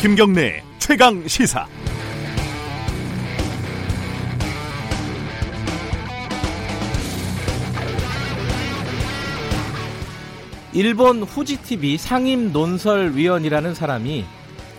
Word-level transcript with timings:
김경래 0.00 0.62
최강 0.78 1.28
시사. 1.28 1.66
일본 10.72 11.22
후지TV 11.22 11.98
상임 11.98 12.50
논설위원이라는 12.50 13.74
사람이 13.74 14.24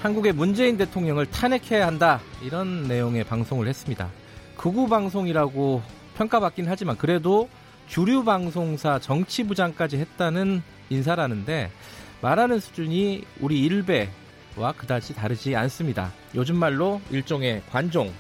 한국의 0.01 0.33
문재인 0.33 0.75
대통령을 0.77 1.27
탄핵해야 1.27 1.85
한다 1.85 2.19
이런 2.43 2.87
내용의 2.87 3.23
방송을 3.25 3.67
했습니다. 3.67 4.09
극우 4.57 4.89
방송이라고 4.89 5.83
평가받긴 6.17 6.65
하지만 6.67 6.97
그래도 6.97 7.47
주류 7.87 8.23
방송사 8.23 8.97
정치부장까지 8.97 9.97
했다는 9.97 10.63
인사라는데 10.89 11.69
말하는 12.21 12.59
수준이 12.59 13.23
우리 13.39 13.61
일베 13.61 14.09
와 14.55 14.71
그다지 14.73 15.15
다르지 15.15 15.55
않습니다. 15.55 16.11
요즘 16.35 16.57
말로 16.57 17.01
일종의 17.09 17.61
관종, 17.71 18.11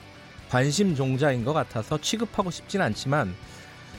관심 0.49 0.95
종자인 0.95 1.43
것 1.45 1.53
같아서 1.53 1.97
취급하고 1.97 2.51
싶진 2.51 2.81
않지만 2.81 3.33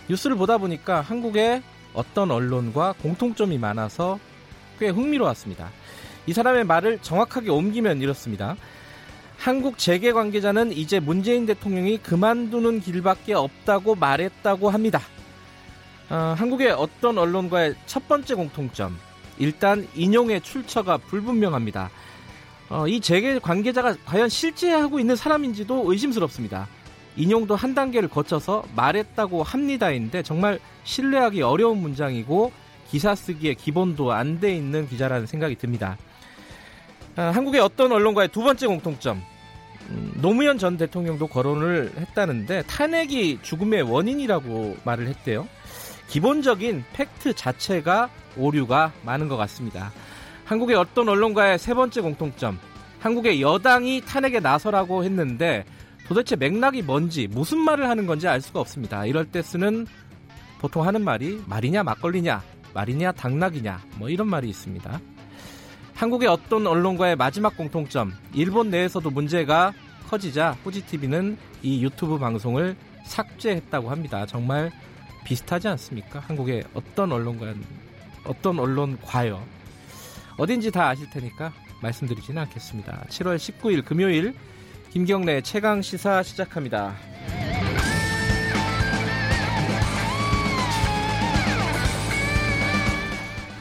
뉴스를 0.08 0.36
보다 0.36 0.58
보니까 0.58 1.00
한국의 1.00 1.62
어떤 1.94 2.30
언론과 2.30 2.94
공통점이 3.02 3.58
많아서 3.58 4.18
꽤 4.78 4.88
흥미로웠습니다. 4.88 5.70
이 6.26 6.32
사람의 6.32 6.64
말을 6.64 6.98
정확하게 7.00 7.50
옮기면 7.50 8.00
이렇습니다. 8.00 8.56
한국 9.38 9.76
재계 9.76 10.12
관계자는 10.12 10.72
이제 10.72 11.00
문재인 11.00 11.46
대통령이 11.46 11.98
그만두는 11.98 12.80
길밖에 12.80 13.34
없다고 13.34 13.96
말했다고 13.96 14.70
합니다. 14.70 15.00
어, 16.10 16.34
한국의 16.36 16.70
어떤 16.70 17.18
언론과의 17.18 17.74
첫 17.86 18.06
번째 18.06 18.34
공통점. 18.34 18.96
일단 19.38 19.88
인용의 19.94 20.42
출처가 20.42 20.98
불분명합니다. 20.98 21.90
어, 22.72 22.88
이 22.88 23.00
재계 23.00 23.38
관계자가 23.38 23.96
과연 24.06 24.30
실제 24.30 24.72
하고 24.72 24.98
있는 24.98 25.14
사람인지도 25.14 25.84
의심스럽습니다. 25.92 26.66
인용도 27.16 27.54
한 27.54 27.74
단계를 27.74 28.08
거쳐서 28.08 28.64
말했다고 28.74 29.42
합니다인데 29.42 30.22
정말 30.22 30.58
신뢰하기 30.84 31.42
어려운 31.42 31.82
문장이고 31.82 32.50
기사 32.90 33.14
쓰기에 33.14 33.54
기본도 33.54 34.12
안 34.12 34.40
돼 34.40 34.56
있는 34.56 34.88
기자라는 34.88 35.26
생각이 35.26 35.56
듭니다. 35.56 35.98
아, 37.16 37.24
한국의 37.24 37.60
어떤 37.60 37.92
언론과의 37.92 38.28
두 38.28 38.42
번째 38.42 38.66
공통점. 38.66 39.22
음, 39.90 40.12
노무현 40.22 40.56
전 40.56 40.78
대통령도 40.78 41.26
거론을 41.26 41.92
했다는데 41.98 42.62
탄핵이 42.62 43.40
죽음의 43.42 43.82
원인이라고 43.82 44.78
말을 44.84 45.08
했대요. 45.08 45.46
기본적인 46.08 46.84
팩트 46.94 47.34
자체가 47.34 48.08
오류가 48.38 48.92
많은 49.04 49.28
것 49.28 49.36
같습니다. 49.36 49.92
한국의 50.52 50.76
어떤 50.76 51.08
언론과의 51.08 51.58
세 51.58 51.72
번째 51.72 52.02
공통점. 52.02 52.58
한국의 53.00 53.40
여당이 53.40 54.02
탄핵에 54.02 54.38
나서라고 54.38 55.02
했는데 55.02 55.64
도대체 56.06 56.36
맥락이 56.36 56.82
뭔지 56.82 57.26
무슨 57.26 57.58
말을 57.60 57.88
하는 57.88 58.06
건지 58.06 58.28
알 58.28 58.42
수가 58.42 58.60
없습니다. 58.60 59.06
이럴 59.06 59.24
때 59.24 59.40
쓰는 59.40 59.86
보통 60.58 60.86
하는 60.86 61.02
말이 61.02 61.42
말이냐 61.46 61.82
막걸리냐 61.84 62.42
말이냐 62.74 63.12
당락이냐 63.12 63.80
뭐 63.96 64.10
이런 64.10 64.28
말이 64.28 64.50
있습니다. 64.50 65.00
한국의 65.94 66.28
어떤 66.28 66.66
언론과의 66.66 67.16
마지막 67.16 67.56
공통점 67.56 68.12
일본 68.34 68.68
내에서도 68.68 69.08
문제가 69.08 69.72
커지자 70.10 70.58
후지TV는 70.64 71.38
이 71.62 71.82
유튜브 71.82 72.18
방송을 72.18 72.76
삭제했다고 73.04 73.90
합니다. 73.90 74.26
정말 74.26 74.70
비슷하지 75.24 75.68
않습니까? 75.68 76.20
한국의 76.20 76.64
어떤 76.74 77.10
언론과 77.10 77.54
어떤 78.26 78.58
언론과요. 78.58 79.61
어딘지 80.42 80.72
다 80.72 80.88
아실 80.88 81.08
테니까 81.08 81.52
말씀드리지는 81.82 82.42
않겠습니다. 82.42 83.04
7월 83.08 83.36
19일 83.36 83.84
금요일 83.84 84.34
김경래 84.90 85.40
최강 85.40 85.80
시사 85.80 86.24
시작합니다. 86.24 86.96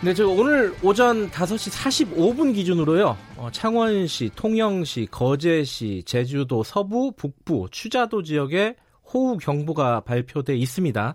네, 0.02 0.16
저 0.16 0.28
오늘 0.28 0.74
오전 0.82 1.30
5시 1.30 2.16
45분 2.16 2.56
기준으로요. 2.56 3.16
어, 3.38 3.50
창원시, 3.52 4.32
통영시, 4.36 5.08
거제시, 5.12 6.02
제주도 6.08 6.64
서부, 6.64 7.12
북부, 7.12 7.68
추자도 7.70 8.24
지역에 8.24 8.76
호우 9.14 9.38
경보가 9.38 10.00
발표돼 10.00 10.56
있습니다. 10.56 11.14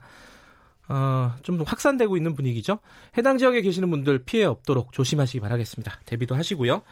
어, 0.88 1.34
좀 1.42 1.60
확산되고 1.62 2.16
있는 2.16 2.34
분위기죠. 2.34 2.78
해당 3.18 3.38
지역에 3.38 3.60
계시는 3.60 3.90
분들 3.90 4.24
피해 4.24 4.44
없도록 4.44 4.92
조심하시기 4.92 5.40
바라겠습니다. 5.40 6.00
대비도 6.06 6.34
하시고요. 6.36 6.82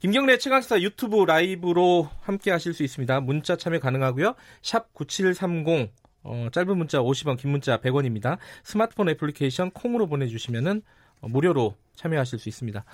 김경래 0.00 0.38
최강시사 0.38 0.80
유튜브 0.80 1.24
라이브로 1.24 2.08
함께 2.22 2.50
하실 2.50 2.72
수 2.72 2.82
있습니다. 2.82 3.20
문자 3.20 3.56
참여 3.56 3.78
가능하고요. 3.80 4.34
샵 4.62 4.94
9730, 4.94 5.92
어, 6.24 6.48
짧은 6.50 6.78
문자 6.78 7.00
50원, 7.00 7.38
긴 7.38 7.50
문자 7.50 7.78
100원입니다. 7.78 8.38
스마트폰 8.64 9.10
애플리케이션 9.10 9.70
콩으로 9.70 10.06
보내주시면은 10.06 10.82
어, 11.20 11.28
무료로 11.28 11.76
참여하실 11.94 12.38
수 12.38 12.48
있습니다. 12.48 12.84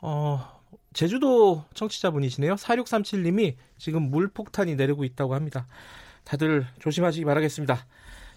어, 0.00 0.60
제주도 0.94 1.64
청취자분이시네요. 1.74 2.54
4637님이 2.54 3.56
지금 3.78 4.10
물폭탄이 4.10 4.74
내리고 4.74 5.04
있다고 5.04 5.34
합니다. 5.34 5.66
다들 6.24 6.66
조심하시기 6.80 7.24
바라겠습니다. 7.24 7.86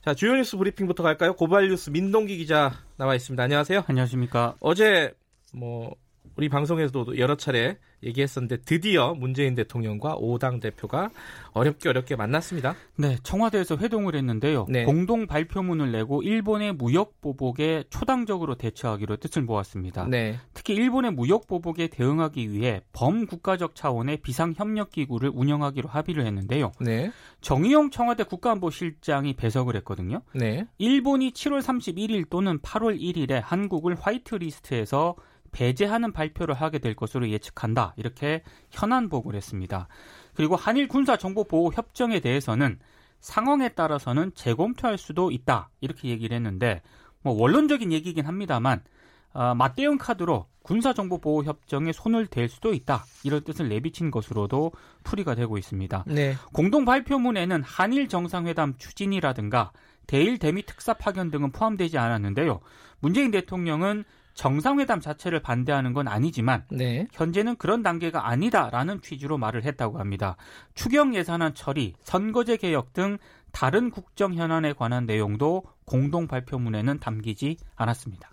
자, 0.06 0.14
주요 0.14 0.36
뉴스 0.36 0.56
브리핑부터 0.56 1.02
갈까요? 1.02 1.34
고발 1.34 1.68
뉴스 1.68 1.90
민동기 1.90 2.38
기자 2.38 2.74
나와 2.96 3.16
있습니다. 3.16 3.42
안녕하세요. 3.42 3.86
안녕하십니까. 3.88 4.56
어제 4.60 5.16
뭐 5.52 5.96
우리 6.36 6.50
방송에서도 6.50 7.18
여러 7.18 7.36
차례 7.36 7.78
얘기했었는데 8.04 8.58
드디어 8.58 9.14
문재인 9.14 9.56
대통령과 9.56 10.16
오당 10.18 10.60
대표가 10.60 11.10
어렵게 11.54 11.90
어렵게 11.90 12.16
만났습니다. 12.16 12.76
네, 12.98 13.18
청와대에서 13.24 13.78
회동을 13.78 14.16
했는데요. 14.16 14.66
네. 14.70 14.86
공동 14.86 15.28
발표문을 15.28 15.92
내고 15.92 16.22
일본의 16.22 16.74
무역 16.74 17.20
보복에 17.22 17.86
초당적으로 17.90 18.56
대처하기로 18.56 19.18
뜻을 19.18 19.44
모았습니다. 19.44 20.06
네. 20.08 20.38
특히 20.54 20.76
일본의 20.76 21.14
무역 21.14 21.48
보복에 21.48 21.88
대응하기 21.88 22.52
위해 22.52 22.82
범국가적 22.94 23.76
차원의 23.76 24.18
비상 24.18 24.54
협력 24.56 24.92
기구를 24.92 25.32
운영하기로 25.34 25.90
합의를 25.90 26.26
했는데요. 26.26 26.72
네. 26.80 27.12
정의용 27.42 27.92
청와대 27.92 28.24
국가안보실장이 28.24 29.36
배석을 29.36 29.76
했거든요. 29.78 30.22
네. 30.34 30.68
일본이 30.78 31.32
7월 31.32 31.62
31일 31.62 32.30
또는 32.30 32.60
8월 32.60 33.00
1일에 33.00 33.42
한국을 33.44 33.96
화이트리스트에서 33.96 35.16
배제하는 35.56 36.12
발표를 36.12 36.54
하게 36.54 36.80
될 36.80 36.96
것으로 36.96 37.30
예측한다. 37.30 37.94
이렇게 37.96 38.44
현안 38.72 39.08
보고를 39.08 39.38
했습니다. 39.38 39.88
그리고 40.34 40.58
한일 40.58 40.90
군사 40.90 41.16
정보 41.16 41.46
보호 41.46 41.72
협정에 41.72 42.20
대해서는 42.20 42.78
상황에 43.22 43.70
따라서는 43.70 44.34
재검토할 44.36 44.98
수도 44.98 45.32
있다. 45.32 45.70
이렇게 45.80 46.10
얘기를 46.10 46.36
했는데 46.36 46.82
뭐 47.22 47.34
원론적인 47.34 47.94
얘기긴 47.94 48.26
합니다만 48.26 48.84
어, 49.32 49.56
맞대응 49.56 49.98
카드로 49.98 50.46
군사정보보호협정에 50.64 51.92
손을 51.94 52.28
댈 52.28 52.50
수도 52.50 52.74
있다. 52.74 53.06
이런 53.24 53.44
뜻을 53.44 53.70
내비친 53.70 54.12
것으로도 54.12 54.72
풀이가 55.04 55.36
되고 55.36 55.58
있습니다. 55.58 56.06
네. 56.08 56.36
공동 56.54 56.86
발표문에는 56.86 57.64
한일 57.64 58.10
정상회담 58.10 58.76
추진이라든가 58.78 59.72
대일 60.08 60.38
대미 60.38 60.66
특사 60.66 60.94
파견 60.94 61.32
등은 61.32 61.52
포함되지 61.52 61.98
않았는데요. 61.98 62.60
문재인 63.00 63.32
대통령은 63.32 64.06
정상회담 64.36 65.00
자체를 65.00 65.42
반대하는 65.42 65.94
건 65.94 66.08
아니지만 66.08 66.66
네. 66.70 67.08
현재는 67.14 67.56
그런 67.56 67.82
단계가 67.82 68.28
아니다라는 68.28 69.02
취지로 69.02 69.38
말을 69.38 69.64
했다고 69.64 69.98
합니다. 69.98 70.36
추경 70.76 71.16
예산안 71.16 71.56
처리, 71.56 71.94
선거제 72.04 72.58
개혁 72.58 72.94
등 72.94 73.18
다른 73.52 73.90
국정 73.90 74.36
현안에 74.36 74.74
관한 74.74 75.06
내용도 75.06 75.64
공동 75.86 76.28
발표문에는 76.28 77.00
담기지 77.00 77.58
않았습니다. 77.76 78.30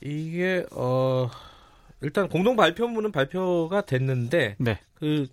이게 0.00 0.64
어 0.70 1.28
일단 2.00 2.28
공동 2.28 2.54
발표문은 2.54 3.10
발표가 3.10 3.80
됐는데 3.80 4.54
네. 4.60 4.78
그 4.94 5.26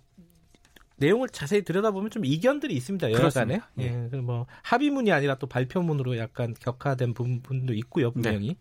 내용을 0.96 1.28
자세히 1.28 1.62
들여다보면 1.62 2.10
좀 2.10 2.24
이견들이 2.24 2.74
있습니다. 2.74 3.12
여러 3.12 3.28
간에. 3.28 3.60
예. 3.78 4.08
예. 4.12 4.16
뭐 4.16 4.46
합의문이 4.62 5.12
아니라 5.12 5.36
또 5.36 5.46
발표문으로 5.46 6.18
약간 6.18 6.54
격화된 6.58 7.14
부분도 7.14 7.74
있고요, 7.74 8.10
분명히. 8.10 8.48
네. 8.48 8.56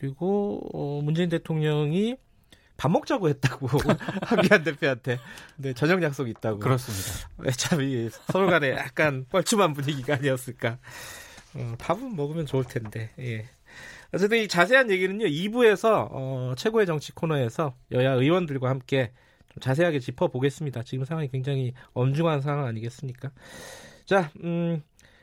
그리고 0.00 0.60
어, 0.72 1.02
문재인 1.02 1.28
대통령이 1.28 2.16
밥 2.78 2.90
먹자고 2.90 3.28
했다고 3.28 3.68
한기한 4.24 4.64
대표한테 4.64 5.18
네, 5.56 5.74
저녁 5.74 6.02
약속이 6.02 6.30
있다고 6.30 6.58
그렇습니다. 6.58 7.28
네, 7.44 7.50
참이 7.50 8.08
서로 8.32 8.46
간에 8.46 8.70
약간 8.70 9.26
뻘쭘한 9.28 9.74
분위기가 9.74 10.14
아니었을까. 10.14 10.78
어, 11.54 11.74
밥은 11.78 12.16
먹으면 12.16 12.46
좋을 12.46 12.64
텐데. 12.64 13.10
예. 13.18 13.44
어쨌든 14.14 14.38
이 14.38 14.48
자세한 14.48 14.90
얘기는요 14.90 15.26
2부에서 15.26 16.08
어, 16.10 16.54
최고의 16.56 16.86
정치 16.86 17.12
코너에서 17.12 17.74
여야 17.92 18.12
의원들과 18.12 18.70
함께 18.70 19.12
좀 19.52 19.60
자세하게 19.60 20.00
짚어보겠습니다. 20.00 20.82
지금 20.84 21.04
상황이 21.04 21.28
굉장히 21.28 21.74
엄중한 21.92 22.40
상황 22.40 22.64
아니겠습니까? 22.64 23.30
자, 24.06 24.30
음, 24.42 24.82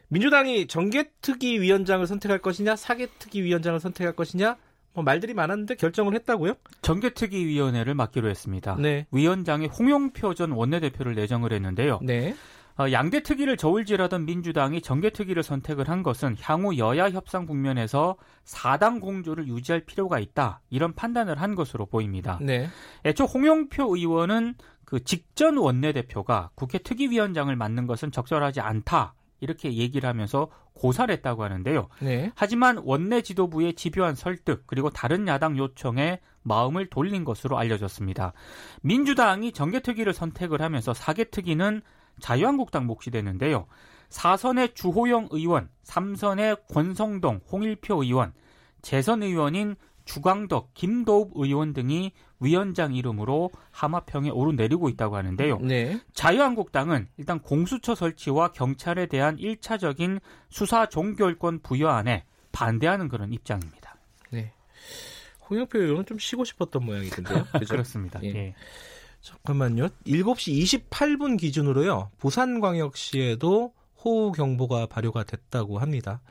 민주당이 0.09 0.67
정계특위 0.67 1.59
위원장을 1.59 2.05
선택할 2.05 2.37
것이냐, 2.39 2.75
사개특위 2.75 3.41
위원장을 3.41 3.79
선택할 3.79 4.15
것이냐, 4.15 4.57
뭐 4.97 5.03
말들이 5.03 5.35
많았는데 5.35 5.75
결정을 5.75 6.15
했다고요? 6.15 6.55
정개특위위원회를 6.81 7.93
맡기로 7.93 8.29
했습니다. 8.29 8.75
네. 8.79 9.05
위원장이 9.11 9.67
홍영표 9.67 10.33
전 10.33 10.49
원내대표를 10.49 11.13
내정을 11.13 11.53
했는데요. 11.53 11.99
네. 12.01 12.33
어, 12.79 12.91
양대 12.91 13.21
특위를 13.21 13.57
저울질하던 13.57 14.25
민주당이 14.25 14.81
정개특위를 14.81 15.43
선택을 15.43 15.87
한 15.87 16.01
것은 16.01 16.35
향후 16.41 16.79
여야 16.79 17.11
협상 17.11 17.45
국면에서 17.45 18.15
사당 18.43 18.99
공조를 18.99 19.47
유지할 19.47 19.81
필요가 19.81 20.17
있다 20.17 20.61
이런 20.71 20.95
판단을 20.95 21.39
한 21.39 21.53
것으로 21.53 21.85
보입니다. 21.85 22.39
네. 22.41 22.67
애초 23.05 23.25
홍영표 23.25 23.95
의원은 23.95 24.55
그 24.83 25.03
직전 25.03 25.57
원내대표가 25.57 26.49
국회 26.55 26.79
특위위원장을 26.79 27.55
맡는 27.55 27.85
것은 27.85 28.11
적절하지 28.11 28.61
않다 28.61 29.13
이렇게 29.39 29.73
얘기를 29.73 30.07
하면서 30.07 30.49
고사를 30.73 31.11
했다고 31.13 31.43
하는데요. 31.43 31.89
네. 32.01 32.31
하지만 32.35 32.77
원내 32.83 33.21
지도부의 33.21 33.73
집요한 33.73 34.15
설득 34.15 34.63
그리고 34.67 34.89
다른 34.89 35.27
야당 35.27 35.57
요청에 35.57 36.19
마음을 36.43 36.87
돌린 36.87 37.25
것으로 37.25 37.57
알려졌습니다. 37.57 38.33
민주당이 38.81 39.51
정개특위를 39.51 40.13
선택을 40.13 40.61
하면서 40.61 40.93
사개특위는 40.93 41.81
자유한국당 42.19 42.85
몫이 42.85 43.11
되는데요. 43.11 43.67
4선의 44.09 44.73
주호영 44.73 45.27
의원, 45.31 45.69
3선의 45.83 46.61
권성동, 46.71 47.41
홍일표 47.51 48.03
의원, 48.03 48.33
재선 48.81 49.21
의원인 49.21 49.75
주광덕, 50.07 50.73
김도읍 50.73 51.33
의원 51.35 51.73
등이 51.73 52.11
위원장 52.39 52.95
이름으로 52.95 53.51
하마평에 53.71 54.29
오르내리고 54.29 54.89
있다고 54.89 55.17
하는데요. 55.17 55.59
네. 55.59 55.99
자유한국당은 56.13 57.07
일단 57.17 57.39
공수처 57.39 57.93
설치와 57.93 58.53
경찰에 58.53 59.05
대한 59.07 59.37
1차적인 59.37 60.19
수사 60.49 60.87
종결권 60.87 61.59
부여안에 61.59 62.23
반대하는 62.51 63.09
그런 63.09 63.33
입장입니다. 63.33 63.95
네. 64.31 64.53
홍영표 65.49 65.79
의원은 65.79 66.05
좀 66.05 66.17
쉬고 66.17 66.43
싶었던 66.45 66.83
모양이던데요. 66.83 67.45
그렇습니다. 67.69 68.19
예. 68.23 68.29
예. 68.29 68.55
잠깐만요. 69.21 69.89
7시 70.05 70.89
28분 70.89 71.37
기준으로요. 71.39 72.11
부산광역시에도 72.17 73.73
호우 74.03 74.31
경보가 74.31 74.85
발효가 74.87 75.23
됐다고 75.23 75.79
합니다. 75.79 76.21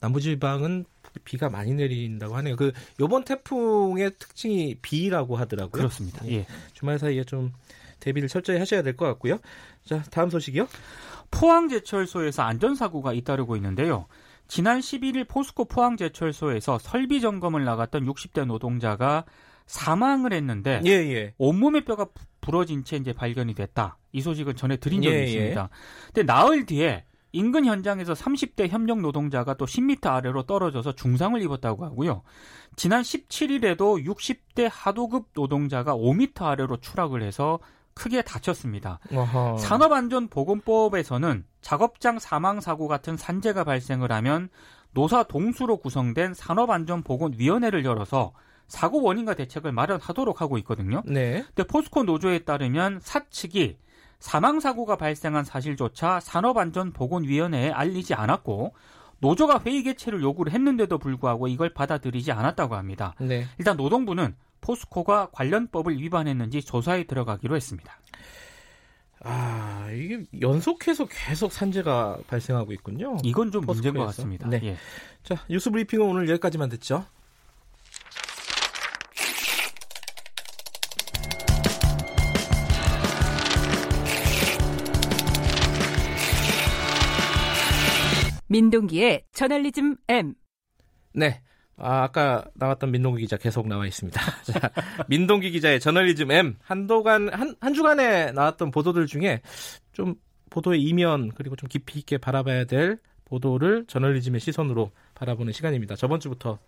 남부지방은 0.00 0.86
비가 1.24 1.48
많이 1.48 1.74
내린다고 1.74 2.36
하네요. 2.36 2.56
그 2.56 2.72
요번 3.00 3.24
태풍의 3.24 4.12
특징이 4.18 4.76
비라고 4.82 5.36
하더라고요. 5.36 5.70
그렇습니다. 5.70 6.26
예. 6.28 6.32
예. 6.38 6.46
주말 6.74 6.98
사이에 6.98 7.24
좀 7.24 7.52
대비를 8.00 8.28
철저히 8.28 8.58
하셔야 8.58 8.82
될 8.82 8.96
것 8.96 9.06
같고요. 9.06 9.38
자, 9.84 10.02
다음 10.10 10.30
소식이요. 10.30 10.68
포항제철소에서 11.30 12.42
안전사고가 12.42 13.12
잇따르고 13.12 13.56
있는데요. 13.56 14.06
지난 14.48 14.80
11일 14.80 15.26
포스코 15.28 15.64
포항제철소에서 15.64 16.78
설비 16.78 17.20
점검을 17.20 17.64
나갔던 17.64 18.06
60대 18.06 18.44
노동자가 18.46 19.24
사망을 19.66 20.32
했는데 20.32 20.80
예, 20.86 20.90
예. 20.90 21.34
온몸의 21.38 21.84
뼈가 21.84 22.06
부러진 22.40 22.84
채 22.84 22.96
이제 22.96 23.12
발견이 23.12 23.54
됐다. 23.54 23.98
이 24.12 24.20
소식은 24.20 24.54
전해 24.54 24.76
드린 24.76 25.02
적이 25.02 25.16
예, 25.16 25.20
예. 25.20 25.24
있습니다. 25.26 25.68
근데 26.06 26.22
나흘 26.22 26.64
뒤에 26.66 27.04
인근 27.36 27.66
현장에서 27.66 28.14
30대 28.14 28.68
협력 28.68 29.00
노동자가 29.00 29.54
또 29.54 29.66
10m 29.66 30.06
아래로 30.06 30.44
떨어져서 30.44 30.92
중상을 30.92 31.40
입었다고 31.42 31.84
하고요. 31.84 32.22
지난 32.76 33.02
17일에도 33.02 34.04
60대 34.06 34.68
하도급 34.72 35.26
노동자가 35.34 35.94
5m 35.94 36.42
아래로 36.42 36.78
추락을 36.78 37.22
해서 37.22 37.58
크게 37.92 38.22
다쳤습니다. 38.22 39.00
어허. 39.12 39.58
산업안전보건법에서는 39.58 41.44
작업장 41.60 42.18
사망 42.18 42.60
사고 42.60 42.88
같은 42.88 43.18
산재가 43.18 43.64
발생을 43.64 44.12
하면 44.12 44.48
노사 44.92 45.22
동수로 45.24 45.76
구성된 45.76 46.32
산업안전보건위원회를 46.32 47.84
열어서 47.84 48.32
사고 48.66 49.02
원인과 49.02 49.34
대책을 49.34 49.72
마련하도록 49.72 50.40
하고 50.40 50.56
있거든요. 50.58 51.02
네. 51.04 51.44
근데 51.54 51.64
포스코 51.64 52.04
노조에 52.04 52.40
따르면 52.40 53.00
사측이 53.00 53.76
사망 54.18 54.60
사고가 54.60 54.96
발생한 54.96 55.44
사실조차 55.44 56.20
산업안전보건위원회에 56.20 57.70
알리지 57.70 58.14
않았고 58.14 58.74
노조가 59.20 59.62
회의 59.64 59.82
개최를 59.82 60.22
요구를 60.22 60.52
했는데도 60.52 60.98
불구하고 60.98 61.48
이걸 61.48 61.72
받아들이지 61.72 62.32
않았다고 62.32 62.74
합니다. 62.74 63.14
네. 63.18 63.46
일단 63.58 63.76
노동부는 63.76 64.34
포스코가 64.60 65.30
관련법을 65.32 65.98
위반했는지 65.98 66.62
조사에 66.62 67.04
들어가기로 67.04 67.56
했습니다. 67.56 67.98
아, 69.20 69.88
이게 69.92 70.24
연속해서 70.40 71.06
계속 71.06 71.52
산재가 71.52 72.18
발생하고 72.26 72.72
있군요. 72.72 73.16
이건 73.22 73.50
좀 73.50 73.62
포스코에서. 73.62 73.74
문제인 73.74 73.94
것 73.94 74.06
같습니다. 74.06 74.48
네. 74.48 74.60
예. 74.62 74.76
자, 75.22 75.36
뉴스 75.48 75.70
브리핑은 75.70 76.06
오늘 76.06 76.28
여기까지만 76.28 76.68
듣죠. 76.68 77.04
민동기의 88.56 89.24
저널리즘 89.32 89.96
M. 90.08 90.34
네. 91.12 91.42
아, 91.78 92.04
아까 92.04 92.46
나왔던 92.54 92.90
민동기 92.90 93.20
기자 93.20 93.36
계속 93.36 93.68
나와 93.68 93.86
있습니다. 93.86 94.18
자, 94.50 94.70
민동기 95.08 95.50
기자의 95.50 95.78
저널리즘 95.78 96.30
M. 96.30 96.56
한도간, 96.62 97.28
한, 97.34 97.54
한 97.60 97.74
주간에 97.74 98.32
나왔던 98.32 98.70
보도들 98.70 99.06
중에 99.06 99.42
좀 99.92 100.14
보도의 100.48 100.82
이면, 100.82 101.32
그리고 101.34 101.54
좀 101.54 101.68
깊이 101.68 101.98
있게 101.98 102.16
바라봐야 102.16 102.64
될 102.64 102.98
보도를 103.26 103.84
저널리즘의 103.88 104.40
시선으로 104.40 104.90
바라보는 105.14 105.52
시간입니다. 105.52 105.96
저번 105.96 106.18
주부터 106.18 106.58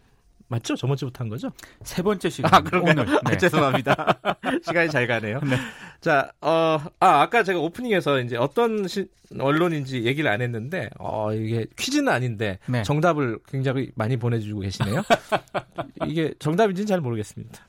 맞죠? 0.48 0.74
저번 0.76 0.96
주부터 0.96 1.24
한 1.24 1.28
거죠? 1.28 1.50
세 1.82 2.02
번째 2.02 2.30
시간. 2.30 2.54
아, 2.54 2.60
그런가요? 2.60 2.94
오늘. 2.98 3.06
네. 3.06 3.20
아, 3.24 3.36
죄송합니다. 3.36 4.20
시간이 4.64 4.90
잘 4.90 5.06
가네요. 5.06 5.40
네. 5.40 5.56
자, 6.00 6.32
어, 6.40 6.78
아, 7.00 7.20
아까 7.20 7.42
제가 7.42 7.58
오프닝에서 7.60 8.20
이제 8.20 8.36
어떤 8.36 8.88
시, 8.88 9.06
언론인지 9.38 10.04
얘기를 10.04 10.30
안 10.30 10.40
했는데, 10.40 10.88
어, 10.98 11.32
이게 11.34 11.66
퀴즈는 11.76 12.10
아닌데, 12.10 12.58
네. 12.66 12.82
정답을 12.82 13.38
굉장히 13.46 13.90
많이 13.94 14.16
보내주고 14.16 14.60
계시네요. 14.60 15.02
이게 16.08 16.32
정답인지는 16.38 16.86
잘 16.86 17.00
모르겠습니다. 17.00 17.60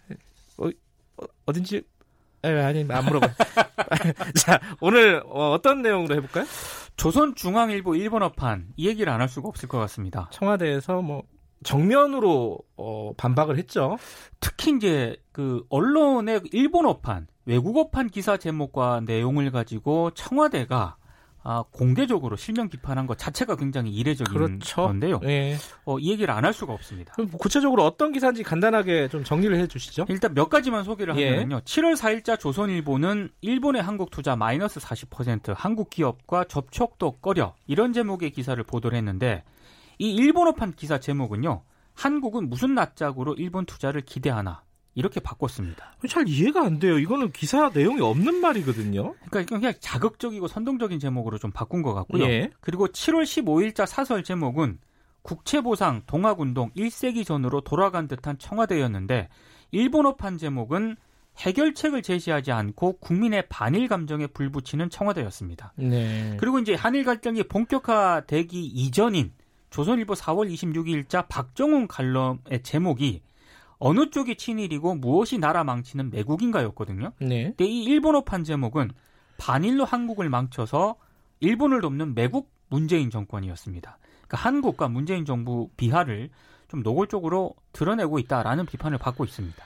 어, 0.58 0.70
어 1.46 1.54
딘지 1.54 1.84
에, 2.46 2.50
예, 2.50 2.62
아니, 2.62 2.86
안 2.88 3.04
물어봐. 3.06 3.28
자, 4.40 4.60
오늘 4.80 5.22
어, 5.26 5.52
어떤 5.52 5.82
내용으로 5.82 6.16
해볼까요? 6.16 6.46
조선중앙일보 6.96 7.96
일본어판, 7.96 8.68
이 8.78 8.88
얘기를 8.88 9.12
안 9.12 9.20
할 9.20 9.28
수가 9.28 9.50
없을 9.50 9.68
것 9.68 9.78
같습니다. 9.80 10.30
청와대에서 10.32 11.02
뭐, 11.02 11.24
정면으로 11.64 12.60
어, 12.78 13.14
반박을 13.18 13.58
했죠. 13.58 13.98
특히 14.40 14.76
이제 14.76 15.16
그 15.32 15.64
언론의 15.70 16.42
일본어판, 16.52 17.28
외국어판 17.46 18.10
기사 18.10 18.38
제목과 18.38 19.02
내용을 19.06 19.52
가지고 19.52 20.12
청와대가 20.12 20.96
아, 21.42 21.64
공개적으로 21.72 22.36
실명 22.36 22.68
비판한 22.68 23.08
것 23.08 23.18
자체가 23.18 23.56
굉장히 23.56 23.92
이례적인 23.92 24.34
그렇죠. 24.34 24.84
건데요. 24.84 25.20
네. 25.22 25.56
어, 25.86 25.98
이 25.98 26.12
얘기를 26.12 26.34
안 26.34 26.44
할 26.44 26.54
수가 26.54 26.74
없습니다. 26.74 27.14
그럼 27.14 27.30
구체적으로 27.32 27.86
어떤 27.86 28.12
기사인지 28.12 28.44
간단하게 28.44 29.08
좀 29.08 29.24
정리를 29.24 29.58
해 29.58 29.66
주시죠. 29.68 30.06
일단 30.10 30.34
몇 30.34 30.50
가지만 30.50 30.84
소개를 30.84 31.18
예. 31.18 31.30
하면요. 31.30 31.56
예. 31.56 31.60
7월 31.62 31.96
4일자 31.96 32.38
조선일보는 32.40 33.30
일본의 33.42 33.82
한국 33.82 34.10
투자 34.12 34.36
마이너스 34.36 34.80
40%, 34.82 35.54
한국 35.56 35.90
기업과 35.90 36.44
접촉도 36.44 37.14
꺼려 37.20 37.56
이런 37.68 37.94
제목의 37.94 38.32
기사를 38.32 38.62
보도를 38.64 38.98
했는데 38.98 39.44
이 40.00 40.16
일본어판 40.16 40.74
기사 40.74 41.00
제목은요. 41.00 41.62
한국은 41.94 42.50
무슨 42.50 42.74
낯짝으로 42.74 43.36
일본 43.36 43.66
투자를 43.66 44.02
기대하나 44.02 44.64
이렇게 44.96 45.20
바꿨습니다. 45.20 45.98
잘 46.08 46.28
이해가 46.28 46.64
안 46.64 46.80
돼요. 46.80 46.98
이거는 46.98 47.32
기사 47.32 47.70
내용이 47.70 48.02
없는 48.02 48.42
말이거든요. 48.42 49.14
그러니까 49.30 49.58
그냥 49.58 49.74
자극적이고 49.80 50.48
선동적인 50.48 51.00
제목으로 51.00 51.38
좀 51.38 51.52
바꾼 51.52 51.82
것 51.82 51.94
같고요. 51.94 52.24
예. 52.24 52.50
그리고 52.62 52.88
7월 52.88 53.24
15일자 53.24 53.86
사설 53.86 54.24
제목은 54.24 54.80
국채보상 55.22 56.04
동학운동 56.08 56.72
1세기 56.72 57.26
전으로 57.26 57.62
돌아간 57.62 58.08
듯한 58.08 58.38
청와대였는데 58.38 59.28
일본어판 59.72 60.38
제목은 60.38 60.96
해결책을 61.38 62.02
제시하지 62.02 62.52
않고 62.52 63.00
국민의 63.00 63.48
반일 63.50 63.88
감정에 63.88 64.28
불붙이는 64.28 64.90
청와대였습니다. 64.90 65.74
네. 65.76 66.36
그리고 66.40 66.60
이제 66.60 66.74
한일 66.74 67.04
갈등이 67.04 67.44
본격화되기 67.44 68.66
이전인 68.66 69.34
조선일보 69.70 70.14
4월 70.14 70.52
26일자 70.52 71.28
박정훈 71.28 71.88
칼럼의 71.88 72.64
제목이 72.64 73.22
어느 73.78 74.10
쪽이 74.10 74.36
친일이고 74.36 74.96
무엇이 74.96 75.38
나라 75.38 75.64
망치는 75.64 76.10
매국인가였거든요. 76.12 77.14
네. 77.22 77.44
근데 77.46 77.66
이 77.66 77.84
일본어판 77.86 78.44
제목은 78.44 78.92
반일로 79.38 79.86
한국을 79.86 80.30
망쳐서 80.30 80.98
일본을 81.40 81.82
돕는 81.82 82.14
매국 82.14 82.52
문재인 82.68 83.10
정권이었습니다. 83.10 83.98
그러니까 84.28 84.38
한국과 84.38 84.90
문재인 84.90 85.26
정부 85.26 85.70
비하를 85.78 86.30
좀 86.68 86.84
노골적으로 86.84 87.56
드러내고 87.72 88.20
있다라는 88.20 88.66
비판을 88.66 88.98
받고 88.98 89.24
있습니다. 89.24 89.64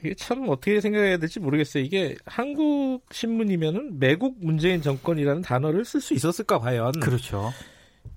이게 0.00 0.14
참 0.14 0.48
어떻게 0.48 0.80
생각해야 0.80 1.16
될지 1.16 1.40
모르겠어요. 1.40 1.82
이게 1.82 2.14
한국 2.26 3.00
신문이면은 3.10 3.98
매국 3.98 4.36
문재인 4.38 4.82
정권이라는 4.82 5.42
단어를 5.42 5.84
쓸 5.84 6.00
수 6.00 6.12
있었을까 6.14 6.58
과연? 6.58 6.92
그렇죠. 7.00 7.52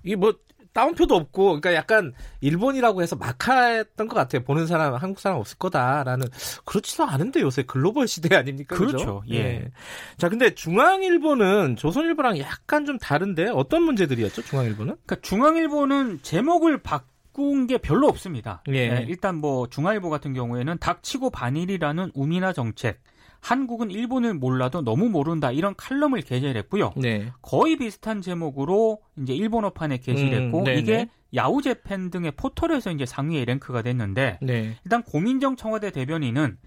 이게 0.02 0.16
뭐 0.16 0.34
다운표도 0.72 1.14
없고 1.14 1.44
그러니까 1.44 1.74
약간 1.74 2.12
일본이라고 2.40 3.02
해서 3.02 3.16
막했던 3.16 4.08
것 4.08 4.14
같아요. 4.14 4.42
보는 4.42 4.66
사람 4.66 4.94
한국 4.94 5.20
사람 5.20 5.38
없을 5.38 5.58
거다라는 5.58 6.26
그렇지도 6.64 7.04
않은데 7.04 7.40
요새 7.40 7.62
글로벌 7.62 8.06
시대 8.06 8.36
아닙니까? 8.36 8.76
그렇죠. 8.76 8.96
그죠? 8.96 9.22
예. 9.30 9.36
예. 9.36 9.70
자, 10.16 10.28
근데 10.28 10.54
중앙일보는 10.54 11.76
조선일보랑 11.76 12.38
약간 12.38 12.86
좀 12.86 12.98
다른데 12.98 13.48
어떤 13.48 13.82
문제들이었죠? 13.82 14.42
중앙일보는? 14.42 14.96
그러니까 15.04 15.16
중앙일보는 15.22 16.20
제목을 16.22 16.78
바꾼 16.78 17.66
게 17.66 17.78
별로 17.78 18.06
없습니다. 18.06 18.62
예. 18.68 18.88
네, 18.88 19.06
일단 19.08 19.36
뭐 19.36 19.66
중앙일보 19.68 20.08
같은 20.08 20.34
경우에는 20.34 20.78
닥치고 20.78 21.30
반일이라는 21.30 22.12
우미나 22.14 22.52
정책 22.52 23.00
한국은 23.40 23.90
일본을 23.90 24.34
몰라도 24.34 24.82
너무 24.82 25.08
모른다 25.08 25.50
이런 25.50 25.74
칼럼을 25.76 26.22
게재를 26.22 26.56
했고요. 26.62 26.92
네. 26.96 27.32
거의 27.42 27.76
비슷한 27.76 28.20
제목으로 28.20 29.00
이제 29.18 29.34
일본어판에 29.34 29.98
게시를 29.98 30.32
음, 30.32 30.44
했고 30.44 30.64
음, 30.64 30.78
이게 30.78 31.08
야후재팬 31.34 32.10
등의 32.10 32.32
포털에서 32.32 32.90
이제 32.90 33.06
상위에 33.06 33.44
랭크가 33.44 33.82
됐는데 33.82 34.38
네. 34.42 34.76
일단 34.84 35.02
고민정 35.02 35.56
청와대 35.56 35.90
대변인은 35.90 36.58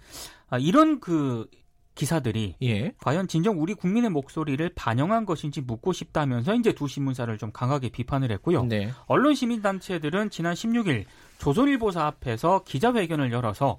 아, 0.50 0.58
이런 0.58 1.00
그 1.00 1.48
기사들이 1.96 2.56
예. 2.64 2.92
과연 2.98 3.28
진정 3.28 3.62
우리 3.62 3.76
국민의 3.76 4.10
목소리를 4.10 4.68
반영한 4.74 5.26
것인지 5.26 5.62
묻고 5.62 5.94
싶다면서 5.94 6.56
이제 6.56 6.74
두 6.74 6.88
신문사를 6.88 7.38
좀 7.38 7.52
강하게 7.52 7.90
비판을 7.90 8.32
했고요. 8.32 8.64
네. 8.64 8.92
언론 9.06 9.36
시민 9.36 9.62
단체들은 9.62 10.32
지난 10.32 10.56
16일 10.56 11.06
조선일보사 11.38 12.06
앞에서 12.06 12.64
기자회견을 12.64 13.32
열어서 13.32 13.78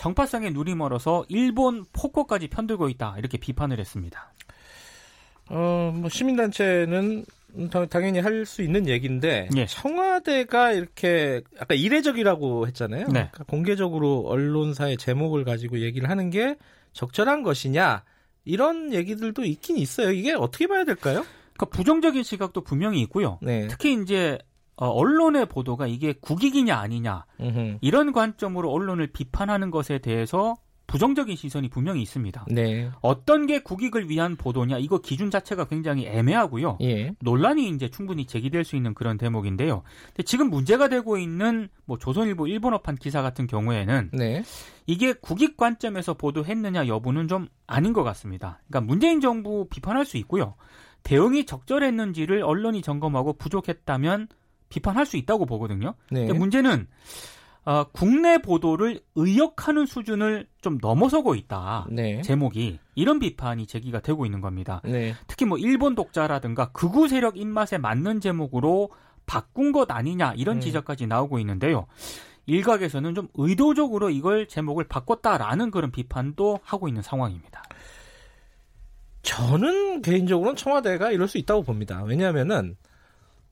정파상에 0.00 0.48
눈이 0.48 0.76
멀어서 0.76 1.26
일본 1.28 1.84
폭거까지 1.92 2.48
편들고 2.48 2.88
있다 2.88 3.16
이렇게 3.18 3.36
비판을 3.36 3.78
했습니다. 3.78 4.32
어, 5.50 5.92
뭐 5.94 6.08
시민단체는 6.08 7.26
당연히 7.90 8.20
할 8.20 8.46
수 8.46 8.62
있는 8.62 8.88
얘기인데 8.88 9.50
예. 9.56 9.66
청와대가 9.66 10.72
이렇게 10.72 11.42
아까 11.58 11.74
이례적이라고 11.74 12.66
했잖아요. 12.68 13.08
네. 13.08 13.12
그러니까 13.12 13.44
공개적으로 13.44 14.24
언론사의 14.26 14.96
제목을 14.96 15.44
가지고 15.44 15.80
얘기를 15.80 16.08
하는 16.08 16.30
게 16.30 16.56
적절한 16.94 17.42
것이냐 17.42 18.02
이런 18.46 18.94
얘기들도 18.94 19.44
있긴 19.44 19.76
있어요. 19.76 20.12
이게 20.12 20.32
어떻게 20.32 20.66
봐야 20.66 20.84
될까요? 20.84 21.26
그러니까 21.52 21.76
부정적인 21.76 22.22
시각도 22.22 22.62
분명히 22.62 23.02
있고요. 23.02 23.38
네. 23.42 23.66
특히 23.68 24.00
이제 24.00 24.38
어, 24.80 24.88
언론의 24.88 25.46
보도가 25.46 25.86
이게 25.86 26.14
국익이냐 26.20 26.74
아니냐 26.74 27.26
으흠. 27.38 27.78
이런 27.82 28.12
관점으로 28.12 28.72
언론을 28.72 29.08
비판하는 29.08 29.70
것에 29.70 29.98
대해서 29.98 30.56
부정적인 30.86 31.36
시선이 31.36 31.68
분명히 31.68 32.02
있습니다. 32.02 32.46
네. 32.50 32.90
어떤 33.00 33.46
게 33.46 33.60
국익을 33.60 34.08
위한 34.08 34.34
보도냐 34.34 34.78
이거 34.78 34.98
기준 34.98 35.30
자체가 35.30 35.66
굉장히 35.66 36.06
애매하고요. 36.06 36.78
예. 36.80 37.12
논란이 37.20 37.68
이제 37.68 37.90
충분히 37.90 38.26
제기될 38.26 38.64
수 38.64 38.74
있는 38.74 38.92
그런 38.94 39.16
대목인데요. 39.16 39.82
근데 40.06 40.22
지금 40.24 40.50
문제가 40.50 40.88
되고 40.88 41.16
있는 41.16 41.68
뭐 41.84 41.96
조선일보 41.96 42.48
일본어판 42.48 42.96
기사 42.96 43.22
같은 43.22 43.46
경우에는 43.46 44.10
네. 44.14 44.42
이게 44.86 45.12
국익 45.12 45.56
관점에서 45.56 46.14
보도했느냐 46.14 46.88
여부는 46.88 47.28
좀 47.28 47.46
아닌 47.68 47.92
것 47.92 48.02
같습니다. 48.02 48.60
그러니까 48.66 48.88
문재인 48.88 49.20
정부 49.20 49.68
비판할 49.70 50.04
수 50.06 50.16
있고요. 50.16 50.54
대응이 51.04 51.44
적절했는지를 51.44 52.42
언론이 52.42 52.82
점검하고 52.82 53.34
부족했다면 53.34 54.26
비판할 54.70 55.04
수 55.04 55.18
있다고 55.18 55.44
보거든요. 55.44 55.94
네. 56.10 56.26
근데 56.26 56.38
문제는 56.38 56.86
어, 57.66 57.84
국내 57.92 58.38
보도를 58.38 59.00
의역하는 59.14 59.84
수준을 59.84 60.46
좀 60.62 60.78
넘어서고 60.80 61.34
있다. 61.34 61.86
네. 61.90 62.22
제목이 62.22 62.78
이런 62.94 63.18
비판이 63.18 63.66
제기가 63.66 64.00
되고 64.00 64.24
있는 64.24 64.40
겁니다. 64.40 64.80
네. 64.84 65.14
특히 65.26 65.44
뭐 65.44 65.58
일본 65.58 65.94
독자라든가 65.94 66.72
극우 66.72 67.08
세력 67.08 67.36
입맛에 67.36 67.76
맞는 67.76 68.20
제목으로 68.20 68.90
바꾼 69.26 69.72
것 69.72 69.90
아니냐 69.90 70.32
이런 70.36 70.56
음. 70.56 70.60
지적까지 70.60 71.06
나오고 71.06 71.38
있는데요. 71.40 71.86
일각에서는 72.46 73.14
좀 73.14 73.28
의도적으로 73.34 74.10
이걸 74.10 74.48
제목을 74.48 74.84
바꿨다라는 74.84 75.70
그런 75.70 75.92
비판도 75.92 76.60
하고 76.62 76.88
있는 76.88 77.02
상황입니다. 77.02 77.62
저는 79.22 80.02
개인적으로는 80.02 80.56
청와대가 80.56 81.12
이럴 81.12 81.28
수 81.28 81.36
있다고 81.38 81.62
봅니다. 81.62 82.02
왜냐하면은 82.02 82.76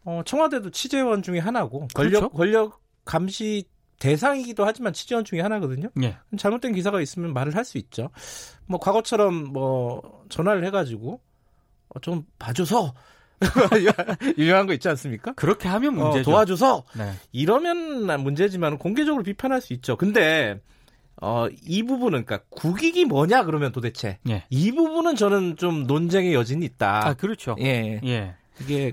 어, 0.05 0.23
청와대도 0.25 0.71
취재원 0.71 1.23
중에 1.23 1.39
하나고 1.39 1.89
권력 1.95 2.21
그렇죠? 2.21 2.29
권력 2.31 2.81
감시 3.05 3.65
대상이기도 3.99 4.65
하지만 4.65 4.93
취재원 4.93 5.25
중에 5.25 5.41
하나거든요. 5.41 5.89
예. 6.03 6.17
잘못된 6.39 6.73
기사가 6.73 7.01
있으면 7.01 7.33
말을 7.33 7.55
할 7.57 7.65
수 7.65 7.79
있죠. 7.79 8.11
뭐 8.67 8.79
과거처럼 8.79 9.53
뭐 9.53 10.25
전화를 10.29 10.65
해가지고 10.67 11.21
어, 11.89 12.01
좀 12.01 12.25
봐줘서 12.39 12.95
유명한 14.39 14.67
거 14.67 14.73
있지 14.73 14.89
않습니까? 14.89 15.33
그렇게 15.35 15.69
하면 15.69 15.99
어, 15.99 16.05
문제죠. 16.05 16.31
어, 16.31 16.33
도와줘서 16.33 16.85
네. 16.97 17.13
이러면 17.33 18.23
문제지만 18.23 18.79
공개적으로 18.79 19.23
비판할 19.23 19.61
수 19.61 19.73
있죠. 19.75 19.97
근데 19.97 20.61
어, 21.21 21.47
이 21.67 21.83
부분은 21.83 22.25
그러니까 22.25 22.47
국익이 22.51 23.05
뭐냐 23.05 23.45
그러면 23.45 23.73
도대체 23.73 24.19
예. 24.29 24.45
이 24.51 24.71
부분은 24.73 25.17
저는 25.17 25.57
좀 25.57 25.85
논쟁의 25.87 26.35
여진이 26.35 26.65
있다. 26.65 27.07
아 27.09 27.15
그렇죠. 27.15 27.57
예. 27.61 28.01
예. 28.05 28.35
이게 28.61 28.93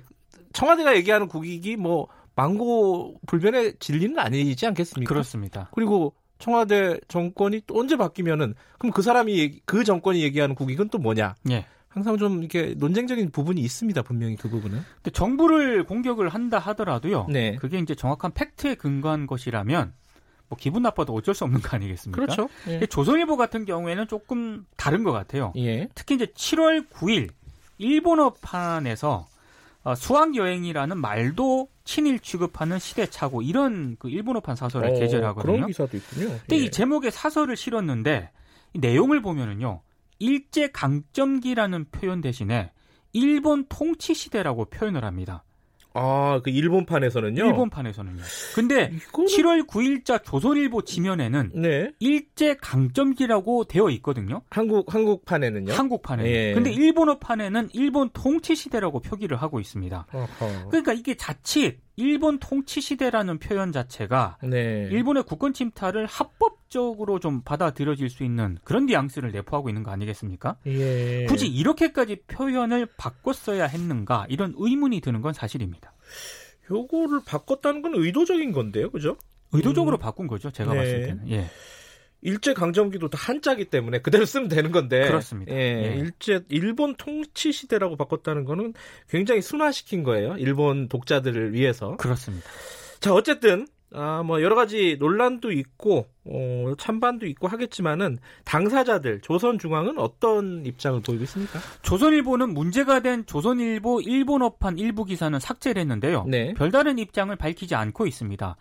청와대가 0.55 0.95
얘기하는 0.95 1.27
국익이 1.27 1.75
뭐 1.75 2.07
망고 2.35 3.19
불변의 3.27 3.75
진리는 3.79 4.17
아니지 4.17 4.65
않겠습니까? 4.65 5.07
그렇습니다. 5.07 5.69
그리고 5.73 6.15
청와대 6.39 6.99
정권이 7.07 7.61
또 7.67 7.79
언제 7.79 7.95
바뀌면은 7.95 8.55
그럼 8.77 8.91
그 8.91 9.01
사람이 9.01 9.61
그 9.65 9.83
정권이 9.83 10.21
얘기하는 10.23 10.55
국익은 10.55 10.89
또 10.89 10.97
뭐냐? 10.97 11.35
예. 11.49 11.65
항상 11.87 12.17
좀 12.17 12.39
이렇게 12.39 12.73
논쟁적인 12.77 13.31
부분이 13.31 13.61
있습니다. 13.61 14.01
분명히 14.01 14.35
그 14.35 14.49
부분은. 14.49 14.81
근데 14.95 15.11
정부를 15.11 15.85
공격을 15.85 16.27
한다 16.27 16.59
하더라도요. 16.59 17.27
네. 17.29 17.55
그게 17.55 17.79
이제 17.79 17.95
정확한 17.95 18.33
팩트에 18.33 18.75
근거한 18.75 19.27
것이라면 19.27 19.93
뭐 20.49 20.57
기분 20.59 20.83
나빠도 20.83 21.13
어쩔 21.13 21.33
수 21.33 21.45
없는 21.45 21.61
거 21.61 21.75
아니겠습니까? 21.75 22.21
그렇죠. 22.21 22.49
예. 22.67 22.85
조선일보 22.85 23.37
같은 23.37 23.63
경우에는 23.63 24.07
조금 24.07 24.65
다른 24.75 25.03
것 25.03 25.13
같아요. 25.13 25.53
예. 25.55 25.87
특히 25.95 26.15
이제 26.15 26.25
7월 26.25 26.89
9일 26.89 27.29
일본어판에서 27.77 29.09
어, 29.11 29.34
수학 29.93 30.35
여행이라는 30.35 30.97
말도 30.97 31.69
친일 31.83 32.19
취급하는 32.19 32.79
시대착오 32.79 33.43
이런 33.43 33.95
그 33.99 34.09
일본어판 34.09 34.55
사설을 34.55 34.89
어, 34.89 34.93
게재를 34.99 35.23
하거든요. 35.27 35.53
그런 35.53 35.67
기사도 35.67 35.97
있군요. 35.97 36.29
근데 36.39 36.57
예. 36.57 36.63
이 36.63 36.71
제목에 36.71 37.11
사설을 37.11 37.55
실었는데 37.55 38.31
이 38.73 38.79
내용을 38.79 39.21
보면은요. 39.21 39.81
일제 40.17 40.69
강점기라는 40.71 41.91
표현 41.91 42.21
대신에 42.21 42.71
일본 43.13 43.65
통치 43.69 44.13
시대라고 44.13 44.65
표현을 44.65 45.05
합니다. 45.05 45.43
아, 45.97 46.41
그 46.43 46.49
일본판에서는요? 46.49 47.45
일본판에서는요. 47.45 48.21
근데 48.53 48.91
이거는... 48.93 49.27
7월 49.27 49.65
9일자 49.65 50.21
조선일보 50.23 50.81
지면에는 50.81 51.51
네. 51.55 51.91
일제 51.99 52.55
강점기라고 52.55 53.63
되어 53.63 53.89
있거든요. 53.91 54.41
한국 54.49 54.93
한국판에는요? 54.93 55.73
한국판에. 55.73 56.25
예. 56.25 56.53
근데 56.53 56.71
일본어판에는 56.71 57.69
일본 57.71 58.09
통치 58.11 58.55
시대라고 58.55 58.99
표기를 58.99 59.37
하고 59.37 59.61
있습니다. 59.61 60.07
어허. 60.11 60.67
그러니까 60.69 60.91
이게 60.91 61.15
자칫 61.15 61.79
일본 61.97 62.39
통치 62.39 62.81
시대라는 62.81 63.39
표현 63.39 63.71
자체가 63.71 64.37
네. 64.43 64.89
일본의 64.91 65.23
국권 65.23 65.53
침탈을 65.53 66.05
합법적으로 66.05 67.19
좀 67.19 67.41
받아들여질 67.41 68.09
수 68.09 68.23
있는 68.23 68.57
그런 68.63 68.85
뉘앙스를 68.85 69.31
내포하고 69.31 69.69
있는 69.69 69.83
거 69.83 69.91
아니겠습니까? 69.91 70.57
예. 70.65 71.25
굳이 71.27 71.47
이렇게까지 71.47 72.23
표현을 72.27 72.87
바꿨어야 72.97 73.65
했는가 73.65 74.25
이런 74.29 74.53
의문이 74.57 74.99
드는 75.01 75.21
건 75.21 75.33
사실입니다. 75.33 75.93
요거를 76.69 77.21
바꿨다는 77.25 77.81
건 77.81 77.93
의도적인 77.95 78.51
건데요, 78.51 78.91
그죠? 78.91 79.17
의도적으로 79.51 79.97
음. 79.97 79.99
바꾼 79.99 80.27
거죠, 80.27 80.51
제가 80.51 80.73
네. 80.73 80.79
봤을 80.79 81.01
때는. 81.07 81.29
예. 81.29 81.45
일제 82.21 82.53
강점기도 82.53 83.09
다 83.09 83.17
한자기 83.21 83.65
때문에 83.65 83.99
그대로 83.99 84.25
쓰면 84.25 84.47
되는 84.49 84.71
건데. 84.71 85.07
그렇습니다. 85.07 85.53
예, 85.53 85.57
예. 85.57 85.99
일제 85.99 86.43
일본 86.49 86.95
통치 86.95 87.51
시대라고 87.51 87.95
바꿨다는 87.97 88.45
거는 88.45 88.73
굉장히 89.09 89.41
순화시킨 89.41 90.03
거예요. 90.03 90.35
일본 90.37 90.87
독자들을 90.87 91.53
위해서. 91.53 91.97
그렇습니다. 91.97 92.47
자, 92.99 93.13
어쨌든 93.13 93.67
아, 93.93 94.23
뭐 94.23 94.41
여러 94.41 94.55
가지 94.55 94.97
논란도 94.99 95.51
있고 95.51 96.07
어, 96.25 96.73
찬반도 96.77 97.27
있고 97.27 97.47
하겠지만은 97.47 98.17
당사자들 98.43 99.21
조선중앙은 99.21 99.97
어떤 99.99 100.65
입장을 100.65 100.99
보이고 101.01 101.23
있습니까? 101.23 101.59
조선일보는 101.81 102.53
문제가 102.53 102.99
된 102.99 103.25
조선일보 103.25 104.01
일본어판 104.01 104.79
일부 104.79 105.05
기사는 105.05 105.39
삭제를 105.39 105.79
했는데요. 105.81 106.25
네. 106.27 106.53
별다른 106.55 106.99
입장을 106.99 107.33
밝히지 107.35 107.75
않고 107.75 108.05
있습니다. 108.05 108.57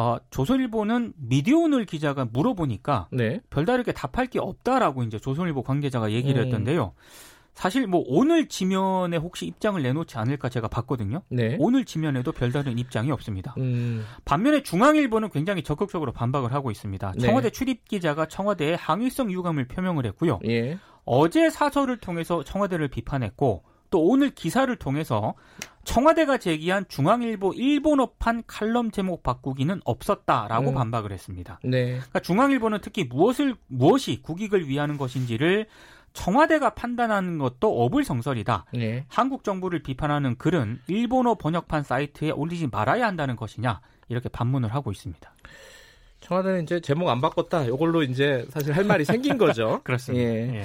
어, 0.00 0.16
조선일보는 0.30 1.12
미디어오늘 1.18 1.84
기자가 1.84 2.26
물어보니까 2.32 3.08
네. 3.12 3.40
별다르게 3.50 3.92
답할 3.92 4.28
게 4.28 4.38
없다라고 4.38 5.02
이제 5.02 5.18
조선일보 5.18 5.62
관계자가 5.62 6.12
얘기를 6.12 6.40
음. 6.40 6.46
했던데요. 6.46 6.94
사실 7.52 7.86
뭐 7.86 8.02
오늘 8.06 8.48
지면에 8.48 9.18
혹시 9.18 9.44
입장을 9.44 9.82
내놓지 9.82 10.16
않을까 10.16 10.48
제가 10.48 10.68
봤거든요. 10.68 11.20
네. 11.28 11.58
오늘 11.60 11.84
지면에도 11.84 12.32
별다른 12.32 12.78
입장이 12.78 13.10
없습니다. 13.10 13.54
음. 13.58 14.06
반면에 14.24 14.62
중앙일보는 14.62 15.28
굉장히 15.28 15.62
적극적으로 15.62 16.12
반박을 16.12 16.54
하고 16.54 16.70
있습니다. 16.70 17.12
네. 17.18 17.26
청와대 17.26 17.50
출입 17.50 17.86
기자가 17.86 18.24
청와대에 18.24 18.74
항의성 18.74 19.30
유감을 19.30 19.68
표명을 19.68 20.06
했고요. 20.06 20.38
예. 20.48 20.78
어제 21.04 21.50
사설을 21.50 21.98
통해서 21.98 22.42
청와대를 22.42 22.88
비판했고 22.88 23.64
또 23.90 24.02
오늘 24.02 24.30
기사를 24.30 24.74
통해서 24.76 25.34
청와대가 25.84 26.38
제기한 26.38 26.84
중앙일보 26.88 27.54
일본어판 27.54 28.44
칼럼 28.46 28.90
제목 28.90 29.22
바꾸기는 29.22 29.80
없었다라고 29.84 30.70
음. 30.70 30.74
반박을 30.74 31.12
했습니다. 31.12 31.58
네. 31.64 31.92
그러니까 31.94 32.20
중앙일보는 32.20 32.78
특히 32.82 33.04
무엇을 33.04 33.54
무엇이 33.66 34.20
국익을 34.22 34.68
위하는 34.68 34.98
것인지를 34.98 35.66
청와대가 36.12 36.70
판단하는 36.70 37.38
것도 37.38 37.82
어불성설이다. 37.82 38.66
네. 38.74 39.04
한국 39.08 39.44
정부를 39.44 39.82
비판하는 39.82 40.36
글은 40.36 40.80
일본어 40.88 41.36
번역판 41.36 41.82
사이트에 41.82 42.30
올리지 42.30 42.68
말아야 42.70 43.06
한다는 43.06 43.36
것이냐 43.36 43.80
이렇게 44.08 44.28
반문을 44.28 44.74
하고 44.74 44.90
있습니다. 44.90 45.32
청와대는 46.20 46.64
이제 46.64 46.80
제목 46.80 47.08
안 47.08 47.20
바꿨다. 47.20 47.64
이걸로 47.64 48.02
이제 48.02 48.46
사실 48.50 48.72
할 48.72 48.84
말이 48.84 49.04
생긴 49.04 49.38
거죠. 49.38 49.80
그렇습니다. 49.84 50.24
예. 50.24 50.60
예. 50.60 50.64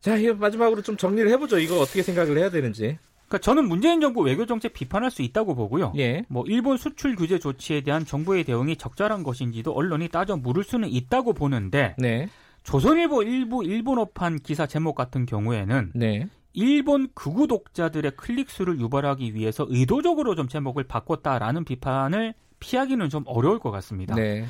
자, 0.00 0.16
마지막으로 0.34 0.82
좀 0.82 0.96
정리를 0.96 1.28
해보죠. 1.32 1.58
이거 1.58 1.80
어떻게 1.80 2.02
생각을 2.02 2.38
해야 2.38 2.50
되는지. 2.50 2.98
그러니까 3.28 3.38
저는 3.38 3.68
문재인 3.68 4.00
정부 4.00 4.22
외교 4.22 4.46
정책 4.46 4.72
비판할 4.72 5.10
수 5.10 5.22
있다고 5.22 5.54
보고요. 5.54 5.92
예. 5.98 6.24
뭐 6.28 6.44
일본 6.46 6.78
수출 6.78 7.14
규제 7.14 7.38
조치에 7.38 7.82
대한 7.82 8.04
정부의 8.06 8.44
대응이 8.44 8.76
적절한 8.76 9.22
것인지도 9.22 9.72
언론이 9.72 10.08
따져 10.08 10.36
물을 10.36 10.64
수는 10.64 10.88
있다고 10.88 11.34
보는데 11.34 11.94
네. 11.98 12.28
조선일보 12.62 13.22
일부 13.22 13.64
일본어판 13.64 14.38
기사 14.38 14.66
제목 14.66 14.94
같은 14.94 15.26
경우에는 15.26 15.92
네. 15.94 16.26
일본 16.54 17.08
극우 17.14 17.46
독자들의 17.46 18.12
클릭 18.16 18.50
수를 18.50 18.80
유발하기 18.80 19.34
위해서 19.34 19.66
의도적으로 19.68 20.34
좀 20.34 20.48
제목을 20.48 20.84
바꿨다라는 20.84 21.64
비판을 21.64 22.34
피하기는 22.60 23.10
좀 23.10 23.22
어려울 23.26 23.58
것 23.58 23.70
같습니다. 23.70 24.14
네. 24.14 24.44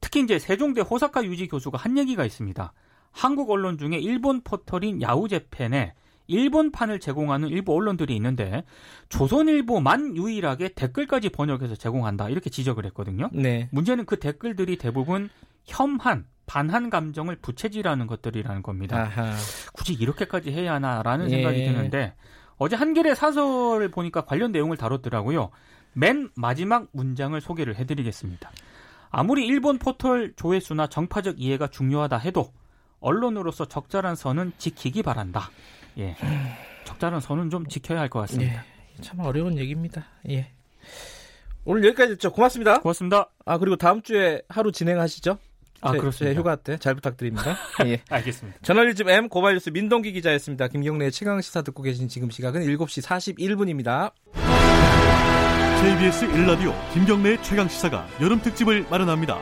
특히 0.00 0.20
이제 0.20 0.38
세종대 0.38 0.80
호사카 0.82 1.24
유지 1.24 1.46
교수가 1.46 1.78
한 1.78 1.96
얘기가 1.96 2.24
있습니다. 2.24 2.72
한국 3.12 3.50
언론 3.50 3.78
중에 3.78 3.96
일본 3.98 4.42
포털인 4.42 5.00
야후 5.00 5.28
재팬에 5.28 5.94
일본판을 6.26 7.00
제공하는 7.00 7.48
일부 7.48 7.74
언론들이 7.74 8.14
있는데 8.16 8.64
조선일보만 9.08 10.16
유일하게 10.16 10.70
댓글까지 10.74 11.30
번역해서 11.30 11.76
제공한다 11.76 12.28
이렇게 12.28 12.50
지적을 12.50 12.86
했거든요. 12.86 13.28
네. 13.32 13.68
문제는 13.72 14.06
그 14.06 14.18
댓글들이 14.18 14.76
대부분 14.76 15.28
혐한 15.64 16.26
반한 16.46 16.90
감정을 16.90 17.36
부채질하는 17.36 18.06
것들이라는 18.06 18.62
겁니다. 18.62 19.02
아하. 19.02 19.34
굳이 19.72 19.94
이렇게까지 19.94 20.50
해야 20.52 20.74
하나라는 20.74 21.28
생각이 21.28 21.60
예. 21.60 21.72
드는데 21.72 22.14
어제 22.56 22.76
한겨레 22.76 23.14
사설을 23.14 23.90
보니까 23.90 24.24
관련 24.24 24.52
내용을 24.52 24.76
다뤘더라고요. 24.76 25.50
맨 25.94 26.30
마지막 26.34 26.88
문장을 26.92 27.40
소개를 27.40 27.76
해드리겠습니다. 27.76 28.50
아무리 29.10 29.46
일본 29.46 29.78
포털 29.78 30.32
조회수나 30.36 30.88
정파적 30.88 31.40
이해가 31.40 31.68
중요하다 31.68 32.18
해도 32.18 32.52
언론으로서 33.00 33.66
적절한 33.66 34.16
선은 34.16 34.52
지키기 34.58 35.02
바란다. 35.02 35.50
예. 35.98 36.16
적절한 36.84 37.20
선은 37.20 37.50
좀 37.50 37.66
지켜야 37.66 38.00
할 38.00 38.08
것 38.08 38.20
같습니다. 38.20 38.64
예. 38.98 39.02
참 39.02 39.20
어려운 39.20 39.58
얘기입니다. 39.58 40.06
예. 40.30 40.50
오늘 41.64 41.84
여기까지 41.86 42.12
듣죠. 42.14 42.30
고맙습니다. 42.32 42.80
고맙습니다. 42.80 43.30
아, 43.46 43.58
그리고 43.58 43.76
다음 43.76 44.02
주에 44.02 44.42
하루 44.48 44.70
진행하시죠? 44.70 45.38
아, 45.80 45.92
제, 45.92 45.98
그렇습니다. 45.98 46.32
제 46.34 46.38
휴가 46.38 46.56
때 46.56 46.76
잘 46.78 46.94
부탁드립니다. 46.94 47.56
예. 47.86 48.00
알겠습니다. 48.10 48.58
저널리즘 48.62 49.08
M 49.08 49.28
고발뉴스 49.28 49.70
민동기 49.70 50.12
기자였습니다. 50.12 50.68
김경래의 50.68 51.10
최강 51.12 51.40
시사 51.40 51.62
듣고 51.62 51.82
계신 51.82 52.08
지금 52.08 52.30
시각은 52.30 52.62
7시 52.62 53.02
41분입니다. 53.02 54.12
KBS 55.82 56.26
1라디오 56.28 56.72
김경래의 56.94 57.42
최강 57.42 57.68
시사가 57.68 58.06
여름 58.20 58.40
특집을 58.40 58.86
마련합니다. 58.90 59.38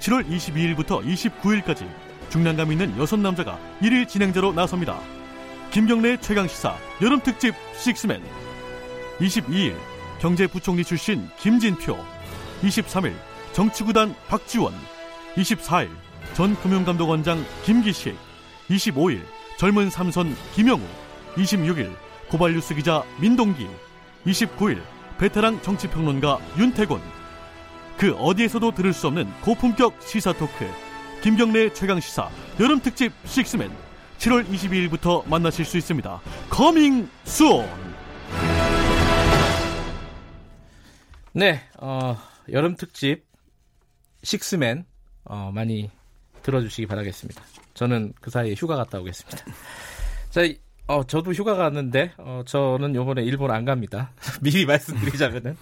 7월 0.00 0.26
22일부터 0.28 1.02
29일까지 1.06 1.88
중량감 2.28 2.72
있는 2.72 2.98
여섯 2.98 3.16
남자가 3.18 3.58
1일 3.80 4.08
진행자로 4.08 4.52
나섭니다. 4.52 4.98
김경래 5.72 6.18
최강 6.18 6.46
시사 6.46 6.76
여름 7.00 7.18
특집 7.20 7.54
식스맨. 7.78 8.22
22일 9.20 9.74
경제부총리 10.20 10.84
출신 10.84 11.26
김진표. 11.38 11.96
23일 12.60 13.14
정치구단 13.54 14.14
박지원. 14.28 14.74
24일 15.34 15.88
전 16.34 16.54
금융감독원장 16.56 17.42
김기식. 17.64 18.14
25일 18.68 19.22
젊은 19.56 19.88
삼선 19.88 20.36
김영우. 20.54 20.82
26일 21.36 21.96
고발뉴스 22.28 22.74
기자 22.74 23.02
민동기. 23.18 23.66
29일 24.26 24.82
베테랑 25.16 25.62
정치평론가 25.62 26.38
윤태곤. 26.58 27.00
그 27.96 28.12
어디에서도 28.12 28.72
들을 28.72 28.92
수 28.92 29.06
없는 29.06 29.32
고품격 29.40 30.02
시사 30.02 30.34
토크 30.34 30.66
김경래 31.22 31.72
최강 31.72 31.98
시사 31.98 32.28
여름 32.60 32.80
특집 32.80 33.12
식스맨 33.24 33.70
7월 34.22 34.46
22일부터 34.46 35.26
만나실 35.26 35.64
수 35.64 35.76
있습니다. 35.76 36.20
Coming 36.48 37.08
soon. 37.24 37.66
네, 41.32 41.60
어, 41.78 42.16
여름 42.52 42.76
특집 42.76 43.24
식스맨 44.22 44.84
어, 45.24 45.50
많이 45.52 45.90
들어주시기 46.42 46.86
바라겠습니다. 46.86 47.42
저는 47.74 48.12
그 48.20 48.30
사이에 48.30 48.54
휴가 48.54 48.76
갔다 48.76 49.00
오겠습니다. 49.00 49.44
자, 50.30 50.42
어, 50.86 51.02
저도 51.02 51.32
휴가 51.32 51.56
갔는데 51.56 52.12
어, 52.18 52.42
저는 52.46 52.94
요번에 52.94 53.24
일본 53.24 53.50
안 53.50 53.64
갑니다. 53.64 54.12
미리 54.40 54.66
말씀드리자면은 54.66 55.56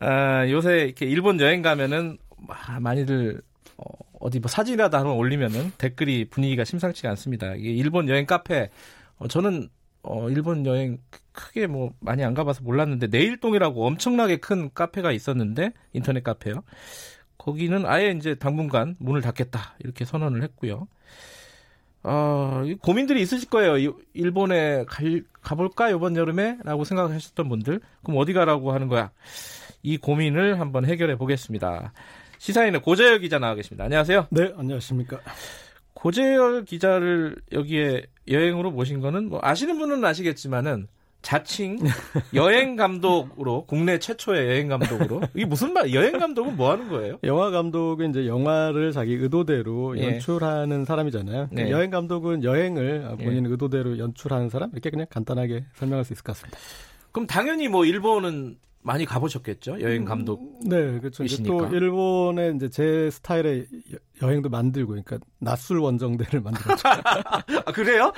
아, 0.00 0.48
요새 0.50 0.86
이렇게 0.86 1.06
일본 1.06 1.38
여행 1.40 1.62
가면은 1.62 2.18
많이들 2.80 3.40
어, 3.76 4.05
어디 4.20 4.40
뭐 4.40 4.48
사진이라도 4.48 4.96
하나 4.96 5.10
올리면은 5.12 5.72
댓글이 5.78 6.26
분위기가 6.30 6.64
심상치가 6.64 7.10
않습니다. 7.10 7.54
이게 7.54 7.70
일본 7.70 8.08
여행 8.08 8.26
카페 8.26 8.70
어, 9.18 9.28
저는 9.28 9.68
어, 10.02 10.30
일본 10.30 10.64
여행 10.66 10.98
크게 11.32 11.66
뭐 11.66 11.92
많이 12.00 12.24
안 12.24 12.34
가봐서 12.34 12.62
몰랐는데 12.62 13.08
내일동이라고 13.08 13.86
엄청나게 13.86 14.38
큰 14.38 14.70
카페가 14.72 15.12
있었는데 15.12 15.72
인터넷 15.92 16.22
카페요. 16.22 16.62
거기는 17.38 17.84
아예 17.86 18.10
이제 18.10 18.34
당분간 18.34 18.96
문을 18.98 19.20
닫겠다 19.20 19.76
이렇게 19.80 20.04
선언을 20.04 20.42
했고요. 20.42 20.88
어, 22.02 22.62
고민들이 22.82 23.20
있으실 23.20 23.50
거예요. 23.50 23.92
일본에 24.14 24.84
갈, 24.86 25.24
가볼까 25.42 25.90
이번 25.90 26.16
여름에라고 26.16 26.84
생각하셨던 26.84 27.48
분들 27.48 27.80
그럼 28.04 28.18
어디 28.18 28.32
가라고 28.32 28.72
하는 28.72 28.86
거야? 28.86 29.10
이 29.82 29.96
고민을 29.98 30.60
한번 30.60 30.84
해결해 30.84 31.16
보겠습니다. 31.16 31.92
시사인의 32.38 32.82
고재열 32.82 33.20
기자 33.20 33.38
나와 33.38 33.54
계십니다. 33.54 33.84
안녕하세요. 33.84 34.28
네, 34.30 34.52
안녕하십니까. 34.56 35.20
고재열 35.94 36.64
기자를 36.64 37.36
여기에 37.52 38.02
여행으로 38.28 38.70
모신 38.70 39.00
거는 39.00 39.28
뭐 39.28 39.40
아시는 39.42 39.78
분은 39.78 40.04
아시겠지만은 40.04 40.88
자칭 41.22 41.78
여행 42.34 42.76
감독으로 42.76 43.64
국내 43.66 43.98
최초의 43.98 44.46
여행 44.46 44.68
감독으로 44.68 45.22
이게 45.34 45.44
무슨 45.44 45.72
말? 45.72 45.92
여행 45.92 46.18
감독은 46.18 46.56
뭐 46.56 46.70
하는 46.70 46.88
거예요? 46.88 47.18
영화 47.24 47.50
감독은 47.50 48.10
이제 48.10 48.26
영화를 48.28 48.92
자기 48.92 49.14
의도대로 49.14 49.98
예. 49.98 50.04
연출하는 50.04 50.84
사람이잖아요. 50.84 51.48
네. 51.50 51.70
여행 51.70 51.90
감독은 51.90 52.44
여행을 52.44 53.16
본인 53.18 53.44
예. 53.44 53.50
의도대로 53.50 53.98
연출하는 53.98 54.50
사람 54.50 54.70
이렇게 54.72 54.90
그냥 54.90 55.06
간단하게 55.10 55.64
설명할 55.74 56.04
수 56.04 56.12
있을 56.12 56.22
것 56.22 56.36
같습니다. 56.36 56.58
그럼 57.10 57.26
당연히 57.26 57.66
뭐 57.66 57.84
일본은 57.84 58.58
많이 58.86 59.04
가보셨겠죠 59.04 59.80
여행 59.80 60.02
음, 60.02 60.04
감독. 60.04 60.40
음, 60.40 60.68
네, 60.68 61.00
그렇죠. 61.00 61.24
또 61.44 61.66
일본의 61.66 62.54
이제 62.54 62.70
제 62.70 63.10
스타일의 63.10 63.66
여행도 64.22 64.48
만들고, 64.48 64.90
그러니까 64.90 65.18
낯술 65.40 65.80
원정대를 65.80 66.40
만들었죠. 66.40 66.82
아, 67.66 67.72
그래요? 67.72 68.12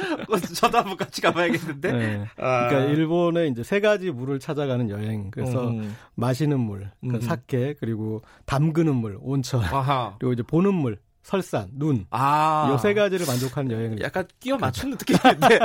저도 0.54 0.78
한번 0.78 0.96
같이 0.98 1.22
가봐야겠는데. 1.22 1.92
네. 1.92 2.24
아. 2.36 2.68
그러니까 2.68 2.92
일본의 2.92 3.50
이제 3.50 3.62
세 3.62 3.80
가지 3.80 4.10
물을 4.10 4.38
찾아가는 4.38 4.90
여행. 4.90 5.30
그래서 5.30 5.70
음. 5.70 5.96
마시는 6.14 6.60
물, 6.60 6.90
그러니까 7.00 7.24
음. 7.24 7.26
사케, 7.26 7.74
그리고 7.80 8.20
담그는 8.44 8.94
물, 8.94 9.18
온천, 9.22 9.62
아하. 9.62 10.16
그리고 10.18 10.34
이제 10.34 10.42
보는 10.42 10.74
물. 10.74 10.98
설산, 11.28 11.68
눈. 11.72 12.06
아. 12.08 12.70
요세 12.72 12.94
가지를 12.94 13.26
만족하는 13.26 13.70
여행을. 13.70 14.00
약간 14.00 14.26
끼워 14.40 14.56
맞추는 14.56 14.96
느낌인데. 14.98 15.58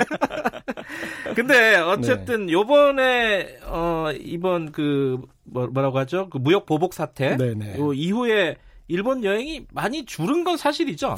근데 1.38 1.78
어쨌든 1.78 2.47
네. 2.47 2.52
요번에 2.52 3.60
어 3.63 4.12
이번 4.19 4.73
그 4.73 5.21
뭐, 5.45 5.67
뭐라고 5.67 5.99
하죠? 5.99 6.30
그 6.30 6.38
무역 6.38 6.65
보복 6.65 6.93
사태 6.93 7.38
네네. 7.38 7.80
요 7.80 7.93
이후에 7.93 8.58
일본 8.89 9.23
여행이 9.23 9.67
많이 9.71 10.04
줄은 10.06 10.43
건 10.43 10.58
사실이죠. 10.58 11.15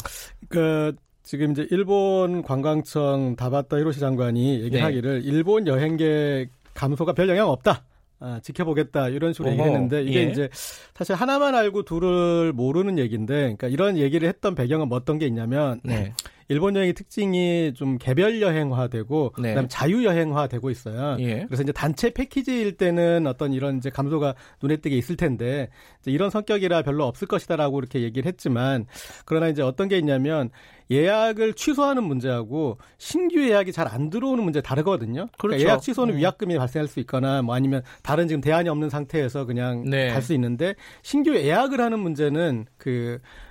그 0.48 0.96
지금 1.24 1.50
이제 1.50 1.68
일본 1.72 2.44
관광청 2.44 3.36
다바타 3.36 3.80
히로시 3.80 4.00
장관이 4.00 4.62
얘기하기를 4.62 5.24
네. 5.24 5.28
일본 5.28 5.66
여행객 5.66 6.52
감소가 6.76 7.14
별 7.14 7.28
영향 7.30 7.50
없다. 7.50 7.84
아, 8.20 8.40
지켜보겠다 8.42 9.10
이런 9.10 9.34
식으로 9.34 9.50
어허, 9.50 9.60
얘기했는데 9.60 10.04
이게 10.04 10.20
예. 10.26 10.32
이제 10.32 10.50
사실 10.94 11.16
하나만 11.16 11.54
알고 11.56 11.84
둘을 11.84 12.54
모르는 12.54 12.98
얘기인데 12.98 13.36
그러니까 13.42 13.68
이런 13.68 13.98
얘기를 13.98 14.28
했던 14.28 14.56
배경은 14.56 14.88
뭐 14.88 14.98
어떤 14.98 15.18
게 15.20 15.28
있냐면 15.28 15.82
네. 15.84 16.14
일본 16.48 16.76
여행의 16.76 16.94
특징이 16.94 17.74
좀 17.76 17.98
개별 17.98 18.42
여행화되고 18.42 19.34
네. 19.40 19.50
그다음 19.50 19.68
자유 19.68 20.04
여행화되고 20.04 20.70
있어요. 20.70 21.18
예. 21.20 21.46
그래서 21.48 21.64
이제 21.64 21.72
단체 21.72 22.12
패키지일 22.12 22.78
때는 22.78 23.26
어떤 23.26 23.54
이런 23.54 23.78
이제 23.78 23.90
감소가 23.90 24.36
눈에 24.62 24.78
띄게 24.78 24.96
있을 24.98 25.16
텐데 25.18 25.70
이런 26.06 26.30
성격이라 26.30 26.84
별로 26.84 27.06
없을 27.06 27.28
것이다라고 27.28 27.80
이렇게 27.80 28.02
얘기를 28.02 28.28
했지만 28.28 28.86
그러나 29.26 29.48
이제 29.48 29.62
어떤 29.62 29.88
게 29.88 29.98
있냐면 29.98 30.50
예약을 30.92 31.54
취소하는 31.54 32.04
문제하고 32.04 32.78
신규 33.00 33.42
예약이 33.42 33.72
잘 33.72 33.86
안 33.96 34.10
들어오는 34.10 34.44
문제 34.44 34.62
다르거든요. 34.62 35.28
그러니까 35.38 35.38
그렇죠. 35.38 35.64
예약 35.64 35.82
취소는 35.82 36.16
음. 36.16 36.20
위약금이 36.20 36.58
발생할 36.58 36.88
수 36.88 37.00
있거나 37.02 37.42
뭐 37.42 37.56
아니면 37.56 37.82
다른 38.04 38.28
지금 38.28 38.42
대안이 38.42 38.68
없는 38.68 38.90
상태에서 38.90 39.46
그냥 39.46 39.84
네. 39.90 40.10
갈수 40.10 40.34
있는데 40.34 40.76
신규 41.02 41.34
예약을 41.36 41.80
하는 41.80 42.00
문제는 42.00 42.66
그 42.78 43.20
어, 43.20 43.45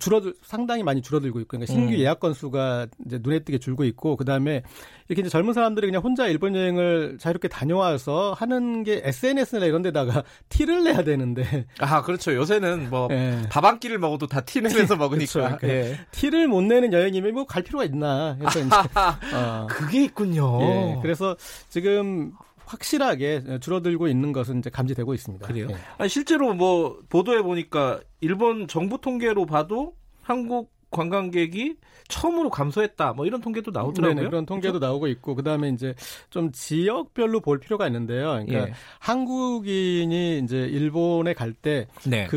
줄어들 0.00 0.34
상당히 0.42 0.82
많이 0.82 1.00
줄어들고 1.00 1.38
있고 1.40 1.48
그러니까 1.56 1.72
신규 1.72 1.92
음. 1.94 1.98
예약 1.98 2.18
건수가 2.20 2.88
이제 3.06 3.18
눈에 3.22 3.38
띄게 3.40 3.58
줄고 3.58 3.84
있고 3.84 4.16
그다음에 4.16 4.62
이렇게 5.08 5.20
이제 5.22 5.28
젊은 5.30 5.54
사람들이 5.54 5.86
그냥 5.86 6.02
혼자 6.02 6.26
일본 6.26 6.56
여행을 6.56 7.18
자유롭게 7.20 7.48
다녀와서 7.48 8.34
하는 8.36 8.82
게 8.82 9.00
SNS나 9.04 9.66
이런 9.66 9.82
데다가 9.82 10.24
티를 10.50 10.82
내야 10.84 11.04
되는데 11.04 11.66
아 11.78 12.02
그렇죠 12.02 12.34
요새는 12.34 12.90
뭐 12.90 13.08
밥한 13.48 13.74
예. 13.76 13.78
끼를 13.78 13.98
먹어도 13.98 14.26
다 14.26 14.40
티 14.40 14.60
내면서 14.60 14.96
먹으니까 14.96 15.32
그렇죠. 15.32 15.56
그러니까 15.58 15.68
예. 15.68 16.00
티를 16.10 16.48
못 16.48 16.62
내는 16.62 16.92
여행이면 16.92 17.32
뭐 17.34 17.44
갈 17.46 17.62
필요가 17.62 17.84
있나 17.84 18.36
해서 18.42 18.58
이제 18.60 18.76
어. 19.34 19.66
그게 19.70 20.04
있군요 20.04 20.60
예. 20.62 20.98
그래서 21.02 21.36
지금 21.68 22.32
확실하게 22.70 23.58
줄어들고 23.60 24.06
있는 24.06 24.32
것은 24.32 24.60
이제 24.60 24.70
감지되고 24.70 25.12
있습니다. 25.12 25.46
그래요? 25.46 25.66
네. 25.66 25.74
아니, 25.98 26.08
실제로 26.08 26.54
뭐 26.54 27.00
보도해 27.08 27.42
보니까 27.42 28.00
일본 28.20 28.68
정부 28.68 29.00
통계로 29.00 29.46
봐도 29.46 29.94
한국 30.22 30.72
관광객이 30.90 31.76
처음으로 32.08 32.50
감소했다. 32.50 33.12
뭐 33.12 33.26
이런 33.26 33.40
통계도 33.40 33.70
나오더라고요. 33.70 34.22
네 34.22 34.28
그런 34.28 34.46
통계도 34.46 34.78
그렇죠? 34.78 34.86
나오고 34.86 35.06
있고 35.08 35.34
그다음에 35.36 35.68
이제 35.68 35.94
좀 36.30 36.50
지역별로 36.52 37.40
볼 37.40 37.60
필요가 37.60 37.86
있는데요. 37.86 38.44
그러니까 38.44 38.68
예. 38.68 38.72
한국인이 38.98 40.40
이제 40.40 40.58
일본에 40.58 41.32
갈 41.32 41.52
때그 41.52 41.98
네. 42.08 42.28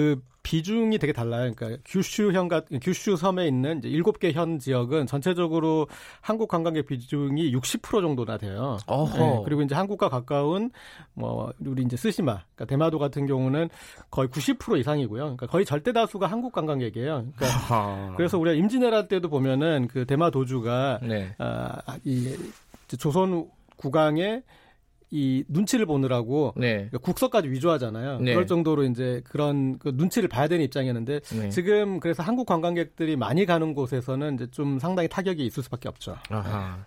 비중이 0.43 0.99
되게 0.99 1.13
달라요. 1.13 1.51
그러니까 1.55 1.81
규슈현 1.85 2.49
같은 2.49 2.79
규슈 2.79 3.15
섬에 3.15 3.47
있는 3.47 3.79
이제 3.79 3.89
7개 3.89 4.33
현 4.33 4.59
지역은 4.59 5.07
전체적으로 5.07 5.87
한국 6.21 6.49
관광객 6.49 6.85
비중이 6.85 7.53
60% 7.55 8.01
정도나 8.01 8.37
돼요. 8.37 8.77
네, 8.87 9.41
그리고 9.45 9.61
이제 9.61 9.73
한국과 9.73 10.09
가까운 10.09 10.69
뭐 11.13 11.51
우리 11.65 11.83
이제 11.83 11.95
스시마, 11.95 12.43
그러니까 12.55 12.65
대마도 12.65 12.99
같은 12.99 13.25
경우는 13.25 13.69
거의 14.11 14.27
90% 14.27 14.79
이상이고요. 14.79 15.21
그러니까 15.21 15.47
거의 15.47 15.65
절대 15.65 15.93
다수가 15.93 16.27
한국 16.27 16.51
관광객이에요. 16.51 17.25
그러니까 17.35 18.13
그래서 18.17 18.37
우리가 18.37 18.55
임진왜란 18.55 19.07
때도 19.07 19.29
보면은 19.29 19.87
그 19.87 20.05
대마도주가 20.05 20.99
네. 21.01 21.33
아, 21.37 21.79
이 22.03 22.35
조선 22.99 23.49
국왕의 23.77 24.43
이 25.15 25.43
눈치를 25.47 25.85
보느라고 25.85 26.55
네. 26.57 26.73
그러니까 26.73 26.97
국서까지 26.97 27.47
위조하잖아요. 27.47 28.17
네. 28.19 28.33
그럴 28.33 28.47
정도로 28.47 28.83
이제 28.85 29.21
그런 29.29 29.77
그 29.77 29.91
눈치를 29.93 30.27
봐야 30.27 30.47
되는 30.47 30.65
입장이었는데 30.65 31.19
네. 31.19 31.49
지금 31.49 31.99
그래서 31.99 32.23
한국 32.23 32.47
관광객들이 32.47 33.15
많이 33.15 33.45
가는 33.45 33.75
곳에서는 33.75 34.33
이제 34.33 34.47
좀 34.49 34.79
상당히 34.79 35.07
타격이 35.07 35.45
있을 35.45 35.61
수밖에 35.61 35.87
없죠. 35.87 36.17
아하. 36.29 36.83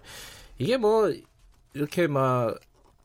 이게 0.59 0.77
뭐 0.77 1.15
이렇게 1.73 2.09
막 2.09 2.59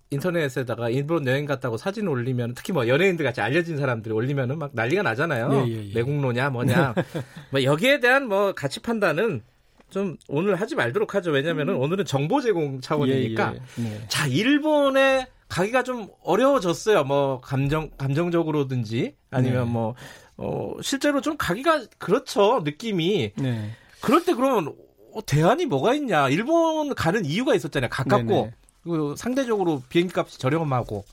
인터넷에다가 0.09 0.89
일본 0.89 1.27
여행 1.27 1.45
갔다고 1.45 1.77
사진 1.77 2.07
올리면 2.07 2.55
특히 2.55 2.73
뭐 2.73 2.87
연예인들 2.87 3.23
같이 3.23 3.41
알려진 3.41 3.77
사람들이 3.77 4.15
올리면은 4.15 4.57
막 4.57 4.71
난리가 4.73 5.03
나잖아요. 5.03 5.65
예, 5.67 5.71
예, 5.71 5.89
예. 5.89 5.93
매국노냐 5.93 6.49
뭐냐. 6.49 6.95
뭐 7.51 7.63
여기에 7.63 7.99
대한 7.99 8.27
뭐 8.27 8.53
가치 8.53 8.79
판단은 8.79 9.43
좀 9.91 10.17
오늘 10.27 10.55
하지 10.55 10.73
말도록 10.75 11.13
하죠. 11.15 11.31
왜냐면은 11.31 11.75
음. 11.75 11.81
오늘은 11.81 12.05
정보 12.05 12.41
제공 12.41 12.81
차원이니까. 12.81 13.53
예, 13.53 13.83
예. 13.83 13.89
네. 13.89 14.05
자, 14.07 14.25
일본에 14.25 15.27
가기가 15.49 15.83
좀 15.83 16.07
어려워졌어요. 16.23 17.03
뭐 17.03 17.41
감정 17.41 17.91
감정적으로든지 17.97 19.15
아니면 19.29 19.65
네. 19.65 19.71
뭐 19.71 19.95
어, 20.37 20.73
실제로 20.81 21.21
좀 21.21 21.35
가기가 21.37 21.83
그렇죠. 21.97 22.61
느낌이. 22.63 23.33
네. 23.35 23.71
그럴 23.99 24.23
때 24.23 24.33
그러면 24.33 24.73
어, 25.13 25.19
대안이 25.25 25.65
뭐가 25.65 25.93
있냐? 25.95 26.29
일본 26.29 26.95
가는 26.95 27.25
이유가 27.25 27.53
있었잖아요. 27.53 27.89
가깝고 27.89 28.27
네네. 28.27 28.41
네. 28.43 28.51
그리고 28.83 29.15
상대적으로 29.15 29.83
비행기 29.89 30.13
값이 30.17 30.39
저렴하고. 30.39 31.03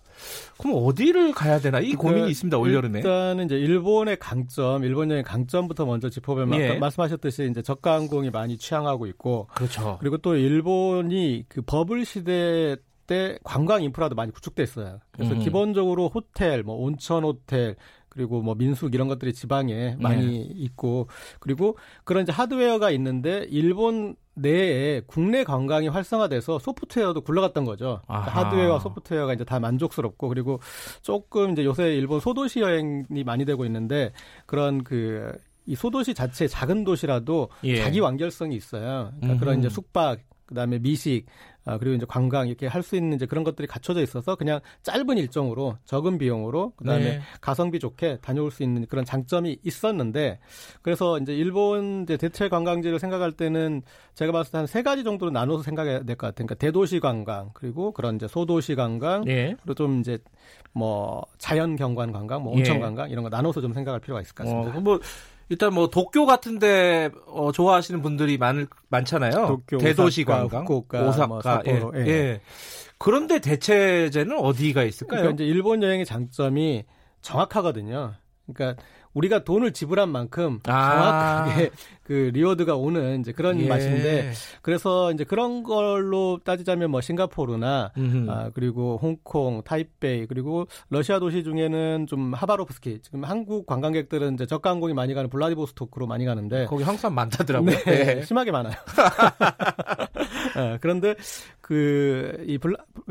그럼 0.59 0.77
어디를 0.85 1.33
가야 1.33 1.59
되나 1.59 1.81
이 1.81 1.95
고민이 1.95 2.23
그, 2.23 2.31
있습니다 2.31 2.59
올 2.59 2.75
여름에. 2.75 2.99
일단은 2.99 3.45
이제 3.47 3.57
일본의 3.57 4.19
강점, 4.19 4.85
일본 4.85 5.11
여행 5.11 5.23
강점부터 5.25 5.87
먼저 5.87 6.09
짚어보면 6.09 6.61
예. 6.61 6.79
말씀하셨듯이 6.79 7.49
이제 7.51 7.63
저가 7.63 7.95
항공이 7.95 8.31
많이 8.31 8.59
취향하고 8.59 9.07
있고, 9.07 9.49
그렇죠. 9.55 9.97
그리고 10.01 10.19
또 10.19 10.37
일본이 10.37 11.45
그 11.49 11.63
버블 11.63 12.05
시대 12.05 12.77
때 13.07 13.39
관광 13.43 13.83
인프라도 13.83 14.15
많이 14.15 14.31
구축됐어요. 14.33 15.01
그래서 15.11 15.35
음. 15.35 15.39
기본적으로 15.41 16.09
호텔, 16.09 16.63
뭐 16.63 16.77
온천 16.77 17.25
호텔, 17.25 17.75
그리고 18.09 18.43
뭐 18.43 18.55
민숙 18.55 18.95
이런 18.95 19.09
것들이 19.09 19.33
지방에 19.33 19.97
많이 19.99 20.27
네. 20.27 20.47
있고 20.55 21.09
그리고 21.41 21.77
그런 22.05 22.23
이제 22.23 22.33
하드웨어가 22.33 22.91
있는데 22.93 23.47
일본 23.51 24.17
내에 24.35 25.03
국내 25.07 25.43
관광이 25.43 25.89
활성화돼서 25.89 26.61
소프트웨어도 26.61 27.23
굴러갔던 27.23 27.65
거죠. 27.65 28.03
그러니까 28.07 28.31
하드웨어와 28.31 28.79
소프트웨어가 28.79 29.35
이제 29.35 29.45
다 29.45 29.59
만족스럽고 29.59 30.29
그리고 30.29 30.61
조금 31.03 31.53
이제 31.53 31.65
요새 31.65 31.95
일본 31.95 32.21
소도시 32.21 32.61
여행이 32.61 33.25
많이 33.25 33.45
되고 33.45 33.65
있는데 33.65 34.13
그런 34.47 34.85
그 34.85 35.37
이 35.69 35.75
소도시 35.75 36.15
자체 36.15 36.49
작은 36.49 36.83
도시라도 36.83 37.51
예. 37.65 37.77
자기 37.77 38.01
완결성이 38.01 38.57
있어요. 38.57 39.13
그러니까 39.21 39.39
그런 39.39 39.59
이제 39.59 39.69
숙박 39.69 40.19
그다음에 40.47 40.79
미식 40.79 41.27
아, 41.69 41.79
그리고 41.79 41.95
이제 41.97 42.07
관광 42.09 42.49
이렇게 42.49 42.67
할 42.67 42.83
수 42.83 42.97
있는 42.97 43.17
이제 43.17 43.27
그런 43.27 43.45
것들이 43.45 43.67
갖춰져 43.69 44.01
있어서 44.01 44.35
그냥 44.37 44.61
짧은 44.83 45.19
일정으로 45.19 45.77
적은 45.85 46.17
비용으로 46.19 46.73
그다음에 46.77 47.05
네. 47.05 47.21
가성비 47.41 47.79
좋게 47.79 48.19
다녀올 48.23 48.51
수 48.51 48.63
있는 48.63 48.87
그런 48.87 49.05
장점이 49.05 49.59
있었는데 49.65 50.39
그래서 50.81 51.19
이제 51.19 51.35
일본 51.35 52.05
이제 52.05 52.17
대체 52.17 52.49
관광지를 52.49 52.99
생각할 52.99 53.33
때는 53.33 53.83
제가 54.15 54.33
봤을 54.33 54.53
때 54.53 54.59
한 54.59 54.67
세 54.67 54.83
가지 54.83 55.05
정도로 55.05 55.31
나눠서 55.31 55.63
생각해야 55.63 55.99
될 56.05 56.17
것 56.17 56.29
같아요. 56.29 56.47
그러니까 56.47 56.55
대도시 56.55 57.01
관광 57.01 57.51
그리고 57.53 57.93
그런 57.93 58.17
이제 58.17 58.27
소도시 58.29 58.75
관광 58.75 59.25
네. 59.25 59.55
그리고 59.63 59.75
좀 59.75 60.01
이제 60.01 60.19
뭐 60.73 61.25
자연 61.39 61.77
경관 61.77 62.13
관광, 62.13 62.43
뭐 62.43 62.55
온천 62.55 62.77
네. 62.77 62.81
관광 62.81 63.11
이런 63.11 63.23
거 63.25 63.29
나눠서 63.31 63.61
좀 63.61 63.73
생각할 63.73 64.01
필요가 64.01 64.21
있을 64.21 64.35
것 64.35 64.45
같습니다. 64.45 64.77
어, 64.77 64.81
뭐 64.81 64.99
일단 65.49 65.73
뭐 65.73 65.89
도쿄 65.89 66.27
같은데 66.27 67.11
어, 67.27 67.53
좋아하시는 67.53 68.03
분들이 68.03 68.39
많 68.39 68.67
많잖아요. 68.89 69.47
도쿄, 69.47 69.79
대도시 69.79 70.23
오사카, 70.23 70.39
관광, 70.41 70.63
후쿠오카, 70.63 71.03
오사카, 71.09 71.27
뭐 71.27 71.41
삿포로, 71.41 71.93
예. 71.97 72.01
예. 72.01 72.09
예. 72.09 72.41
그런데 72.99 73.39
대체제는 73.39 74.39
어디가 74.39 74.83
있을까요? 74.83 75.21
그러니까 75.21 75.35
이제 75.35 75.45
일본 75.45 75.83
여행의 75.83 76.05
장점이 76.05 76.85
정확하거든요. 77.23 78.15
그러니까 78.53 78.83
우리가 79.15 79.45
돈을 79.45 79.73
지불한 79.73 80.11
만큼 80.11 80.61
아. 80.67 81.45
정확하게 81.45 81.71
그 82.09 82.31
reward가 82.33 82.75
오는 82.75 83.21
이제 83.21 83.33
그런 83.33 83.61
예. 83.61 83.69
맛인데 83.69 84.33
그래서 84.63 85.13
이제 85.13 85.25
그런 85.25 85.63
걸로 85.63 86.41
따지자면 86.43 86.91
뭐 86.91 87.03
싱가포르나 87.03 87.93
아, 88.29 88.51
그리고 88.55 88.99
홍콩, 89.03 89.61
타이베이 89.63 90.25
그리고 90.27 90.67
러시아 90.89 91.19
도시 91.19 91.45
중에는 91.45 92.07
좀 92.07 92.33
하바롭스크 92.33 93.01
지금 93.03 93.25
한국 93.25 93.67
관광객들은 93.67 94.33
이제 94.35 94.47
저가 94.47 94.71
항공이 94.71 94.95
많이 94.95 95.13
가는 95.13 95.29
블라디보스토크로 95.29 96.07
많이 96.07 96.25
가는데 96.25 96.65
거기 96.65 96.83
항상 96.83 97.15
많다더라고요. 97.15 97.77
네, 97.85 98.05
네. 98.15 98.23
심하게 98.23 98.53
많아요. 98.53 98.75
네, 100.57 100.79
그런데 100.81 101.15
그 101.61 102.39
이 102.47 102.59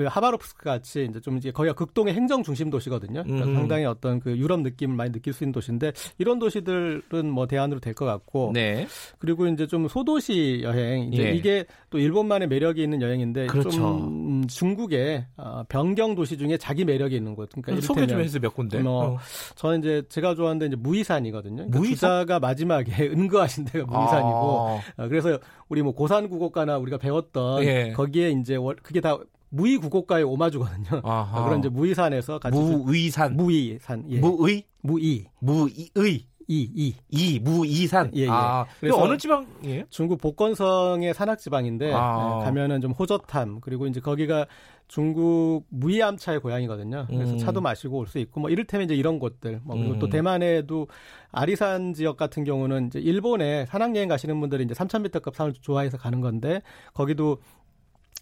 하바로프스크 0.05 0.63
같이 0.63 1.07
이제 1.09 1.19
좀 1.19 1.37
이제 1.37 1.51
거기가 1.51 1.73
극동의 1.73 2.13
행정 2.13 2.43
중심 2.43 2.69
도시거든요. 2.69 3.23
그러니까 3.23 3.45
상당히 3.53 3.85
어떤 3.85 4.19
그 4.19 4.35
유럽 4.37 4.61
느낌을 4.61 4.95
많이 4.95 5.11
느낄 5.11 5.33
수 5.33 5.43
있는 5.43 5.51
도시인데 5.53 5.91
이런 6.17 6.39
도시들은 6.39 7.29
뭐 7.29 7.47
대안으로 7.47 7.79
될 7.79 7.97
것 7.97 8.05
같고 8.05 8.51
네. 8.53 8.86
그리고 9.19 9.47
이제 9.47 9.67
좀 9.67 9.87
소도시 9.87 10.61
여행 10.63 11.11
이제 11.13 11.23
예. 11.23 11.33
이게 11.33 11.65
또 11.89 11.99
일본만의 11.99 12.47
매력이 12.47 12.81
있는 12.81 13.01
여행인데 13.01 13.47
그렇죠. 13.47 13.69
좀 13.69 14.45
중국의 14.47 15.25
어, 15.37 15.63
변경 15.69 16.15
도시 16.15 16.37
중에 16.37 16.57
자기 16.57 16.85
매력이 16.85 17.15
있는 17.15 17.35
곳. 17.35 17.49
그러니까 17.49 17.85
소개 17.85 18.07
좀 18.07 18.19
해주세요 18.19 18.41
몇 18.41 18.53
군데. 18.53 18.79
뭐 18.79 19.15
어. 19.15 19.17
저는 19.55 19.79
이제 19.79 20.03
제가 20.09 20.35
좋아하는 20.35 20.59
데 20.59 20.65
이제 20.67 20.75
무이산이거든요. 20.75 21.55
그러니까 21.55 21.79
무이산? 21.79 21.95
주자가 21.95 22.39
마지막에 22.39 22.91
은거하신 23.09 23.65
데가 23.65 23.85
무이산이고 23.85 24.27
아. 24.27 25.03
어, 25.03 25.07
그래서 25.07 25.39
우리 25.69 25.81
뭐 25.81 25.93
고산 25.93 26.29
국어과나 26.29 26.77
우리가 26.77 26.97
배웠던 26.97 27.63
예. 27.63 27.91
거기에 27.91 28.31
이제 28.31 28.57
그게 28.83 29.01
다 29.01 29.17
무의 29.49 29.77
국어과의 29.77 30.23
오마주거든요. 30.23 31.01
아하. 31.03 31.45
그런 31.45 31.59
이제 31.59 31.69
무의산에서 31.69 32.39
같이 32.39 32.57
무의산 32.59 33.35
무의산 33.35 34.05
예. 34.09 34.19
무의 34.19 34.63
무의 34.81 35.25
무의 35.39 35.73
이, 35.75 36.25
이. 36.47 36.95
이, 37.09 37.39
무, 37.39 37.65
이산. 37.65 38.09
예, 38.15 38.21
예. 38.23 38.27
아, 38.29 38.65
그래서 38.79 38.97
어느 39.01 39.17
지방이에요? 39.17 39.83
중국 39.89 40.19
복건성의 40.21 41.13
산악 41.13 41.39
지방인데 41.39 41.91
아. 41.93 42.39
예, 42.41 42.45
가면은 42.45 42.79
좀 42.81 42.91
호저탐 42.91 43.59
그리고 43.61 43.85
이제 43.87 43.99
거기가 43.99 44.45
중국 44.87 45.65
무이암차의 45.69 46.39
고향이거든요. 46.39 47.07
그래서 47.09 47.33
음. 47.33 47.37
차도 47.37 47.59
마시고 47.59 47.97
올 47.97 48.07
수 48.07 48.19
있고 48.19 48.39
뭐 48.39 48.49
이를테면 48.49 48.85
이제 48.85 48.95
이런 48.95 49.19
곳들 49.19 49.59
뭐 49.65 49.75
그리고 49.75 49.95
음. 49.95 49.99
또 49.99 50.07
대만에도 50.07 50.87
아리산 51.31 51.93
지역 51.93 52.15
같은 52.15 52.45
경우는 52.45 52.87
이제 52.87 52.99
일본에 52.99 53.65
산악여행 53.65 54.07
가시는 54.07 54.39
분들이 54.39 54.63
이제 54.63 54.73
3,000m급 54.73 55.33
산을 55.35 55.53
좋아해서 55.61 55.97
가는 55.97 56.21
건데 56.21 56.61
거기도 56.93 57.39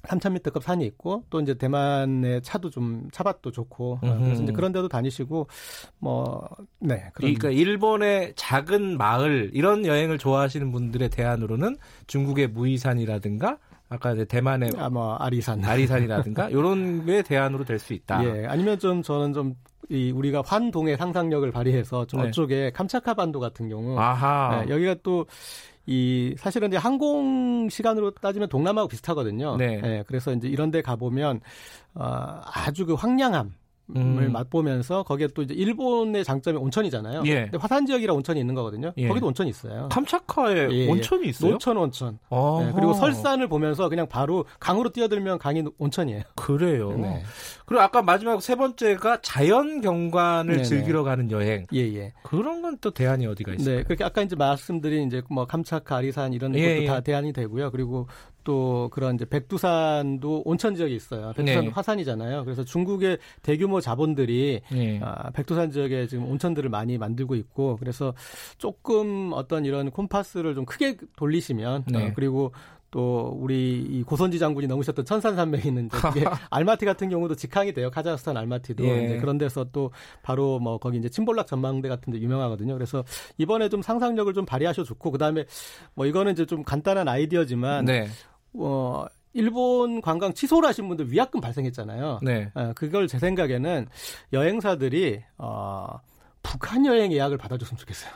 3,000m급 0.05 0.61
산이 0.61 0.85
있고 0.85 1.23
또 1.29 1.39
이제 1.39 1.53
대만의 1.53 2.41
차도 2.41 2.69
좀 2.69 3.07
차밭도 3.11 3.51
좋고 3.51 3.99
음. 4.03 4.23
그래서 4.23 4.43
이제 4.43 4.51
그런 4.53 4.71
데도 4.71 4.87
다니시고 4.87 5.47
뭐 5.99 6.47
네. 6.79 7.09
그러니까 7.13 7.49
일본의 7.49 8.33
작은 8.35 8.97
마을 8.97 9.51
이런 9.53 9.85
여행을 9.85 10.17
좋아하시는 10.17 10.71
분들의 10.71 11.09
대안으로는 11.09 11.77
중국의 12.07 12.47
무이산이라든가 12.49 13.57
아까 13.89 14.13
이제 14.13 14.25
대만의 14.25 14.71
아, 14.77 14.89
뭐 14.89 15.15
아리산 15.15 15.63
아리산이라든가 15.63 16.49
이런 16.49 17.05
게 17.05 17.21
대안으로 17.21 17.63
될 17.65 17.79
수 17.79 17.93
있다. 17.93 18.23
예. 18.25 18.45
아니면 18.47 18.79
좀 18.79 19.03
저는 19.03 19.33
좀이 19.33 20.11
우리가 20.11 20.41
환동의 20.43 20.97
상상력을 20.97 21.51
발휘해서 21.51 22.05
좀 22.05 22.21
네. 22.21 22.29
어쪽에 22.29 22.71
캄차카 22.71 23.13
반도 23.13 23.39
같은 23.39 23.69
경우 23.69 23.97
아하. 23.99 24.63
네, 24.65 24.73
여기가 24.73 24.95
또 25.03 25.27
이 25.85 26.35
사실은 26.37 26.69
이제 26.69 26.77
항공 26.77 27.69
시간으로 27.69 28.11
따지면 28.11 28.49
동남아하고 28.49 28.87
비슷하거든요. 28.89 29.57
네. 29.57 29.81
네 29.81 30.03
그래서 30.07 30.33
이제 30.33 30.47
이런 30.47 30.71
데 30.71 30.81
가 30.81 30.95
보면 30.95 31.41
어, 31.93 32.41
아주 32.53 32.85
그 32.85 32.93
황량함 32.93 33.53
음. 33.95 34.31
맛보면서 34.31 35.03
거기에 35.03 35.27
또 35.33 35.41
이제 35.41 35.53
일본의 35.53 36.23
장점이 36.23 36.57
온천이잖아요. 36.57 37.23
예. 37.25 37.43
근데 37.43 37.57
화산 37.57 37.85
지역이라 37.85 38.13
온천이 38.13 38.39
있는 38.39 38.55
거거든요. 38.55 38.93
예. 38.97 39.07
거기도 39.07 39.27
온천이 39.27 39.49
있어요. 39.49 39.89
캄차카에 39.91 40.55
예, 40.55 40.69
예. 40.71 40.89
온천이 40.89 41.27
있어요? 41.27 41.51
노천 41.53 41.77
온천. 41.77 42.19
네, 42.29 42.71
그리고 42.75 42.93
설산을 42.93 43.47
보면서 43.47 43.89
그냥 43.89 44.07
바로 44.07 44.45
강으로 44.59 44.89
뛰어들면 44.89 45.39
강이 45.39 45.63
온천이에요. 45.77 46.23
그래요. 46.35 46.91
네. 46.97 47.23
그리고 47.65 47.81
아까 47.81 48.01
마지막 48.01 48.41
세 48.41 48.55
번째가 48.55 49.21
자연 49.21 49.81
경관을 49.81 50.53
네네. 50.53 50.63
즐기러 50.63 51.03
가는 51.03 51.31
여행. 51.31 51.65
예, 51.73 51.79
예. 51.95 52.13
그런 52.23 52.61
건 52.61 52.75
또 52.81 52.91
대안이 52.91 53.25
어디가 53.25 53.53
있어요? 53.53 53.77
네, 53.77 53.83
그렇게 53.83 54.03
아까 54.03 54.21
이제 54.21 54.35
말씀드린 54.35 55.07
이제 55.07 55.21
뭐 55.29 55.45
캄차카, 55.45 55.95
아리산 55.95 56.33
이런 56.33 56.53
예, 56.55 56.75
것도 56.75 56.87
다 56.87 56.97
예. 56.97 57.01
대안이 57.01 57.31
되고요. 57.33 57.71
그리고 57.71 58.07
또 58.45 58.89
그런 58.93 59.15
이제 59.15 59.25
백두산도 59.25 60.43
온천 60.45 60.75
지역이 60.75 60.95
있어요. 60.95 61.34
백두산 61.36 61.65
네. 61.65 61.71
화산이잖아요. 61.71 62.45
그래서 62.45 62.63
중국의 62.63 63.17
대규모 63.41 63.81
자본들이 63.81 64.62
네. 64.71 64.99
아, 65.03 65.31
백두산 65.31 65.71
지역에 65.71 66.08
지금 66.08 66.29
온천들을 66.29 66.69
많이 66.69 66.97
만들고 66.97 67.36
있고 67.36 67.75
그래서 67.77 68.13
조금 68.58 69.31
어떤 69.34 69.65
이런 69.65 69.91
콤파스를 69.91 70.55
좀 70.55 70.63
크게 70.65 70.95
돌리시면 71.17 71.86
네. 71.88 72.08
어, 72.08 72.12
그리고 72.15 72.53
또 72.91 73.36
우리 73.38 73.81
이 73.81 74.03
고선지 74.03 74.39
장군이 74.39 74.67
넘으셨던 74.67 75.03
천산산맥에 75.03 75.63
있는 75.65 75.89
이제 76.12 76.23
알마티 76.49 76.86
같은 76.86 77.10
경우도 77.10 77.36
직항이 77.36 77.73
돼요. 77.73 77.89
카자흐스탄 77.89 78.38
알마티도 78.38 78.86
예. 78.86 79.05
이제 79.05 79.17
그런 79.17 79.38
데서 79.38 79.65
또 79.73 79.91
바로 80.23 80.60
뭐 80.60 80.77
거기 80.77 80.97
이제 80.97 81.10
침볼락 81.10 81.47
전망대 81.47 81.89
같은 81.89 82.13
데 82.13 82.19
유명하거든요. 82.21 82.73
그래서 82.73 83.03
이번에 83.38 83.67
좀 83.67 83.81
상상력을 83.81 84.34
좀 84.34 84.45
발휘하셔 84.45 84.84
좋고 84.84 85.12
그다음에 85.12 85.43
뭐 85.93 86.05
이거는 86.05 86.31
이제 86.31 86.45
좀 86.45 86.63
간단한 86.63 87.10
아이디어지만 87.10 87.84
네. 87.84 88.08
어, 88.59 89.05
일본 89.33 90.01
관광 90.01 90.33
취소를 90.33 90.67
하신 90.69 90.87
분들 90.87 91.11
위약금 91.11 91.41
발생했잖아요. 91.41 92.19
네. 92.23 92.51
어, 92.53 92.71
그걸 92.75 93.07
제 93.07 93.19
생각에는 93.19 93.87
여행사들이 94.31 95.21
어, 95.37 95.99
북한 96.41 96.85
여행 96.85 97.11
예약을 97.11 97.37
받아줬으면 97.37 97.77
좋겠어요. 97.77 98.11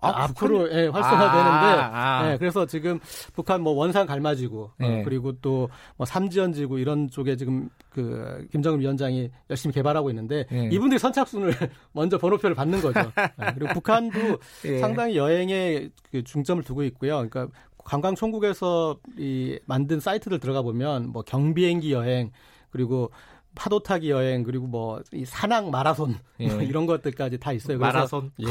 아, 0.00 0.24
앞으로 0.24 0.70
예, 0.70 0.86
활성화되는데 0.88 1.82
아, 1.82 2.20
아. 2.20 2.32
예, 2.32 2.36
그래서 2.36 2.66
지금 2.66 3.00
북한 3.32 3.62
뭐 3.62 3.72
원산 3.72 4.06
갈마지구 4.06 4.70
네. 4.78 5.00
어, 5.00 5.04
그리고 5.04 5.32
또 5.40 5.70
뭐 5.96 6.04
삼지연지구 6.04 6.78
이런 6.78 7.08
쪽에 7.08 7.36
지금 7.36 7.70
그 7.88 8.46
김정은 8.52 8.80
위원장이 8.80 9.30
열심히 9.48 9.72
개발하고 9.72 10.10
있는데 10.10 10.44
네. 10.50 10.68
이분들이 10.70 10.98
선착순을 10.98 11.52
먼저 11.92 12.18
번호표를 12.18 12.54
받는 12.54 12.82
거죠. 12.82 13.00
예, 13.18 13.52
그리고 13.54 13.72
북한도 13.72 14.18
네. 14.62 14.78
상당히 14.80 15.16
여행에 15.16 15.88
그 16.10 16.22
중점을 16.22 16.62
두고 16.64 16.82
있고요. 16.84 17.26
그러니까 17.28 17.48
관광총국에서 17.84 18.96
이 19.18 19.58
만든 19.66 20.00
사이트들 20.00 20.40
들어가 20.40 20.62
보면 20.62 21.10
뭐 21.12 21.22
경비행기 21.22 21.92
여행 21.92 22.30
그리고 22.70 23.10
파도 23.54 23.78
타기 23.80 24.10
여행 24.10 24.42
그리고 24.42 24.66
뭐 24.66 25.00
이 25.12 25.24
산악 25.24 25.70
마라손 25.70 26.16
예. 26.40 26.48
뭐 26.48 26.60
이런 26.62 26.86
것들까지 26.86 27.38
다 27.38 27.52
있어요. 27.52 27.78
그래서, 27.78 27.92
마라손. 27.92 28.32
예. 28.40 28.46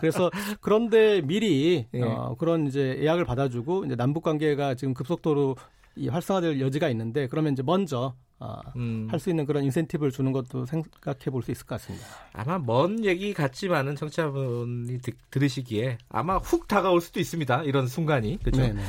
그래서 0.00 0.30
그런데 0.60 1.20
미리 1.22 1.86
예. 1.94 2.02
어, 2.02 2.34
그런 2.38 2.66
이제 2.66 2.98
예약을 3.00 3.24
받아주고 3.24 3.84
이제 3.84 3.94
남북 3.94 4.24
관계가 4.24 4.74
지금 4.74 4.94
급속도로 4.94 5.56
이 5.94 6.08
활성화될 6.08 6.60
여지가 6.60 6.88
있는데 6.88 7.28
그러면 7.28 7.52
이제 7.52 7.62
먼저 7.62 8.06
어, 8.06 8.14
음. 8.76 9.08
할수 9.10 9.30
있는 9.30 9.46
그런 9.46 9.64
인센티브를 9.64 10.12
주는 10.12 10.32
것도 10.32 10.66
생각해 10.66 11.30
볼 11.30 11.42
수 11.42 11.50
있을 11.50 11.66
것 11.66 11.80
같습니다. 11.80 12.06
아마 12.32 12.58
먼 12.58 13.04
얘기 13.04 13.34
같지만은 13.34 13.96
청취자분이 13.96 14.98
드, 15.00 15.12
들으시기에 15.30 15.98
아마 16.08 16.38
훅 16.38 16.68
다가올 16.68 17.00
수도 17.00 17.20
있습니다. 17.20 17.62
이런 17.64 17.86
순간이 17.86 18.38
그렇죠. 18.42 18.62
네네. 18.62 18.82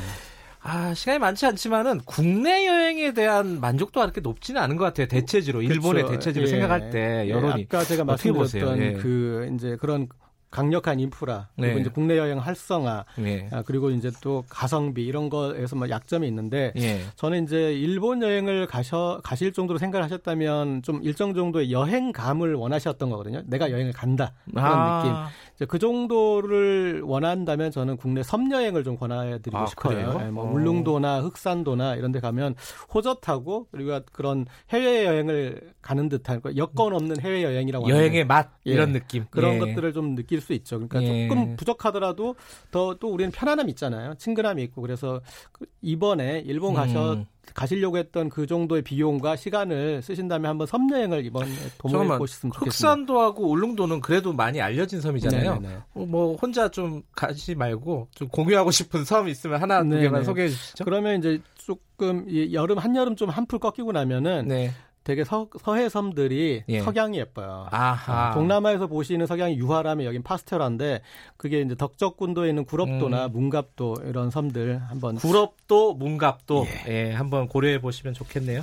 아, 0.66 0.94
시간이 0.94 1.18
많지 1.18 1.44
않지만은 1.44 2.00
국내 2.06 2.66
여행에 2.66 3.12
대한 3.12 3.60
만족도가 3.60 4.06
그렇게 4.06 4.22
높지는 4.22 4.62
않은 4.62 4.76
것 4.76 4.84
같아요. 4.84 5.06
대체지로 5.08 5.58
그렇죠. 5.58 5.74
일본의 5.74 6.08
대체지로 6.08 6.46
예. 6.46 6.50
생각할 6.50 6.90
때 6.90 7.28
여론이 7.28 7.60
예. 7.60 7.64
아까 7.64 7.84
제가 7.84 8.04
말씀드렸던 8.04 8.78
예. 8.78 8.92
그 8.94 9.50
이제 9.54 9.76
그런 9.78 10.08
강력한 10.54 11.00
인프라 11.00 11.48
그리고 11.56 11.74
네. 11.74 11.80
이제 11.80 11.90
국내 11.90 12.16
여행 12.16 12.38
활성화 12.38 13.04
네. 13.18 13.48
아, 13.50 13.62
그리고 13.62 13.90
이제 13.90 14.12
또 14.22 14.44
가성비 14.48 15.04
이런 15.04 15.28
거에서 15.28 15.74
뭐 15.74 15.90
약점이 15.90 16.28
있는데 16.28 16.72
네. 16.76 17.00
저는 17.16 17.42
이제 17.42 17.74
일본 17.74 18.22
여행을 18.22 18.68
가셔 18.68 19.20
가실 19.24 19.52
정도로 19.52 19.80
생각을 19.80 20.04
하셨다면 20.04 20.82
좀 20.82 21.02
일정 21.02 21.34
정도의 21.34 21.72
여행감을 21.72 22.54
원하셨던 22.54 23.10
거거든요. 23.10 23.42
내가 23.46 23.72
여행을 23.72 23.92
간다 23.92 24.32
그런 24.48 24.64
아. 24.64 25.02
느낌. 25.02 25.14
이제 25.56 25.64
그 25.66 25.80
정도를 25.80 27.02
원한다면 27.02 27.72
저는 27.72 27.96
국내 27.96 28.22
섬 28.22 28.50
여행을 28.50 28.84
좀 28.84 28.96
권해드리고 28.96 29.58
아, 29.58 29.66
싶어요. 29.66 30.18
네, 30.18 30.30
뭐 30.30 30.44
어. 30.44 30.52
울릉도나 30.52 31.22
흑산도나 31.22 31.96
이런 31.96 32.12
데 32.12 32.20
가면 32.20 32.54
호젓하고 32.94 33.66
그리고 33.72 33.98
그런 34.12 34.46
해외 34.70 35.04
여행을 35.04 35.72
가는 35.82 36.08
듯한 36.08 36.40
여건 36.56 36.94
없는 36.94 37.20
해외 37.20 37.42
여행이라고 37.42 37.88
여행의 37.88 38.24
맛 38.26 38.50
예. 38.66 38.72
이런 38.72 38.92
느낌 38.92 39.24
그런 39.30 39.54
예. 39.54 39.58
것들을 39.58 39.92
좀 39.92 40.14
느낄 40.14 40.40
수 40.44 40.52
있죠. 40.52 40.76
그러니까 40.76 41.02
예. 41.02 41.26
조금 41.28 41.56
부족하더라도 41.56 42.36
더 42.70 42.94
또 43.00 43.12
우리는 43.12 43.30
편안함 43.32 43.68
있잖아요. 43.70 44.14
친근함이 44.18 44.62
있고 44.64 44.82
그래서 44.82 45.20
그 45.52 45.66
이번에 45.82 46.42
일본 46.46 46.74
가셔 46.74 47.14
음. 47.14 47.26
가시려고 47.54 47.98
했던 47.98 48.30
그 48.30 48.46
정도의 48.46 48.82
비용과 48.82 49.36
시간을 49.36 50.00
쓰신다면 50.02 50.48
한번 50.48 50.66
섬 50.66 50.90
여행을 50.90 51.24
이번에 51.26 51.46
도모해 51.78 52.18
보셨으면 52.18 52.52
좋겠습니다. 52.52 52.64
흑산도하고 52.64 53.50
울릉도는 53.50 54.00
그래도 54.00 54.32
많이 54.32 54.60
알려진 54.60 55.00
섬이잖아요. 55.00 55.60
어, 55.94 56.06
뭐 56.06 56.36
혼자 56.36 56.70
좀 56.70 57.02
가지 57.14 57.54
말고 57.54 58.08
좀 58.14 58.28
공유하고 58.28 58.70
싶은 58.70 59.04
섬 59.04 59.28
있으면 59.28 59.60
하나 59.60 59.82
두 59.82 59.90
개만 60.00 60.24
소개해 60.24 60.48
주시죠. 60.48 60.84
그러면 60.84 61.18
이제 61.18 61.40
조금 61.56 62.26
여름 62.52 62.78
한여름 62.78 63.16
좀 63.16 63.28
한풀 63.28 63.58
꺾이고 63.58 63.92
나면은 63.92 64.48
네. 64.48 64.70
되게 65.04 65.22
서, 65.22 65.48
서해 65.60 65.90
섬들이 65.90 66.64
예. 66.66 66.80
석양이 66.80 67.18
예뻐요. 67.18 67.66
아하. 67.70 68.30
어, 68.30 68.34
동남아에서 68.34 68.86
보시는 68.86 69.26
석양이 69.26 69.56
유화라면 69.58 70.06
여긴 70.06 70.22
파스텔한데 70.22 71.02
그게 71.36 71.60
이제 71.60 71.74
덕적군도에 71.74 72.48
있는 72.48 72.64
구럽도나 72.64 73.26
음. 73.26 73.32
문갑도 73.32 73.96
이런 74.06 74.30
섬들 74.30 74.80
한번 74.88 75.16
구럽도, 75.16 75.94
문갑도 75.94 76.66
예. 76.88 77.08
예, 77.08 77.12
한번 77.12 77.48
고려해 77.48 77.80
보시면 77.82 78.14
좋겠네요. 78.14 78.62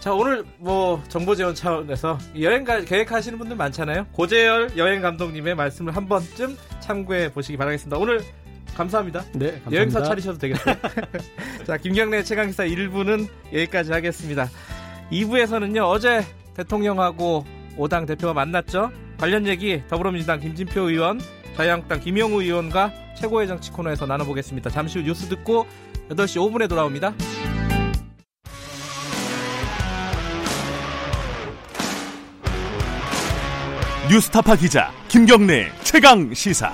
자 0.00 0.12
오늘 0.12 0.44
뭐 0.58 1.00
정보 1.08 1.36
지원 1.36 1.54
차원에서 1.54 2.18
여행 2.40 2.64
가, 2.64 2.80
계획하시는 2.80 3.38
분들 3.38 3.56
많잖아요. 3.56 4.06
고재열 4.12 4.76
여행 4.76 5.02
감독님의 5.02 5.54
말씀을 5.54 5.94
한 5.94 6.08
번쯤 6.08 6.56
참고해 6.80 7.32
보시기 7.32 7.56
바라겠습니다. 7.56 7.96
오늘 7.96 8.20
감사합니다. 8.74 9.20
네, 9.34 9.50
감사합니다. 9.50 9.76
여행사 9.76 10.02
차리셔도 10.02 10.38
되겠어요. 10.38 10.74
자 11.66 11.76
김경래 11.76 12.22
최강기사 12.22 12.64
1부는 12.64 13.28
여기까지 13.52 13.92
하겠습니다. 13.92 14.48
2부에서는요, 15.10 15.82
어제 15.82 16.24
대통령하고 16.54 17.44
오당 17.76 18.06
대표가 18.06 18.32
만났죠. 18.32 18.90
관련 19.18 19.46
얘기 19.46 19.82
더불어민주당 19.88 20.40
김진표 20.40 20.88
의원, 20.88 21.20
자유한국당 21.56 22.00
김영우 22.00 22.42
의원과 22.42 22.92
최고의 23.16 23.48
정치 23.48 23.70
코너에서 23.70 24.06
나눠보겠습니다. 24.06 24.70
잠시 24.70 24.98
후 24.98 25.04
뉴스 25.04 25.28
듣고 25.28 25.66
8시 26.08 26.38
5분에 26.40 26.68
돌아옵니다. 26.68 27.14
뉴스타파 34.10 34.56
기자 34.56 34.90
김경래 35.08 35.70
최강 35.84 36.34
시사. 36.34 36.72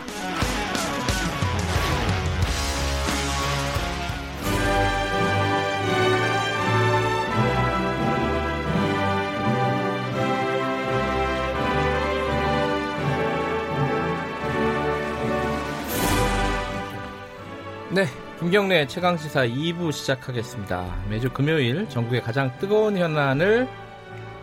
김경래 18.46 18.87
최강시사 18.87 19.44
2부 19.48 19.90
시작하겠습니다. 19.90 21.06
매주 21.11 21.28
금요일 21.32 21.88
전국의 21.88 22.22
가장 22.22 22.56
뜨거운 22.61 22.96
현안을 22.96 23.66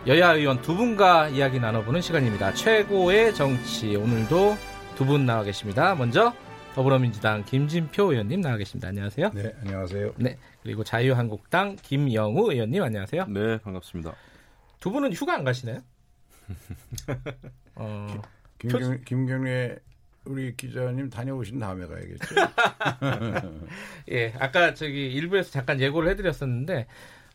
여야 0.06 0.34
의원 0.34 0.60
두 0.60 0.76
분과 0.76 1.28
이야기 1.30 1.58
나눠보는 1.58 2.02
시간입니다. 2.02 2.52
최고의 2.52 3.34
정치 3.34 3.96
오늘도 3.96 4.58
두 4.96 5.06
분 5.06 5.24
나와 5.24 5.42
계십니다. 5.42 5.94
먼저 5.94 6.34
더불어민주당 6.74 7.44
김진표 7.46 8.12
의원님 8.12 8.42
나와 8.42 8.58
계십니다. 8.58 8.88
안녕하세요. 8.88 9.30
네, 9.32 9.54
안녕하세요. 9.62 10.12
네, 10.18 10.36
그리고 10.62 10.84
자유한국당 10.84 11.76
김영우 11.80 12.52
의원님 12.52 12.82
안녕하세요. 12.82 13.24
네, 13.28 13.56
반갑습니다. 13.56 14.14
두 14.80 14.90
분은 14.90 15.14
휴가 15.14 15.32
안 15.32 15.44
가시나요? 15.44 15.80
어, 17.76 18.20
김경, 18.58 18.98
김경래 19.06 19.76
우리 20.24 20.56
기자님 20.56 21.10
다녀오신 21.10 21.58
다음에 21.58 21.86
가야겠죠. 21.86 22.34
예, 24.10 24.32
아까 24.38 24.74
저기 24.74 25.12
일부에서 25.12 25.50
잠깐 25.50 25.80
예고를 25.80 26.10
해드렸었는데 26.10 26.86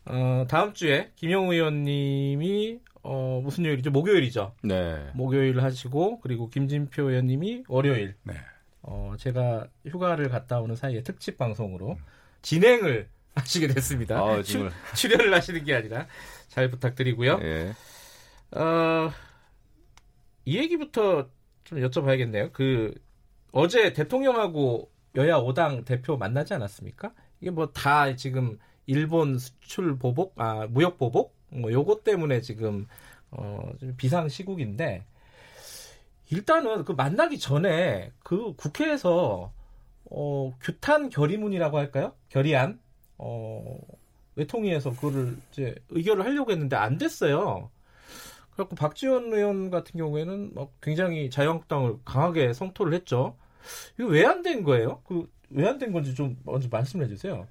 어, 0.06 0.46
다음 0.48 0.72
주에 0.72 1.12
김영우 1.16 1.52
의원님이 1.52 2.80
어, 3.02 3.40
무슨 3.42 3.64
요일이죠? 3.64 3.90
목요일이죠. 3.90 4.54
네. 4.62 5.10
목요일 5.14 5.62
하시고 5.62 6.20
그리고 6.20 6.50
김진표 6.50 7.10
의원님이 7.10 7.64
월요일. 7.68 8.14
네. 8.24 8.34
어, 8.82 9.14
제가 9.18 9.66
휴가를 9.86 10.28
갔다 10.28 10.60
오는 10.60 10.74
사이에 10.76 11.02
특집 11.02 11.38
방송으로 11.38 11.98
진행을 12.42 13.08
하시게 13.34 13.68
됐습니다. 13.68 14.18
아, 14.18 14.42
추, 14.42 14.68
출연을 14.96 15.32
하시는 15.32 15.64
게 15.64 15.74
아니라 15.74 16.06
잘 16.48 16.68
부탁드리고요. 16.68 17.38
예. 17.42 17.72
어, 18.58 19.12
이 20.44 20.58
얘기부터 20.58 21.28
좀 21.64 21.78
여쭤봐야겠네요. 21.80 22.52
그 22.52 22.94
어제 23.52 23.92
대통령하고 23.92 24.90
여야 25.16 25.38
5당 25.38 25.84
대표 25.84 26.16
만나지 26.16 26.54
않았습니까? 26.54 27.12
이게 27.40 27.50
뭐 27.50 27.72
다 27.72 28.14
지금 28.16 28.58
일본 28.86 29.38
수출 29.38 29.98
보복, 29.98 30.34
아 30.40 30.66
무역 30.68 30.98
보복, 30.98 31.34
뭐 31.50 31.72
요것 31.72 32.04
때문에 32.04 32.40
지금 32.40 32.86
어좀 33.30 33.94
비상 33.96 34.28
시국인데 34.28 35.04
일단은 36.30 36.84
그 36.84 36.92
만나기 36.92 37.38
전에 37.38 38.12
그 38.22 38.54
국회에서 38.56 39.52
어 40.10 40.52
규탄 40.60 41.08
결의문이라고 41.08 41.78
할까요? 41.78 42.14
결의안 42.28 42.80
어 43.18 43.78
외통위에서 44.36 44.90
그거를 44.90 45.36
이제 45.52 45.74
의결을 45.90 46.24
하려고 46.24 46.52
했는데 46.52 46.76
안 46.76 46.98
됐어요. 46.98 47.70
그래갖고 48.52 48.76
박지원 48.76 49.32
의원 49.32 49.70
같은 49.70 49.98
경우에는 49.98 50.52
막 50.54 50.70
굉장히 50.80 51.30
자유한국당을 51.30 51.98
강하게 52.04 52.52
성토를 52.52 52.92
했죠. 52.94 53.36
이거 53.98 54.08
왜 54.08 54.24
안 54.24 54.42
된 54.42 54.62
거예요? 54.64 55.02
그 55.04 55.26
왜 55.52 55.66
안 55.66 55.78
된 55.78 55.92
건지 55.92 56.14
좀 56.14 56.36
먼저 56.44 56.68
말씀해 56.70 57.06
주세요. 57.08 57.46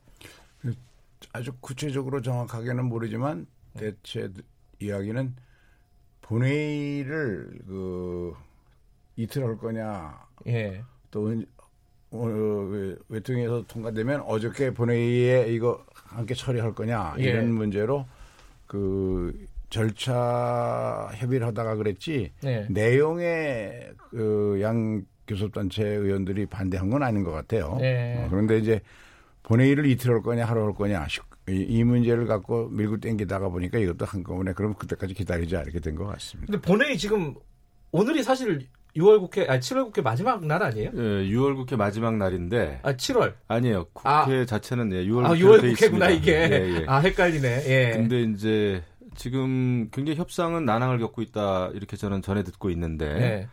아주 1.33 1.51
구체적으로 1.59 2.21
정확하게는 2.21 2.85
모르지만 2.85 3.45
대체 3.77 4.29
이야기는 4.79 5.35
본회의를 6.21 7.59
그 7.67 8.33
이틀 9.17 9.43
할 9.43 9.57
거냐. 9.57 10.27
예. 10.47 10.83
또 11.11 11.27
어, 12.11 12.23
그 12.23 13.03
외통위에서 13.09 13.65
통과되면 13.67 14.21
어저께 14.21 14.73
본회의에 14.73 15.47
이거 15.53 15.85
함께 15.93 16.33
처리할 16.33 16.73
거냐 16.73 17.15
이런 17.17 17.43
예. 17.43 17.47
문제로 17.47 18.05
그 18.65 19.45
절차 19.69 21.09
협의를 21.15 21.47
하다가 21.47 21.75
그랬지 21.75 22.31
네. 22.41 22.65
내용에 22.69 23.89
그양 24.09 25.03
교섭단체 25.27 25.83
의원들이 25.83 26.47
반대한 26.47 26.89
건 26.89 27.03
아닌 27.03 27.23
것 27.23 27.31
같아요. 27.31 27.77
네. 27.79 28.17
어, 28.19 28.27
그런데 28.29 28.57
이제 28.57 28.79
본회의를 29.43 29.85
이틀 29.85 30.11
할 30.11 30.21
거냐 30.21 30.45
하루 30.45 30.65
할 30.65 30.73
거냐 30.73 31.05
이, 31.49 31.65
이 31.67 31.83
문제를 31.83 32.25
갖고 32.25 32.67
밀고 32.69 32.97
땡기다가 32.99 33.49
보니까 33.49 33.77
이것도 33.79 34.05
한꺼번에 34.05 34.53
그럼 34.53 34.73
그때까지 34.73 35.13
기다리자 35.13 35.61
이렇게 35.61 35.79
된 35.79 35.95
것 35.95 36.05
같습니다. 36.07 36.51
근데 36.51 36.61
본회의 36.67 36.97
지금 36.97 37.35
오늘이 37.91 38.23
사실 38.23 38.67
6월 38.95 39.19
국회, 39.19 39.45
아니 39.47 39.59
7월 39.59 39.85
국회 39.85 40.01
마지막 40.01 40.43
날 40.45 40.63
아니에요? 40.63 40.89
예, 40.95 40.99
6월 40.99 41.55
국회 41.55 41.75
마지막 41.75 42.17
날인데. 42.17 42.79
아 42.81 42.93
7월. 42.93 43.33
아니에요. 43.47 43.85
국회 43.93 44.09
아, 44.09 44.45
자체는 44.45 44.91
예, 44.93 45.05
6월. 45.05 45.25
아 45.25 45.33
6월 45.35 45.61
국회구나 45.61 46.09
이게. 46.09 46.31
예, 46.33 46.81
예. 46.81 46.85
아 46.87 46.97
헷갈리네. 46.99 47.63
예. 47.67 47.91
근데 47.95 48.21
이제 48.23 48.83
지금 49.19 49.89
굉장히 49.91 50.17
협상은 50.17 50.65
난항을 50.65 50.99
겪고 50.99 51.21
있다 51.21 51.69
이렇게 51.73 51.97
저는 51.97 52.21
전해 52.21 52.43
듣고 52.43 52.69
있는데 52.71 53.13
네. 53.13 53.47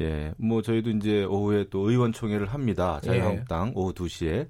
예, 0.00 0.34
뭐 0.36 0.60
저희도 0.60 0.90
이제 0.90 1.24
오후에 1.24 1.66
또 1.70 1.88
의원총회를 1.88 2.48
합니다. 2.48 3.00
자유한국당 3.02 3.68
예. 3.68 3.72
오후 3.74 3.92
2시에 3.94 4.48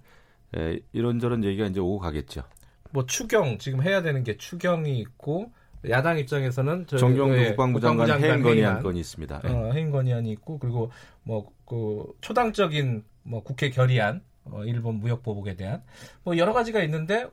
예, 0.57 0.81
이런저런 0.93 1.45
얘기가 1.45 1.67
이제 1.67 1.81
오고 1.81 1.99
가겠죠. 1.99 2.43
뭐 2.91 3.05
추경 3.07 3.59
지금 3.59 3.83
해야 3.83 4.03
되는 4.03 4.25
게 4.25 4.37
추경이 4.37 4.99
있고 5.01 5.53
야당 5.89 6.19
입장에서는 6.19 6.87
정경도 6.87 7.39
예, 7.39 7.49
국방부 7.49 7.81
장관 7.81 8.23
해임 8.23 8.43
건의안 8.43 8.83
건이 8.83 8.99
있습니다. 9.01 9.43
예. 9.45 9.49
어, 9.49 9.73
해임 9.73 9.91
건의안이 9.91 10.31
있고 10.33 10.59
그리고 10.59 10.91
뭐 11.23 11.55
그 11.67 12.13
초당적인 12.21 13.05
뭐 13.23 13.43
국회 13.43 13.71
결의안 13.71 14.23
어, 14.45 14.65
일본 14.65 14.97
무역 14.97 15.23
보복에 15.23 15.57
대한 15.57 15.83
뭐 16.23 16.37
여러 16.37 16.53
가지가 16.53 16.83
있는데 16.85 17.27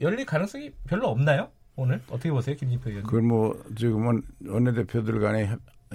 열릴 0.00 0.26
가능성이 0.26 0.72
별로 0.86 1.08
없나요? 1.08 1.50
오늘 1.76 2.00
어떻게 2.08 2.30
보세요, 2.30 2.56
김진표 2.56 2.88
의원님? 2.90 3.06
그건 3.10 3.28
뭐 3.28 3.62
지금은 3.76 4.22
원내대표들 4.46 5.20
간에 5.20 5.50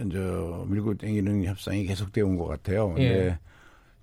이제 0.06 0.20
밀고 0.67 0.96
땡기는 0.96 1.44
협상이 1.46 1.84
계속되어 1.86 2.26
온 2.26 2.38
것 2.38 2.46
같아요. 2.48 2.89
근데 2.89 3.04
예. 3.28 3.39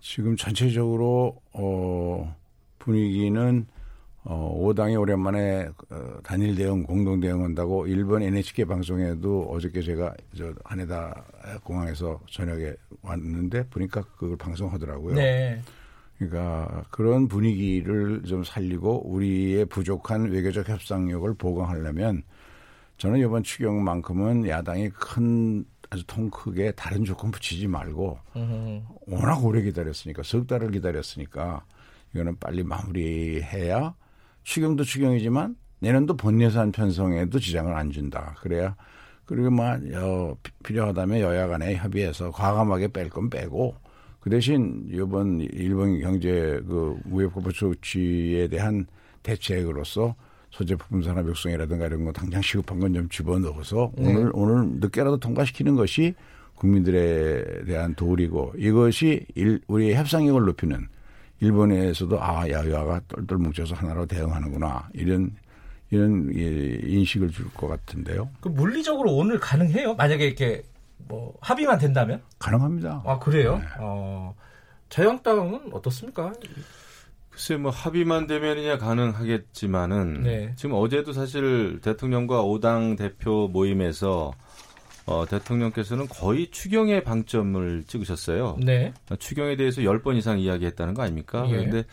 지금 0.00 0.36
전체적으로 0.36 1.40
어 1.52 2.34
분위기는 2.78 3.66
어 4.24 4.60
5당이 4.60 5.00
오랜만에 5.00 5.68
어, 5.90 6.18
단일 6.22 6.54
대응 6.56 6.82
공동 6.82 7.20
대응한다고 7.20 7.86
일본 7.86 8.22
NHK 8.22 8.64
방송에도 8.66 9.48
어저께 9.50 9.80
제가 9.80 10.14
저 10.36 10.52
하네다 10.64 11.24
공항에서 11.64 12.20
저녁에 12.30 12.72
왔는데 13.02 13.68
보니까 13.68 14.02
그걸 14.18 14.36
방송하더라고요. 14.36 15.14
네. 15.14 15.62
그러니까 16.18 16.84
그런 16.90 17.28
분위기를 17.28 18.22
좀 18.24 18.42
살리고 18.44 19.08
우리의 19.08 19.66
부족한 19.66 20.30
외교적 20.30 20.68
협상력을 20.68 21.32
보강하려면 21.34 22.22
저는 22.98 23.20
이번 23.20 23.44
추경만큼은 23.44 24.48
야당이 24.48 24.90
큰 24.90 25.64
아주 25.90 26.04
통 26.06 26.28
크게 26.30 26.72
다른 26.72 27.04
조건 27.04 27.30
붙이지 27.30 27.68
말고 27.68 28.18
으흠. 28.36 28.82
워낙 29.06 29.44
오래 29.44 29.62
기다렸으니까 29.62 30.22
석 30.24 30.46
달을 30.46 30.70
기다렸으니까 30.72 31.64
이거는 32.14 32.36
빨리 32.38 32.64
마무리해야 32.64 33.94
추경도 34.42 34.84
추경이지만 34.84 35.56
내년도 35.80 36.16
본 36.16 36.40
예산 36.40 36.72
편성에도 36.72 37.38
지장을 37.38 37.72
안 37.74 37.90
준다. 37.92 38.34
그래야 38.40 38.74
그리고 39.24 39.50
뭐 39.50 39.66
여, 39.92 40.36
필요하다면 40.64 41.20
여야 41.20 41.46
간에 41.46 41.76
협의해서 41.76 42.30
과감하게 42.32 42.88
뺄 42.88 43.10
건 43.10 43.30
빼고 43.30 43.76
그 44.20 44.30
대신 44.30 44.84
이번 44.92 45.40
일본 45.40 46.00
경제 46.00 46.60
그 46.66 46.96
무역보복 47.04 47.52
조치에 47.54 48.48
대한 48.48 48.86
대책으로서 49.22 50.14
소재부품 50.50 51.02
산업 51.02 51.28
육성이라든가 51.28 51.86
이런 51.86 52.04
거 52.04 52.12
당장 52.12 52.40
시급한 52.42 52.80
건 52.80 52.92
좀 52.94 53.08
집어넣어서 53.08 53.92
네. 53.96 54.08
오늘 54.08 54.30
오늘 54.34 54.66
늦게라도 54.80 55.18
통과시키는 55.18 55.76
것이 55.76 56.14
국민들에 56.54 57.64
대한 57.66 57.94
도리고 57.94 58.52
이것이 58.56 59.24
일, 59.34 59.60
우리의 59.68 59.94
협상력을 59.94 60.40
높이는 60.46 60.88
일본에서도 61.40 62.20
아 62.20 62.48
야야가 62.48 63.00
똘똘 63.08 63.38
뭉쳐서 63.38 63.74
하나로 63.76 64.06
대응하는구나 64.06 64.88
이런 64.94 65.30
이런 65.90 66.30
인식을 66.34 67.30
줄 67.30 67.46
것 67.54 67.68
같은데요. 67.68 68.28
그 68.40 68.48
물리적으로 68.48 69.14
오늘 69.14 69.38
가능해요? 69.38 69.94
만약에 69.94 70.26
이렇게 70.26 70.62
뭐 71.08 71.34
합의만 71.40 71.78
된다면? 71.78 72.22
가능합니다. 72.38 73.02
아 73.04 73.18
그래요? 73.18 73.58
네. 73.58 73.64
어, 73.80 74.34
자유한국당은 74.88 75.70
어떻습니까? 75.72 76.32
글쎄 77.30 77.56
뭐 77.56 77.70
합의만 77.70 78.26
되면이냐 78.26 78.78
가능하겠지만은 78.78 80.22
네. 80.22 80.52
지금 80.56 80.74
어제도 80.74 81.12
사실 81.12 81.80
대통령과 81.80 82.42
5당 82.42 82.96
대표 82.96 83.48
모임에서 83.48 84.32
어, 85.06 85.24
대통령께서는 85.24 86.06
거의 86.08 86.50
추경에 86.50 87.02
방점을 87.02 87.84
찍으셨어요. 87.86 88.58
네. 88.60 88.92
추경에 89.18 89.56
대해서 89.56 89.80
10번 89.80 90.16
이상 90.16 90.38
이야기했다는 90.38 90.92
거 90.92 91.02
아닙니까? 91.02 91.46
예. 91.48 91.50
그런데 91.56 91.84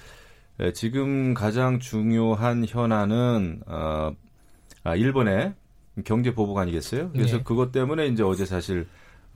지금 0.73 1.33
가장 1.33 1.79
중요한 1.79 2.65
현안은 2.67 3.61
어, 3.67 4.11
아, 4.83 4.95
일본의 4.95 5.53
경제 6.03 6.33
보복 6.33 6.57
아니겠어요? 6.57 7.11
그래서 7.11 7.37
네. 7.37 7.43
그것 7.43 7.71
때문에 7.71 8.07
이제 8.07 8.21
어제 8.23 8.45
사실 8.45 8.85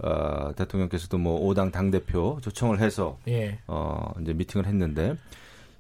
어, 0.02 0.52
대통령께서도 0.56 1.18
뭐 1.18 1.40
5당 1.50 1.72
당 1.72 1.92
대표 1.92 2.40
초청을 2.42 2.80
해서 2.80 3.18
예. 3.28 3.60
어, 3.68 4.14
이제 4.22 4.34
미팅을 4.34 4.66
했는데 4.66 5.16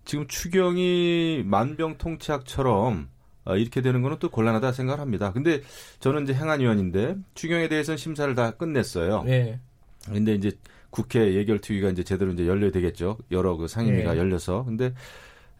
지금 0.05 0.27
추경이 0.27 1.43
만병통치약처럼 1.45 3.09
어, 3.45 3.55
이렇게 3.55 3.81
되는 3.81 4.01
거는 4.01 4.17
또 4.19 4.29
곤란하다 4.29 4.71
생각을 4.71 4.99
합니다. 4.99 5.31
근데 5.31 5.61
저는 5.99 6.23
이제 6.23 6.33
행안위원인데 6.33 7.15
추경에 7.33 7.67
대해서는 7.67 7.97
심사를 7.97 8.33
다 8.35 8.51
끝냈어요. 8.51 9.23
예. 9.27 9.59
근데 10.05 10.33
이제 10.33 10.51
국회 10.89 11.33
예결특위가 11.35 11.89
이제 11.89 12.03
제대로 12.03 12.31
이제 12.31 12.47
열려야 12.47 12.71
되겠죠. 12.71 13.17
여러 13.31 13.55
그 13.55 13.67
상임위가 13.67 14.13
네. 14.13 14.19
열려서. 14.19 14.65
근데 14.65 14.93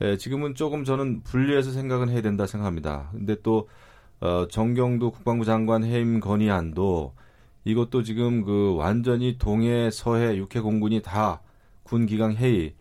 에, 0.02 0.18
지금은 0.18 0.56
조금 0.56 0.84
저는 0.84 1.24
분리해서 1.24 1.72
생각은 1.72 2.10
해야 2.10 2.22
된다 2.22 2.46
생각합니다. 2.46 3.10
근데 3.12 3.36
또 3.44 3.70
어, 4.22 4.48
정경도 4.50 5.12
국방부 5.12 5.46
장관 5.46 5.84
해임 5.84 6.20
건의안도 6.20 7.14
이것도 7.66 8.04
지금 8.04 8.44
그 8.44 8.76
완전히 8.76 9.38
동해, 9.38 9.90
서해, 9.92 10.36
육해 10.38 10.62
공군이 10.62 11.02
다 11.02 11.42
군 11.90 12.06
기강 12.06 12.34
회의 12.36 12.74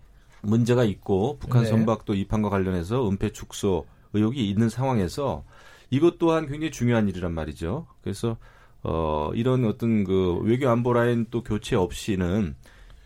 문제가 0.43 0.85
있고 0.85 1.39
북한 1.41 1.63
네. 1.63 1.69
선박도 1.71 2.15
입항과 2.15 2.51
관련해서 2.51 3.09
은폐 3.09 3.31
축소 3.33 3.87
의혹이 4.13 4.49
있는 4.49 4.69
상황에서 4.69 5.45
이것 5.91 6.19
또한 6.19 6.47
굉장히 6.47 6.71
중요한 6.71 7.09
일이란 7.09 7.33
말이죠. 7.33 7.87
그래서 8.03 8.37
어 8.83 9.31
이런 9.35 9.65
어떤 9.65 10.05
그 10.05 10.39
외교 10.43 10.69
안보 10.69 10.93
라인 10.93 11.27
또 11.31 11.43
교체 11.43 11.75
없이는 11.75 12.55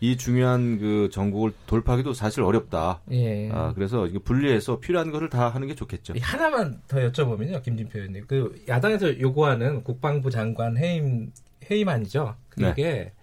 이 0.01 0.17
중요한 0.17 0.77
그 0.79 1.09
전국을 1.11 1.53
돌파하기도 1.65 2.13
사실 2.13 2.43
어렵다. 2.43 3.01
예. 3.11 3.49
아, 3.53 3.73
그래서 3.73 4.05
분리해서 4.25 4.81
필요한 4.81 5.11
것을 5.11 5.29
다 5.29 5.47
하는 5.47 5.67
게 5.69 5.75
좋겠죠. 5.75 6.13
하나만 6.19 6.81
더 6.89 6.97
여쭤보면요, 6.97 7.63
김진표 7.63 7.99
의원님. 7.99 8.25
그 8.27 8.61
야당에서 8.67 9.17
요구하는 9.21 9.81
국방부 9.85 10.29
장관 10.29 10.75
해임 10.77 11.31
해임안이죠. 11.69 12.35
그게 12.49 12.83
네. 12.83 13.13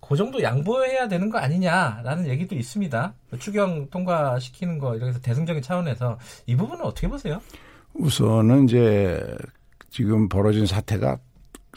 그 0.00 0.16
정도 0.16 0.40
양보해야 0.40 1.08
되는 1.08 1.30
거 1.30 1.38
아니냐라는 1.38 2.28
얘기도 2.28 2.54
있습니다. 2.54 3.14
추경 3.38 3.90
통과시키는 3.90 4.78
거 4.78 4.94
이렇게 4.94 5.08
해서 5.08 5.20
대승적인 5.20 5.62
차원에서 5.62 6.18
이 6.46 6.54
부분은 6.54 6.84
어떻게 6.84 7.08
보세요? 7.08 7.40
우선은 7.94 8.64
이제 8.64 9.36
지금 9.90 10.28
벌어진 10.28 10.66
사태가 10.66 11.18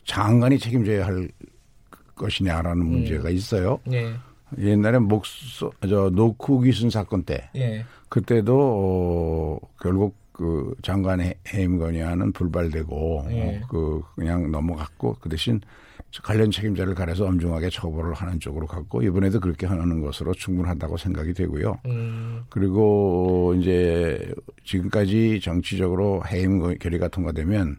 장관이 0.05 0.60
책임져야 0.60 1.05
할 1.05 1.30
것이냐라는 2.16 2.82
음. 2.82 2.91
문제가 2.91 3.30
있어요. 3.30 3.80
예. 3.91 4.14
옛날에 4.57 4.99
목소 4.99 5.72
저 5.88 6.10
노크 6.10 6.62
기순 6.62 6.89
사건 6.89 7.24
때 7.24 7.49
예. 7.55 7.86
그때도 8.10 9.60
어, 9.62 9.68
결국 9.80 10.18
그 10.39 10.73
장관의 10.83 11.35
해임 11.53 11.77
건의안은 11.77 12.31
불발되고 12.31 13.25
예. 13.31 13.61
그 13.69 14.01
그냥 14.15 14.49
넘어갔고 14.49 15.17
그 15.19 15.27
대신 15.27 15.59
관련 16.23 16.49
책임자를 16.49 16.95
가려서 16.95 17.25
엄중하게 17.25 17.69
처벌을 17.69 18.13
하는 18.13 18.39
쪽으로 18.39 18.65
갔고 18.65 19.03
이번에도 19.03 19.41
그렇게 19.41 19.65
하는 19.65 19.99
것으로 19.99 20.33
충분하다고 20.33 20.95
생각이 20.95 21.33
되고요. 21.33 21.77
음. 21.87 22.43
그리고 22.47 23.53
이제 23.59 24.33
지금까지 24.63 25.41
정치적으로 25.43 26.23
해임 26.31 26.73
결의가 26.77 27.09
통과되면 27.09 27.75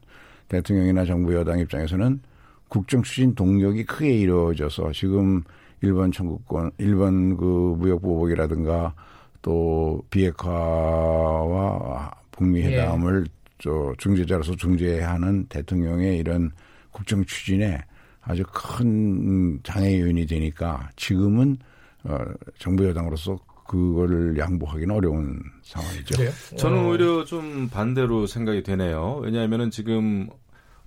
대통령이나 0.49 1.07
정부 1.07 1.35
여당 1.35 1.61
입장에서는 1.61 2.21
국정 2.69 3.03
추진 3.03 3.35
동력이 3.35 3.87
크게 3.87 4.19
이루어져서 4.19 4.93
지금 4.93 5.43
일본 5.81 6.13
청구권, 6.13 6.73
일본 6.77 7.39
그 7.39 7.75
무역 7.79 8.03
보복이라든가 8.03 8.93
또 9.41 10.03
비핵화와 10.11 12.20
북미 12.41 12.63
회담을 12.63 13.27
예. 13.27 13.33
저 13.59 13.93
중재자로서 13.99 14.57
중재하는 14.57 15.45
대통령의 15.49 16.17
이런 16.17 16.51
국정 16.91 17.23
추진에 17.27 17.79
아주 18.23 18.43
큰 18.51 19.61
장애 19.63 20.01
요인이 20.01 20.27
되니까 20.27 20.89
지금은 20.97 21.59
어 22.05 22.17
정부 22.59 22.87
여당으로서 22.89 23.39
그거를 23.67 24.39
양보하기는 24.39 24.95
어려운 24.95 25.39
상황이죠. 25.63 26.17
그래요? 26.17 26.31
저는 26.57 26.79
어. 26.79 26.89
오히려 26.89 27.25
좀 27.27 27.69
반대로 27.69 28.27
생각이 28.27 28.63
되네요. 28.63 29.21
왜냐하면은 29.23 29.71
지금 29.71 30.29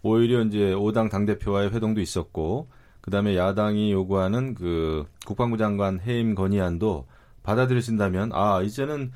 오히려 0.01 0.41
이제 0.41 0.73
5당 0.73 1.11
당대표와의 1.11 1.71
회동도 1.71 2.01
있었고, 2.01 2.67
그 2.99 3.11
다음에 3.11 3.37
야당이 3.37 3.91
요구하는 3.93 4.53
그 4.53 5.05
국방부 5.25 5.57
장관 5.57 6.01
해임 6.01 6.35
건의안도 6.35 7.07
받아들여진다면, 7.43 8.31
아, 8.33 8.61
이제는 8.63 9.11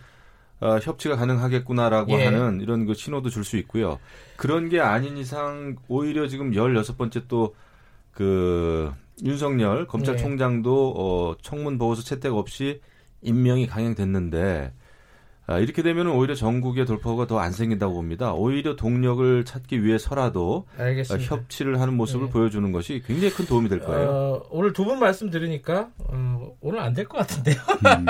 어, 0.60 0.78
협치가 0.82 1.16
가능하겠구나라고 1.16 2.12
예. 2.14 2.26
하는 2.26 2.62
이런 2.62 2.86
그 2.86 2.94
신호도 2.94 3.30
줄 3.30 3.44
수 3.44 3.58
있고요. 3.58 4.00
그런 4.38 4.70
게 4.70 4.80
아닌 4.80 5.18
이상 5.18 5.76
오히려 5.88 6.28
지금 6.28 6.52
16번째 6.52 7.28
또그 7.28 8.92
윤석열 9.24 9.88
검찰총장도 9.88 10.96
예. 10.96 11.02
어, 11.02 11.36
청문 11.42 11.78
보고서 11.78 12.02
채택 12.04 12.34
없이 12.34 12.82
임명이 13.22 13.68
강행됐는데 13.68 14.74
아, 14.74 14.87
이렇게 15.62 15.82
되면 15.82 16.08
오히려 16.08 16.36
전국의 16.36 16.86
돌파구가 16.86 17.26
더 17.28 17.40
안 17.40 17.52
생긴다고 17.54 17.94
봅니다. 17.94 18.34
오히려 18.34 18.76
동력을 18.76 19.46
찾기 19.46 19.84
위해서라도 19.84 20.66
알겠습니다. 20.78 21.36
협치를 21.36 21.80
하는 21.80 21.94
모습을 21.96 22.26
네. 22.28 22.32
보여주는 22.34 22.70
것이 22.74 23.02
굉장히 23.06 23.34
큰 23.34 23.46
도움이 23.46 23.70
될 23.70 23.80
거예요. 23.80 24.10
어, 24.10 24.44
오늘 24.50 24.74
두 24.74 24.84
분 24.84 25.00
말씀 25.00 25.30
들으니까 25.30 25.90
어, 26.00 26.52
오늘 26.60 26.80
안 26.80 26.94
될 26.94 27.08
것 27.08 27.20
같은데요. 27.20 27.56
음. 27.56 28.06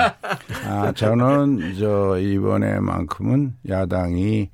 아 0.66 0.92
저는 0.92 1.74
저 1.78 2.18
이번에만큼은 2.18 3.54
야당이 3.68 4.50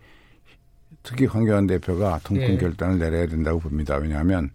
특히 1.03 1.26
황교안 1.26 1.66
대표가 1.66 2.18
통큰 2.24 2.47
네. 2.47 2.57
결단을 2.59 2.99
내려야 2.99 3.26
된다고 3.26 3.61
봅니다. 3.61 3.97
왜냐하면 3.97 4.51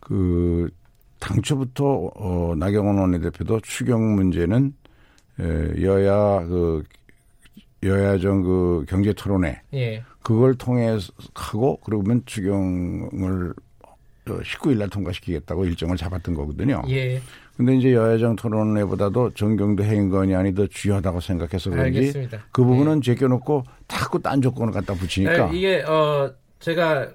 그 0.00 0.68
당초부터 1.18 2.10
어, 2.16 2.54
나경원 2.56 2.98
원내대표도 2.98 3.60
추경 3.60 4.14
문제는 4.14 4.72
에, 5.40 5.82
여야 5.82 6.46
그 6.46 6.82
여야정 7.82 8.42
그 8.42 8.84
경제 8.88 9.12
토론회 9.12 9.60
예. 9.74 10.02
그걸 10.22 10.54
통해 10.54 10.98
하고 11.34 11.78
그러면 11.84 12.22
추경을 12.26 13.54
19일 14.26 14.78
날 14.78 14.88
통과시키겠다고 14.88 15.64
일정을 15.64 15.96
잡았던 15.96 16.34
거거든요. 16.34 16.82
예. 16.88 17.20
근데 17.56 17.76
이제 17.76 17.92
여야정 17.92 18.36
토론회보다도 18.36 19.30
정경도 19.30 19.84
해임건이 19.84 20.54
더 20.54 20.66
중요하다고 20.66 21.20
생각해서 21.20 21.70
그런지 21.70 21.98
알겠습니다. 21.98 22.38
그 22.52 22.64
부분은 22.64 22.98
예. 22.98 23.00
제껴놓고 23.02 23.64
자꾸 23.88 24.20
딴 24.22 24.40
조건을 24.40 24.72
갖다 24.72 24.94
붙이니까 24.94 25.50
네, 25.50 25.58
이게 25.58 25.82
어 25.82 26.32
제가 26.58 27.10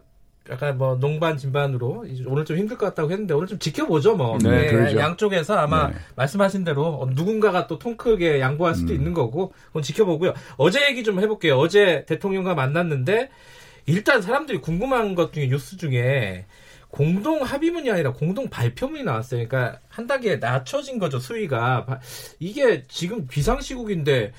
약간 0.49 0.77
뭐 0.77 0.95
농반 0.99 1.37
진반으로 1.37 2.05
오늘 2.27 2.45
좀 2.45 2.57
힘들 2.57 2.77
것 2.77 2.85
같다고 2.87 3.11
했는데 3.11 3.33
오늘 3.33 3.47
좀 3.47 3.57
지켜보죠 3.57 4.15
뭐 4.15 4.37
네, 4.37 4.71
네, 4.71 4.95
양쪽에서 4.95 5.55
아마 5.57 5.87
네. 5.87 5.95
말씀하신 6.15 6.63
대로 6.63 7.09
누군가가 7.13 7.67
또 7.67 7.79
통 7.79 7.97
크게 7.97 8.39
양보할 8.39 8.73
수도 8.73 8.93
음. 8.93 8.95
있는 8.95 9.13
거고 9.13 9.53
그건 9.67 9.81
지켜보고요 9.81 10.33
어제 10.57 10.87
얘기 10.89 11.03
좀 11.03 11.19
해볼게요 11.19 11.57
어제 11.57 12.05
대통령과 12.07 12.55
만났는데 12.55 13.29
일단 13.85 14.21
사람들이 14.21 14.59
궁금한 14.61 15.13
것 15.15 15.33
중에 15.33 15.47
뉴스 15.47 15.77
중에 15.77 16.45
공동 16.89 17.43
합의문이 17.43 17.91
아니라 17.91 18.13
공동 18.13 18.49
발표문이 18.49 19.03
나왔어요. 19.03 19.45
그러니까 19.47 19.79
한 19.89 20.07
단계 20.07 20.37
낮춰진 20.37 20.97
거죠 20.97 21.19
수위가 21.19 21.99
이게 22.39 22.85
지금 22.87 23.27
비상시국인데 23.27 24.31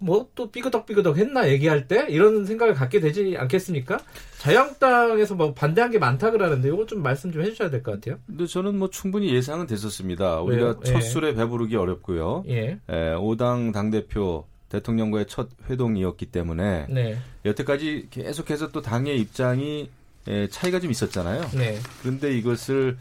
뭐 0.00 0.30
또 0.34 0.50
삐그덕삐그덕 0.50 1.18
했나 1.18 1.48
얘기할 1.48 1.86
때 1.86 2.06
이런 2.08 2.44
생각을 2.46 2.74
갖게 2.74 3.00
되지 3.00 3.36
않겠습니까? 3.38 3.98
자유한국당에서 4.38 5.34
뭐 5.34 5.52
반대한 5.54 5.90
게 5.90 5.98
많다 5.98 6.30
그러는데 6.30 6.68
이거 6.68 6.86
좀 6.86 7.02
말씀 7.02 7.30
좀 7.30 7.42
해주셔야 7.42 7.70
될 7.70 7.82
것 7.82 7.92
같아요. 7.92 8.18
근데 8.26 8.46
저는 8.46 8.78
뭐 8.78 8.88
충분히 8.90 9.34
예상은 9.34 9.66
됐었습니다. 9.66 10.40
우리가 10.40 10.62
왜요? 10.64 10.80
첫 10.82 10.96
예. 10.96 11.00
술에 11.00 11.34
배부르기 11.34 11.76
어렵고요. 11.76 12.44
예. 12.48 12.78
예, 12.88 12.94
5당 13.16 13.72
당 13.72 13.90
대표 13.90 14.44
대통령과의 14.70 15.26
첫 15.28 15.48
회동이었기 15.68 16.26
때문에 16.26 16.86
네. 16.88 17.18
여태까지 17.44 18.06
계속해서 18.10 18.70
또 18.70 18.80
당의 18.82 19.20
입장이 19.20 19.90
예, 20.28 20.48
차이가 20.48 20.80
좀 20.80 20.90
있었잖아요. 20.90 21.42
네. 21.56 21.78
그런데 22.02 22.36
이것을 22.36 22.96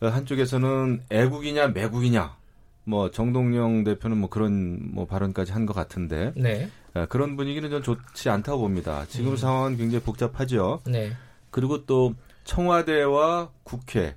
한쪽에서는 0.00 1.02
애국이냐 1.10 1.68
매국이냐 1.68 2.36
뭐 2.84 3.10
정동영 3.10 3.84
대표는 3.84 4.16
뭐 4.18 4.28
그런 4.28 4.78
뭐 4.94 5.06
발언까지 5.06 5.52
한 5.52 5.64
것 5.66 5.72
같은데 5.74 6.32
네. 6.36 6.68
아, 6.92 7.06
그런 7.06 7.36
분위기는 7.36 7.68
좀 7.70 7.82
좋지 7.82 8.28
않다고 8.28 8.58
봅니다. 8.60 9.04
지금 9.08 9.32
음. 9.32 9.36
상황은 9.36 9.76
굉장히 9.76 10.04
복잡하죠. 10.04 10.80
네. 10.86 11.12
그리고 11.50 11.86
또 11.86 12.14
청와대와 12.44 13.50
국회 13.62 14.16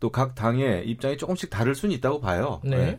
또 0.00 0.10
각 0.10 0.34
당의 0.34 0.86
입장이 0.88 1.16
조금씩 1.16 1.50
다를 1.50 1.74
수는 1.74 1.94
있다고 1.96 2.20
봐요. 2.20 2.60
네. 2.64 2.98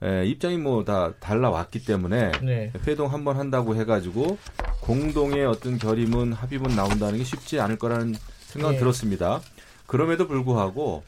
네. 0.00 0.24
입장이 0.26 0.56
뭐 0.56 0.84
다 0.84 1.12
달라왔기 1.20 1.84
때문에 1.84 2.32
네. 2.42 2.72
회동 2.86 3.12
한 3.12 3.24
번 3.24 3.36
한다고 3.36 3.74
해가지고 3.76 4.38
공동의 4.80 5.44
어떤 5.44 5.78
결의문 5.78 6.32
합의문 6.32 6.74
나온다는 6.76 7.18
게 7.18 7.24
쉽지 7.24 7.58
않을 7.60 7.76
거라는 7.78 8.14
생각은 8.46 8.74
네. 8.76 8.78
들었습니다. 8.80 9.40
그럼에도 9.86 10.26
불구하고 10.28 11.02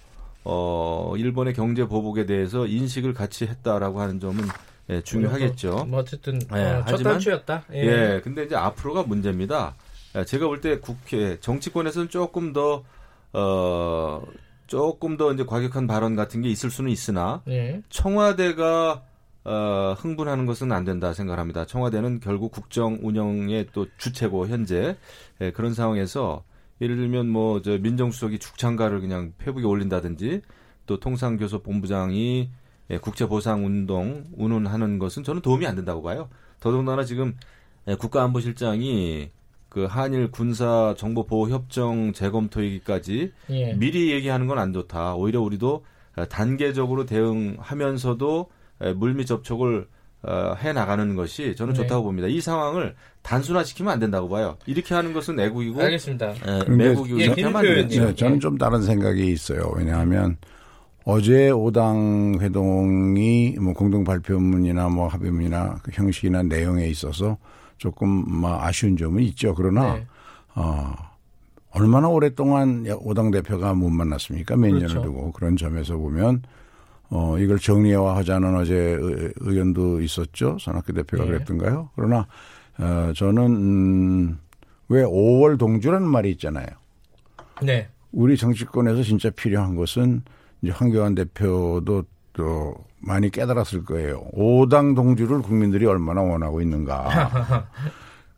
어, 0.45 1.15
일본의 1.17 1.55
경제 1.55 1.85
보복에 1.87 2.27
대해서 2.27 2.67
인식을 2.67 3.15
같이 3.15 3.47
했다라고 3.47 4.01
하는 4.01 4.21
점은 4.21 4.45
예, 4.89 5.01
중요하겠죠. 5.03 5.85
뭐 5.87 6.01
어쨌든 6.01 6.41
예, 6.55 6.61
어, 6.61 6.85
첫 6.87 7.03
단추였다. 7.03 7.65
예. 7.75 7.79
예, 7.79 8.21
근데 8.25 8.45
이제 8.45 8.57
앞으로가 8.57 9.05
문제입니다. 9.05 9.75
예, 10.17 10.25
제가 10.25 10.47
볼 10.47 10.61
때 10.61 10.79
국회 10.81 11.39
정치권에서는 11.41 12.09
조금 12.09 12.53
더 12.53 12.83
어, 13.33 14.23
조금 14.67 15.17
더 15.17 15.33
이제 15.33 15.45
과격한 15.45 15.87
발언 15.87 16.17
같은 16.17 16.43
게 16.43 16.49
있을 16.49 16.71
수는 16.71 16.91
있으나 16.91 17.43
예. 17.49 17.83
청와대가 17.91 19.03
어, 19.45 19.95
흥분하는 19.99 20.47
것은 20.47 20.73
안 20.73 20.85
된다 20.85 21.13
생각합니다. 21.13 21.65
청와대는 21.67 22.21
결국 22.21 22.51
국정 22.53 22.99
운영의 23.03 23.69
또 23.73 23.87
주체고 23.99 24.49
현재 24.49 24.97
예, 25.41 25.51
그런 25.53 25.73
상황에서 25.75 26.43
예를 26.81 26.97
들면 26.97 27.29
뭐 27.29 27.61
저 27.63 27.79
민정수석이 27.79 28.39
죽창가를 28.39 29.01
그냥 29.01 29.33
페북에 29.39 29.65
올린다든지 29.65 30.43
또 30.87 30.99
통상교섭 31.01 31.63
본부장이 31.63 32.51
예, 32.91 32.99
국제보상운동 32.99 34.25
운운하는 34.37 34.99
것은 34.99 35.23
저는 35.23 35.43
도움이 35.43 35.67
안 35.67 35.77
된다고 35.77 36.03
봐요. 36.03 36.29
더더군다나 36.61 37.05
지금 37.05 37.37
예, 37.87 37.95
국가안보실장이 37.95 39.31
그 39.69 39.85
한일 39.85 40.33
군사 40.33 40.95
정보 40.99 41.25
보호 41.27 41.49
협정 41.49 42.13
재검토이기까지 42.13 43.33
예. 43.51 43.75
미리 43.75 44.11
얘기하는 44.11 44.47
건 44.49 44.59
안 44.59 44.73
좋다. 44.73 45.15
오히려 45.15 45.41
우리도 45.41 45.85
단계적으로 46.29 47.07
대응하면서도 47.07 48.51
예, 48.85 48.93
물밑 48.95 49.27
접촉을 49.27 49.87
어, 50.23 50.55
해 50.63 50.73
나가는 50.73 51.17
것이 51.17 51.55
저는 51.57 51.73
네. 51.73 51.83
좋다고 51.83 52.05
봅니다. 52.05 52.29
이 52.29 52.41
상황을 52.41 52.95
단순화시키면 53.23 53.93
안 53.93 53.99
된다고 53.99 54.29
봐요. 54.29 54.57
이렇게 54.67 54.95
하는 54.95 55.13
것은 55.13 55.41
애국이고 55.41 55.81
알겠습니다. 55.81 56.35
예, 56.47 56.71
매국이고 56.71 57.21
예, 57.21 57.29
하면 57.29 57.57
안 57.57 57.63
되죠. 57.63 58.05
네, 58.07 58.15
저는 58.15 58.41
좀 58.41 58.59
다른 58.59 58.83
생각이 58.83 59.31
있어요. 59.33 59.73
왜냐하면 59.75 60.37
어제 61.05 61.51
오당 61.51 62.39
회동이 62.41 63.57
뭐 63.61 63.73
공동 63.73 64.05
발표문이나 64.05 64.89
뭐 64.91 65.09
합의문이나 65.09 65.77
그 65.83 65.91
형식이나 65.95 66.43
내용에 66.43 66.87
있어서 66.89 67.39
조금 67.79 68.09
뭐 68.09 68.63
아쉬운 68.63 68.97
점은 68.97 69.23
있죠. 69.23 69.55
그러나 69.55 69.95
네. 69.95 70.07
어 70.55 70.93
얼마나 71.73 72.09
오랫동안 72.09 72.85
오당 73.01 73.31
대표가 73.31 73.73
못 73.73 73.89
만났습니까? 73.89 74.57
몇 74.57 74.69
그렇죠. 74.69 74.87
년을 74.87 75.03
두고 75.03 75.33
그런 75.33 75.57
점에서 75.57 75.97
보면 75.97 76.43
어 77.11 77.39
이걸 77.39 77.59
정리화하자는 77.59 78.57
어제 78.57 78.97
의견도 79.37 80.01
있었죠. 80.01 80.57
손학규 80.61 80.93
대표가 80.93 81.25
네. 81.25 81.31
그랬던가요? 81.31 81.91
그러나 81.97 82.27
어 82.79 83.13
저는 83.15 83.45
음, 83.45 84.39
왜 84.89 85.03
5월 85.03 85.59
동주라는 85.59 86.07
말이 86.07 86.31
있잖아요. 86.33 86.67
네. 87.63 87.89
우리 88.13 88.37
정치권에서 88.37 89.03
진짜 89.03 89.31
필요한 89.31 89.77
것은 89.77 90.23
이제 90.63 90.73
황교안 90.73 91.15
대표도 91.15 92.05
또 92.33 92.75
많이 92.99 93.31
깨달았을 93.31 93.85
거예요. 93.85 94.25
5당 94.35 94.95
동주를 94.95 95.43
국민들이 95.43 95.87
얼마나 95.87 96.23
원하고 96.23 96.61
있는가. 96.61 97.69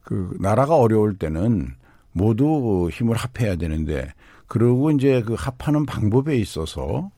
그 0.05 0.37
나라가 0.41 0.77
어려울 0.77 1.17
때는 1.19 1.69
모두 2.13 2.89
힘을 2.93 3.17
합해야 3.17 3.57
되는데 3.57 4.13
그리고 4.47 4.91
이제 4.91 5.23
그 5.23 5.35
합하는 5.35 5.87
방법에 5.87 6.37
있어서 6.37 7.11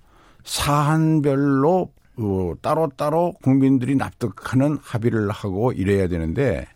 사안별로 0.44 1.90
어, 2.16 2.52
따로따로 2.62 3.32
국민들이 3.42 3.96
납득하는 3.96 4.78
합의를 4.80 5.30
하고 5.30 5.72
이래야 5.72 6.06
되는데 6.06 6.66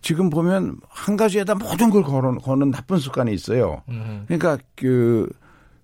지금 0.00 0.30
보면 0.30 0.78
한 0.88 1.16
가지에다 1.16 1.54
모든 1.54 1.90
걸 1.90 2.02
거는, 2.02 2.38
거는 2.38 2.70
나쁜 2.70 2.98
습관이 2.98 3.32
있어요. 3.32 3.82
그러니까 4.26 4.58
그 4.74 5.28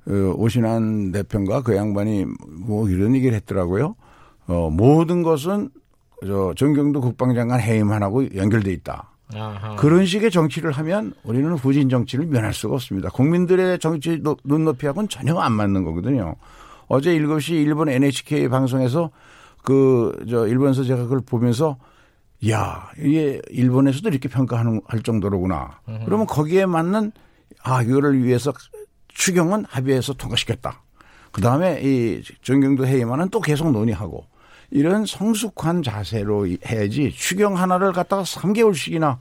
어, 0.09 0.13
오신환 0.37 1.13
대표가 1.13 1.63
그 1.63 1.77
양반이 1.77 2.25
뭐 2.67 2.89
이런 2.89 3.15
얘기를 3.15 3.35
했더라고요. 3.37 3.95
어, 4.47 4.71
모든 4.71 5.23
것은 5.23 5.69
저 6.27 6.53
정경도 6.57 7.01
국방장관 7.01 7.61
해임하고 7.61 8.35
연결돼 8.35 8.73
있다. 8.73 9.11
아하. 9.35 9.77
그런 9.77 10.07
식의 10.07 10.31
정치를 10.31 10.73
하면 10.73 11.13
우리는 11.23 11.53
후진 11.53 11.91
정치를 11.91 12.27
면할 12.27 12.55
수가 12.55 12.75
없습니다. 12.75 13.11
국민들의 13.11 13.79
정치 13.79 14.23
눈높이하고는 14.45 15.09
전혀 15.11 15.39
안 15.39 15.53
맞는 15.53 15.85
거거든요. 15.85 16.35
어제 16.89 17.17
7시 17.19 17.51
일본 17.53 17.89
NHK 17.89 18.49
방송에서 18.49 19.11
그 19.63 20.13
저 20.29 20.47
일본에서 20.47 20.85
제가 20.85 21.03
그걸 21.05 21.21
보면서 21.21 21.77
야 22.49 22.91
이게 22.99 23.41
일본에서도 23.51 24.09
이렇게 24.09 24.29
평가하는 24.29 24.81
할 24.87 25.03
정도로구나. 25.03 25.81
으흠. 25.89 26.05
그러면 26.05 26.27
거기에 26.27 26.67
맞는 26.67 27.13
아 27.63 27.83
이거를 27.83 28.23
위해서 28.25 28.53
추경은 29.09 29.65
합의해서 29.69 30.15
통과시켰다. 30.15 30.83
그 31.33 31.41
다음에 31.41 31.81
이 31.83 32.23
정경도 32.43 32.87
회의만은 32.87 33.29
또 33.31 33.41
계속 33.41 33.71
논의하고 33.73 34.25
이런 34.71 35.05
성숙한 35.05 35.83
자세로 35.83 36.47
해야지 36.67 37.11
추경 37.11 37.57
하나를 37.57 37.93
갖다가 37.93 38.23
3개월씩이나 38.23 39.19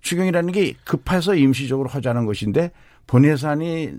추경이라는 0.00 0.52
게 0.52 0.74
급해서 0.84 1.34
임시적으로 1.34 1.88
하자는 1.88 2.26
것인데 2.26 2.70
본 3.06 3.24
예산이 3.24 3.92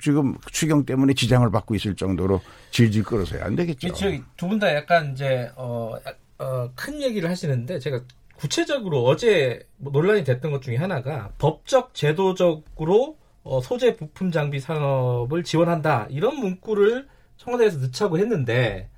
지금 0.00 0.36
추경 0.50 0.84
때문에 0.86 1.14
지장을 1.14 1.48
받고 1.50 1.74
있을 1.74 1.94
정도로 1.96 2.40
질질 2.70 3.02
끌어서야 3.04 3.44
안 3.44 3.56
되겠죠. 3.56 3.88
두 4.36 4.48
분 4.48 4.58
다 4.58 4.74
약간 4.74 5.12
이제 5.12 5.50
어, 5.56 5.94
어, 6.38 6.70
큰 6.74 7.00
얘기를 7.02 7.28
하시는데 7.28 7.78
제가 7.78 8.00
구체적으로 8.36 9.04
어제 9.04 9.66
뭐 9.76 9.92
논란이 9.92 10.24
됐던 10.24 10.50
것 10.50 10.62
중에 10.62 10.76
하나가 10.76 11.30
법적 11.38 11.92
제도적으로 11.94 13.18
어, 13.42 13.60
소재 13.60 13.96
부품 13.96 14.30
장비 14.30 14.60
산업을 14.60 15.44
지원한다 15.44 16.06
이런 16.10 16.36
문구를 16.36 17.06
청와대에서 17.36 17.78
넣자고 17.78 18.18
했는데 18.18 18.88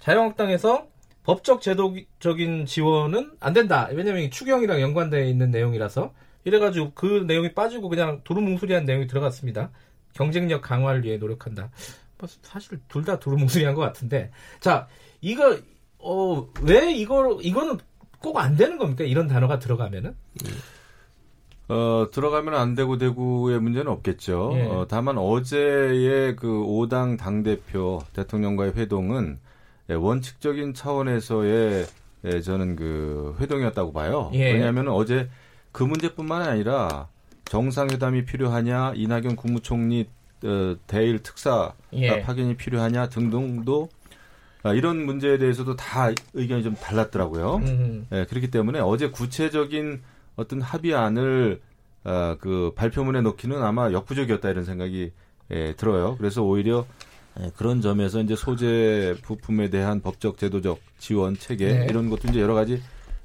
자유한국당에서 0.00 0.86
법적 1.24 1.60
제도적인 1.62 2.66
지원은 2.66 3.32
안 3.38 3.52
된다. 3.52 3.88
왜냐하면 3.92 4.30
추경이랑 4.30 4.80
연관되어 4.80 5.22
있는 5.24 5.50
내용이라서 5.50 6.12
이래가지고 6.44 6.92
그 6.94 7.24
내용이 7.26 7.54
빠지고 7.54 7.88
그냥 7.88 8.20
두루뭉술이한 8.24 8.84
내용이 8.84 9.06
들어갔습니다. 9.06 9.70
경쟁력 10.12 10.62
강화를 10.62 11.04
위해 11.04 11.16
노력한다. 11.18 11.70
뭐 12.18 12.28
사실 12.42 12.78
둘 12.88 13.04
다 13.04 13.18
두루뭉술이한 13.18 13.74
것 13.74 13.80
같은데 13.80 14.30
자 14.60 14.86
이거 15.20 15.58
어, 15.98 16.48
왜 16.62 16.92
이걸 16.92 17.36
이거는 17.40 17.78
꼭 18.20 18.38
안 18.38 18.56
되는 18.56 18.78
겁니까? 18.78 19.04
이런 19.04 19.26
단어가 19.26 19.58
들어가면은? 19.58 20.14
어, 21.68 22.06
들어가면 22.12 22.54
안 22.54 22.74
되고 22.74 22.98
되고의 22.98 23.60
문제는 23.60 23.90
없겠죠. 23.90 24.52
예. 24.56 24.62
어, 24.66 24.86
다만 24.88 25.16
어제의 25.18 26.36
그 26.36 26.46
5당 26.48 27.18
당대표 27.18 28.02
대통령과의 28.12 28.72
회동은 28.76 29.38
예, 29.90 29.94
원칙적인 29.94 30.74
차원에서의 30.74 31.86
예, 32.24 32.40
저는 32.40 32.76
그 32.76 33.36
회동이었다고 33.40 33.92
봐요. 33.92 34.30
예. 34.34 34.52
왜냐하면 34.52 34.88
어제 34.88 35.28
그 35.72 35.82
문제뿐만 35.82 36.42
아니라 36.42 37.08
정상회담이 37.44 38.24
필요하냐, 38.24 38.92
이낙연 38.96 39.36
국무총리 39.36 40.08
어, 40.44 40.76
대일 40.86 41.22
특사 41.22 41.72
예. 41.92 42.22
파견이 42.22 42.56
필요하냐 42.56 43.08
등등도 43.08 43.88
아, 44.64 44.72
이런 44.72 45.04
문제에 45.04 45.38
대해서도 45.38 45.76
다 45.76 46.10
의견이 46.34 46.62
좀 46.62 46.74
달랐더라고요. 46.74 47.60
예, 48.12 48.24
그렇기 48.26 48.50
때문에 48.50 48.78
어제 48.78 49.10
구체적인 49.10 50.02
어떤 50.36 50.60
합의안을 50.60 51.60
어, 52.04 52.36
그 52.40 52.72
발표문에 52.74 53.20
넣기는 53.22 53.62
아마 53.62 53.92
역부족이었다 53.92 54.50
이런 54.50 54.64
생각이 54.64 55.12
예, 55.50 55.74
들어요. 55.76 56.16
그래서 56.16 56.42
오히려 56.42 56.86
예, 57.40 57.50
그런 57.56 57.80
점에서 57.80 58.20
이제 58.20 58.36
소재 58.36 59.14
부품에 59.22 59.70
대한 59.70 60.00
법적 60.00 60.38
제도적 60.38 60.80
지원 60.98 61.36
체계 61.36 61.72
네. 61.72 61.86
이런 61.88 62.08
것도 62.08 62.28
이제 62.28 62.40
여러 62.40 62.54
가지 62.54 62.80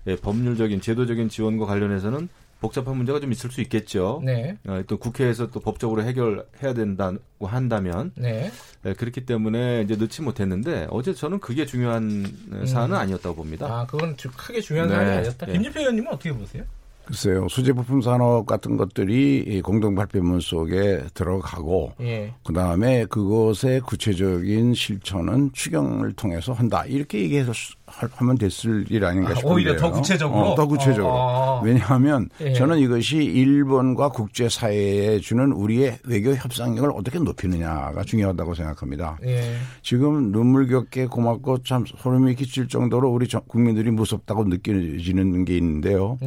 예, 0.07 0.15
법률적인 0.15 0.81
제도적인 0.81 1.29
지원과 1.29 1.65
관련해서는 1.65 2.29
복잡한 2.59 2.97
문제가 2.97 3.19
좀 3.19 3.31
있을 3.31 3.51
수 3.51 3.61
있겠죠. 3.61 4.21
네. 4.23 4.57
어, 4.67 4.81
또 4.87 4.97
국회에서 4.97 5.51
또 5.51 5.59
법적으로 5.59 6.03
해결해야 6.03 6.73
된다고 6.73 7.19
한다면 7.41 8.11
네. 8.15 8.51
예, 8.85 8.93
그렇기 8.93 9.25
때문에 9.25 9.83
이제 9.83 9.95
넣지 9.95 10.21
못했는데 10.21 10.87
어제 10.89 11.13
저는 11.13 11.39
그게 11.39 11.65
중요한 11.65 12.25
사안은 12.65 12.95
음. 12.95 12.99
아니었다고 13.01 13.35
봅니다. 13.35 13.67
아, 13.67 13.85
그건 13.85 14.15
크게 14.15 14.61
중요한 14.61 14.89
네. 14.89 14.95
사안이 14.95 15.11
아니었다. 15.11 15.47
예. 15.49 15.53
김진표 15.53 15.79
의원님은 15.79 16.11
어떻게 16.11 16.33
보세요? 16.33 16.63
글쎄요. 17.07 17.47
수제 17.47 17.71
부품 17.71 18.01
산업 18.01 18.45
같은 18.45 18.75
것들이 18.75 19.61
공동 19.63 19.95
발표문 19.95 20.41
속에 20.41 21.03
들어가고 21.13 21.93
예. 22.01 22.33
그다음에 22.43 23.05
그것의 23.05 23.79
구체적인 23.85 24.73
실천은 24.73 25.49
추경을 25.53 26.11
통해서 26.13 26.51
한다. 26.51 26.83
이렇게 26.85 27.21
얘기해서 27.21 27.53
하면 27.85 28.37
됐을 28.37 28.85
일 28.89 29.05
아닌가 29.05 29.31
아, 29.31 29.35
싶은데요. 29.35 29.55
오히려 29.55 29.77
더 29.77 29.89
구체적으로. 29.89 30.51
어, 30.51 30.55
더 30.55 30.67
구체적으로. 30.67 31.13
어, 31.13 31.59
어. 31.59 31.61
왜냐하면 31.63 32.27
예. 32.41 32.51
저는 32.51 32.79
이것이 32.79 33.15
일본과 33.23 34.09
국제 34.09 34.49
사회에 34.49 35.19
주는 35.19 35.53
우리의 35.53 35.99
외교 36.05 36.33
협상력을 36.33 36.91
어떻게 36.93 37.19
높이느냐가 37.19 38.03
중요하다고 38.03 38.53
생각합니다. 38.53 39.17
예. 39.25 39.55
지금 39.81 40.33
눈물겹게 40.33 41.05
고맙고 41.05 41.63
참 41.63 41.85
소름이 41.85 42.35
끼칠 42.35 42.67
정도로 42.67 43.09
우리 43.09 43.27
국민들이 43.47 43.91
무섭다고 43.91 44.43
느껴지는 44.43 45.45
게 45.45 45.55
있는데요. 45.55 46.17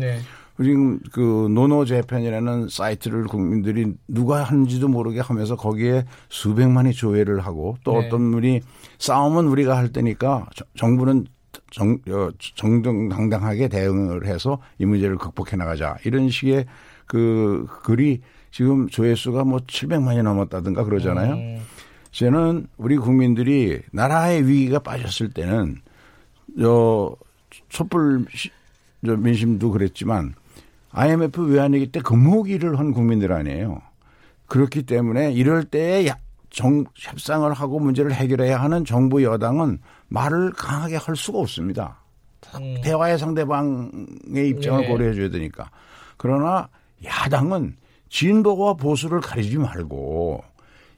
네. 0.61 0.65
지금 0.65 1.01
그 1.13 1.49
노노 1.51 1.85
재팬이라는 1.87 2.69
사이트를 2.69 3.25
국민들이 3.25 3.95
누가 4.07 4.43
하는지도 4.45 4.89
모르게 4.89 5.21
하면서 5.21 5.57
거기에 5.57 6.05
수백만이 6.29 6.93
조회를 6.93 7.41
하고 7.41 7.77
또 7.83 7.93
네. 7.93 8.07
어떤 8.07 8.31
분이 8.31 8.61
싸움은 8.99 9.47
우리가 9.47 9.77
할 9.77 9.89
때니까 9.93 10.47
정부는 10.77 11.27
정, 11.71 11.99
어, 12.09 12.29
정정당당하게 12.57 13.69
대응을 13.69 14.27
해서 14.27 14.59
이 14.79 14.85
문제를 14.85 15.17
극복해 15.17 15.57
나가자. 15.57 15.97
이런 16.05 16.29
식의 16.29 16.67
그 17.07 17.67
글이 17.83 18.21
지금 18.51 18.89
조회수가 18.89 19.45
뭐 19.45 19.59
700만이 19.61 20.23
넘었다든가 20.23 20.85
그러잖아요. 20.85 21.35
음. 21.35 21.61
저는 22.11 22.67
우리 22.77 22.97
국민들이 22.97 23.81
나라의 23.93 24.47
위기가 24.47 24.81
빠졌을 24.81 25.31
때는 25.31 25.77
저 26.59 27.17
촛불 27.69 28.27
저 29.07 29.17
민심도 29.17 29.71
그랬지만 29.71 30.35
IMF 30.93 31.41
외환위기 31.43 31.93
때 31.93 32.01
금호기를 32.01 32.79
한 32.79 32.93
국민들 32.93 33.33
아니에요. 33.33 33.81
그렇기 34.47 34.83
때문에 34.83 35.33
이럴 35.33 35.65
때에 35.65 36.09
정, 36.51 36.85
협상을 36.97 37.51
하고 37.53 37.79
문제를 37.79 38.13
해결해야 38.13 38.61
하는 38.61 38.85
정부 38.85 39.23
여당은 39.23 39.79
말을 40.09 40.53
강하게 40.53 40.97
할 40.97 41.15
수가 41.15 41.39
없습니다. 41.39 41.99
음. 42.57 42.77
대화의 42.83 43.19
상대방의 43.19 44.49
입장을 44.49 44.81
네. 44.81 44.89
고려해 44.89 45.15
줘야 45.15 45.31
되니까. 45.31 45.71
그러나 46.17 46.69
야당은 47.05 47.77
진보와 48.09 48.75
보수를 48.75 49.21
가리지 49.21 49.59
말고 49.59 50.43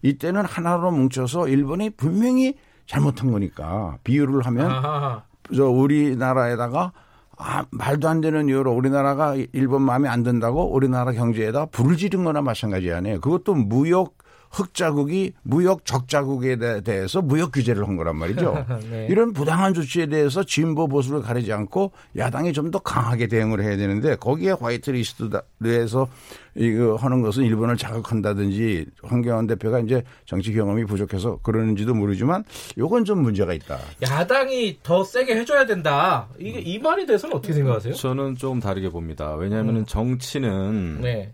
이때는 0.01 0.45
하나로 0.47 0.91
뭉쳐서 0.91 1.49
일본이 1.49 1.91
분명히 1.91 2.57
잘못한 2.87 3.31
거니까 3.31 3.99
비유를 4.03 4.47
하면 4.47 4.71
아하. 4.71 5.23
저 5.55 5.67
우리나라에다가 5.67 6.93
아, 7.39 7.65
말도 7.71 8.09
안 8.09 8.21
되는 8.21 8.49
이유로 8.49 8.73
우리나라가 8.73 9.35
일본 9.53 9.83
마음에 9.83 10.09
안 10.09 10.23
든다고 10.23 10.73
우리나라 10.73 11.13
경제에다 11.13 11.67
불을 11.67 11.97
지른 11.97 12.25
거나 12.25 12.43
마찬가지 12.43 12.93
아니에요. 12.93 13.21
그것도 13.21 13.55
무역 13.55 14.19
흑자국이 14.53 15.33
무역 15.43 15.85
적자국에 15.85 16.57
대해서 16.83 17.23
무역 17.23 17.53
규제를 17.53 17.89
한 17.89 17.97
거란 17.97 18.17
말이죠. 18.17 18.67
네. 18.91 19.07
이런 19.11 19.33
부당한 19.33 19.73
조치에 19.75 20.07
대해서 20.07 20.43
진보 20.45 20.87
보수를 20.89 21.23
가리지 21.23 21.53
않고 21.53 21.93
야당이 22.17 22.53
좀 22.53 22.73
더 22.73 22.79
강하게 22.79 23.27
대응을 23.27 23.63
해야 23.63 23.77
되는데 23.77 24.17
거기에 24.17 24.53
화이트리스트에서 24.53 26.09
이거 26.55 26.97
하는 26.97 27.21
것은 27.23 27.45
일본을 27.45 27.77
자극한다든지 27.77 28.87
황교안 29.03 29.47
대표가 29.47 29.81
이제 29.81 30.03
정치 30.27 30.53
경험이 30.53 30.85
부족해서 30.85 31.39
그러는지도 31.43 31.95
모르지만 31.95 32.45
요건 32.79 33.05
좀 33.05 33.23
문제가 33.23 33.53
있다. 33.53 33.79
야당이 34.03 34.79
더 34.83 35.05
세게 35.05 35.35
해줘야 35.37 35.67
된다. 35.67 36.29
이게 36.39 36.61
이 36.61 36.79
말에 36.79 37.05
대해서는 37.07 37.37
어떻게 37.37 37.53
생각하세요? 37.53 37.95
저는 37.95 38.37
좀 38.37 38.61
다르게 38.61 38.89
봅니다. 38.89 39.35
왜냐하면 39.35 39.77
음. 39.79 39.85
정치는 39.87 41.01
네. 41.01 41.33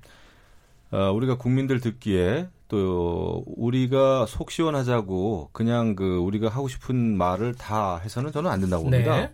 어, 0.90 1.12
우리가 1.12 1.36
국민들 1.36 1.80
듣기에 1.80 2.48
또 2.68 3.44
우리가 3.46 4.26
속 4.26 4.50
시원하자고 4.50 5.50
그냥 5.52 5.96
그 5.96 6.18
우리가 6.18 6.48
하고 6.48 6.68
싶은 6.68 7.16
말을 7.16 7.54
다 7.54 7.96
해서는 7.98 8.30
저는 8.30 8.50
안 8.50 8.60
된다고 8.60 8.84
봅니다. 8.84 9.16
네. 9.16 9.32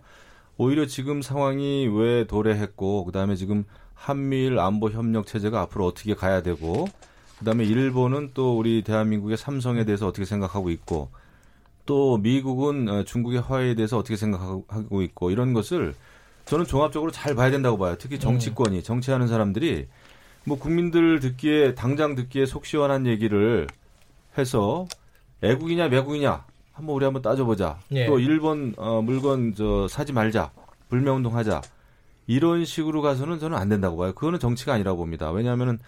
오히려 0.57 0.85
지금 0.85 1.21
상황이 1.21 1.87
왜 1.87 2.25
도래했고 2.25 3.03
그다음에 3.05 3.35
지금 3.35 3.65
한미일 3.93 4.59
안보 4.59 4.89
협력 4.89 5.27
체제가 5.27 5.61
앞으로 5.61 5.85
어떻게 5.85 6.15
가야 6.15 6.41
되고 6.41 6.87
그다음에 7.39 7.65
일본은 7.65 8.31
또 8.33 8.57
우리 8.57 8.81
대한민국의 8.83 9.35
삼성에 9.35 9.83
대해서 9.83 10.07
어떻게 10.07 10.23
생각하고 10.23 10.69
있고 10.69 11.09
또 11.85 12.17
미국은 12.17 12.87
어, 12.87 13.03
중국의 13.03 13.41
화해에 13.41 13.75
대해서 13.75 13.97
어떻게 13.97 14.15
생각하고 14.15 15.01
있고 15.01 15.31
이런 15.31 15.53
것을 15.53 15.93
저는 16.45 16.65
종합적으로 16.65 17.11
잘 17.11 17.35
봐야 17.35 17.51
된다고 17.51 17.77
봐요. 17.77 17.95
특히 17.99 18.19
정치권이 18.19 18.83
정치하는 18.83 19.27
사람들이 19.27 19.87
뭐 20.45 20.57
국민들 20.57 21.19
듣기에 21.19 21.73
당장 21.75 22.15
듣기에 22.15 22.45
속 22.45 22.65
시원한 22.65 23.05
얘기를 23.07 23.67
해서 24.37 24.87
애국이냐 25.41 25.87
매국이냐 25.89 26.45
한번 26.73 26.95
우리 26.95 27.05
한번 27.05 27.21
따져보자. 27.21 27.79
예. 27.91 28.05
또 28.05 28.19
일본 28.19 28.73
어, 28.77 29.01
물건 29.01 29.53
저 29.55 29.87
사지 29.87 30.13
말자. 30.13 30.51
불매운동 30.89 31.35
하자. 31.35 31.61
이런 32.27 32.65
식으로 32.65 33.01
가서는 33.01 33.39
저는 33.39 33.57
안 33.57 33.69
된다고 33.69 33.97
봐요. 33.97 34.13
그거는 34.13 34.39
정치가 34.39 34.73
아니라고 34.73 34.97
봅니다. 34.97 35.31
왜냐하면은 35.31 35.79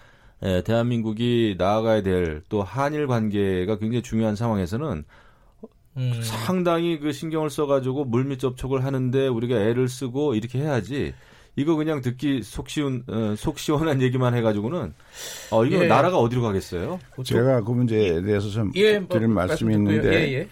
에, 0.42 0.62
대한민국이 0.62 1.56
나아가야 1.58 2.02
될 2.02 2.42
또 2.48 2.62
한일 2.62 3.06
관계가 3.06 3.78
굉장히 3.78 4.02
중요한 4.02 4.34
상황에서는 4.36 5.04
음. 5.96 6.20
상당히 6.22 6.98
그 7.00 7.12
신경을 7.12 7.50
써가지고 7.50 8.04
물밑 8.06 8.38
접촉을 8.38 8.84
하는데 8.84 9.26
우리가 9.28 9.56
애를 9.56 9.88
쓰고 9.88 10.34
이렇게 10.34 10.60
해야지. 10.60 11.12
이거 11.58 11.74
그냥 11.74 12.00
듣기 12.00 12.44
속 12.44 12.68
시원 12.68 13.02
어, 13.08 13.34
속 13.36 13.58
시원한 13.58 14.00
얘기만 14.00 14.32
해가지고는 14.32 14.94
어 15.50 15.64
이거 15.64 15.82
예. 15.82 15.88
나라가 15.88 16.18
어디로 16.18 16.40
가겠어요? 16.40 17.00
제가 17.24 17.62
그 17.62 17.72
문제에 17.72 18.22
대해서 18.22 18.48
좀 18.48 18.70
예, 18.76 19.00
뭐, 19.00 19.08
드릴 19.08 19.26
말씀이 19.26 19.74
있는데 19.74 20.08
예, 20.08 20.32
예. 20.34 20.48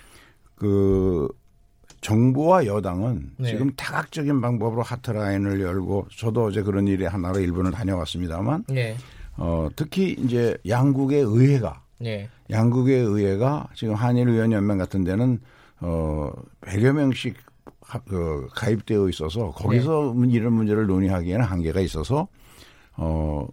그 0.56 1.28
정부와 2.00 2.66
여당은 2.66 3.30
네. 3.36 3.50
지금 3.50 3.72
다각적인 3.76 4.40
방법으로 4.40 4.82
하트라인을 4.82 5.60
열고 5.60 6.08
저도 6.16 6.46
어제 6.46 6.62
그런 6.62 6.88
일에 6.88 7.06
하나로 7.06 7.38
일본을 7.38 7.70
다녀왔습니다만 7.70 8.64
네. 8.68 8.96
어, 9.36 9.68
특히 9.76 10.16
이제 10.18 10.56
양국의 10.66 11.20
의회가 11.20 11.82
네. 11.98 12.28
양국의 12.50 12.98
의회가 12.98 13.68
지금 13.74 13.94
한일 13.94 14.28
의원 14.28 14.50
연맹 14.50 14.76
같은 14.76 15.04
데는 15.04 15.38
어 15.78 16.32
100여 16.62 16.92
명씩 16.94 17.45
그 18.08 18.48
가입되어 18.54 19.08
있어서 19.08 19.52
거기서 19.52 20.14
네. 20.16 20.32
이런 20.32 20.52
문제를 20.54 20.86
논의하기에는 20.86 21.44
한계가 21.44 21.80
있어서 21.80 22.26
어 22.96 23.46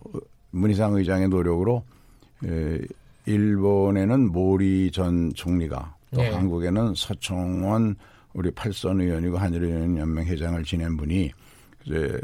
문희상 0.51 0.95
의장의 0.95 1.29
노력으로 1.29 1.83
에, 2.45 2.79
일본에는 3.25 4.31
모리 4.31 4.91
전 4.91 5.31
총리가 5.33 5.95
또 6.11 6.21
네. 6.21 6.31
한국에는 6.31 6.93
서청원 6.95 7.95
우리 8.33 8.49
팔선 8.51 9.01
의원이고 9.01 9.37
한일의원 9.37 9.97
연맹 9.97 10.25
회장을 10.25 10.63
지낸 10.63 10.97
분이 10.97 11.31
이제 11.85 12.19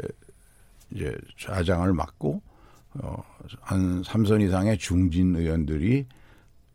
이제 0.92 1.16
좌장을 1.38 1.92
맡고 1.92 2.42
어한 3.00 4.02
3선 4.02 4.42
이상의 4.42 4.78
중진 4.78 5.36
의원들이 5.36 6.04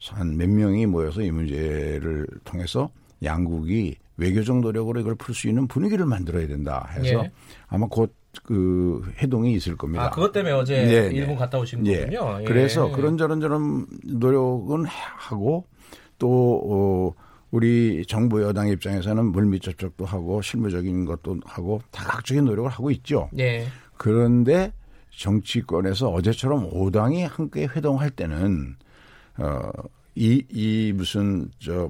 한 0.09 0.37
몇 0.37 0.49
명이 0.49 0.85
모여서 0.85 1.21
이 1.21 1.31
문제를 1.31 2.25
통해서 2.45 2.89
양국이 3.23 3.95
외교적 4.17 4.59
노력으로 4.59 4.99
이걸 5.01 5.15
풀 5.15 5.35
수 5.35 5.47
있는 5.47 5.67
분위기를 5.67 6.05
만들어야 6.05 6.47
된다 6.47 6.87
해서 6.93 7.23
예. 7.25 7.31
아마 7.67 7.87
곧 7.87 8.13
그 8.43 9.03
해동이 9.21 9.53
있을 9.53 9.75
겁니다. 9.75 10.05
아, 10.05 10.09
그것 10.09 10.31
때문에 10.31 10.53
어제 10.53 10.83
네, 10.83 11.09
네. 11.09 11.15
일본 11.15 11.35
갔다 11.35 11.57
오신 11.59 11.85
예. 11.87 12.05
거군요. 12.05 12.41
예. 12.41 12.45
그래서 12.45 12.89
그런 12.91 13.17
저런 13.17 13.39
저런 13.39 13.85
노력은 14.03 14.85
하고 14.85 15.65
또 16.17 16.61
어, 17.15 17.21
우리 17.51 18.03
정부 18.07 18.41
여당 18.43 18.67
입장에서는 18.67 19.25
물밑 19.25 19.61
접촉도 19.61 20.05
하고 20.05 20.41
실무적인 20.41 21.05
것도 21.05 21.37
하고 21.45 21.81
다각적인 21.91 22.45
노력을 22.45 22.69
하고 22.69 22.91
있죠. 22.91 23.29
예. 23.37 23.65
그런데 23.97 24.73
정치권에서 25.17 26.09
어제처럼 26.09 26.69
5당이 26.71 27.27
함께 27.29 27.65
회동할 27.65 28.09
때는 28.09 28.75
어, 29.37 29.71
이, 30.15 30.43
이 30.49 30.93
무슨 30.93 31.49
저 31.59 31.89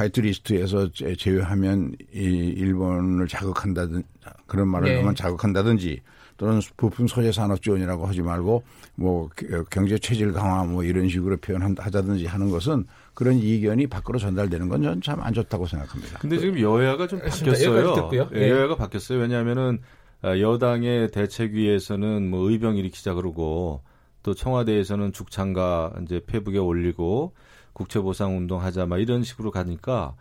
화이트리스트에서 0.00 0.88
제외하면 1.18 1.94
이 2.12 2.18
일본을 2.18 3.28
자극한다든 3.28 4.02
그런 4.46 4.68
말을 4.68 4.88
네. 4.88 4.96
하면 4.98 5.14
자극한다든지 5.14 6.00
또는 6.36 6.60
부품 6.78 7.06
소재 7.06 7.30
산업 7.32 7.60
지원이라고 7.62 8.06
하지 8.06 8.22
말고 8.22 8.62
뭐 8.94 9.28
경제 9.70 9.98
체질 9.98 10.32
강화 10.32 10.64
뭐 10.64 10.82
이런 10.82 11.08
식으로 11.08 11.36
표현하자든지 11.36 12.26
하는 12.26 12.50
것은 12.50 12.86
그런 13.12 13.36
이견이 13.36 13.88
밖으로 13.88 14.18
전달되는 14.18 14.68
건 14.70 14.82
저는 14.82 15.02
참안 15.02 15.34
좋다고 15.34 15.66
생각합니다. 15.66 16.18
근데 16.18 16.38
지금 16.38 16.58
여야가 16.58 17.06
좀 17.06 17.20
바뀌었어요. 17.20 18.10
예, 18.34 18.48
여야가 18.48 18.76
바뀌었어요. 18.76 19.18
왜냐하면은 19.18 19.80
아, 20.22 20.38
여당의 20.38 21.10
대책위에서는 21.10 22.30
뭐 22.30 22.50
의병 22.50 22.76
일으키자 22.76 23.14
그러고 23.14 23.82
또 24.22 24.34
청와대에서는 24.34 25.12
죽창가 25.12 25.92
이제 26.02 26.20
페북에 26.26 26.58
올리고 26.58 27.34
국채 27.72 28.00
보상 28.00 28.36
운동 28.36 28.62
하자 28.62 28.86
막 28.86 28.98
이런 28.98 29.22
식으로 29.22 29.50
가니까 29.50 30.14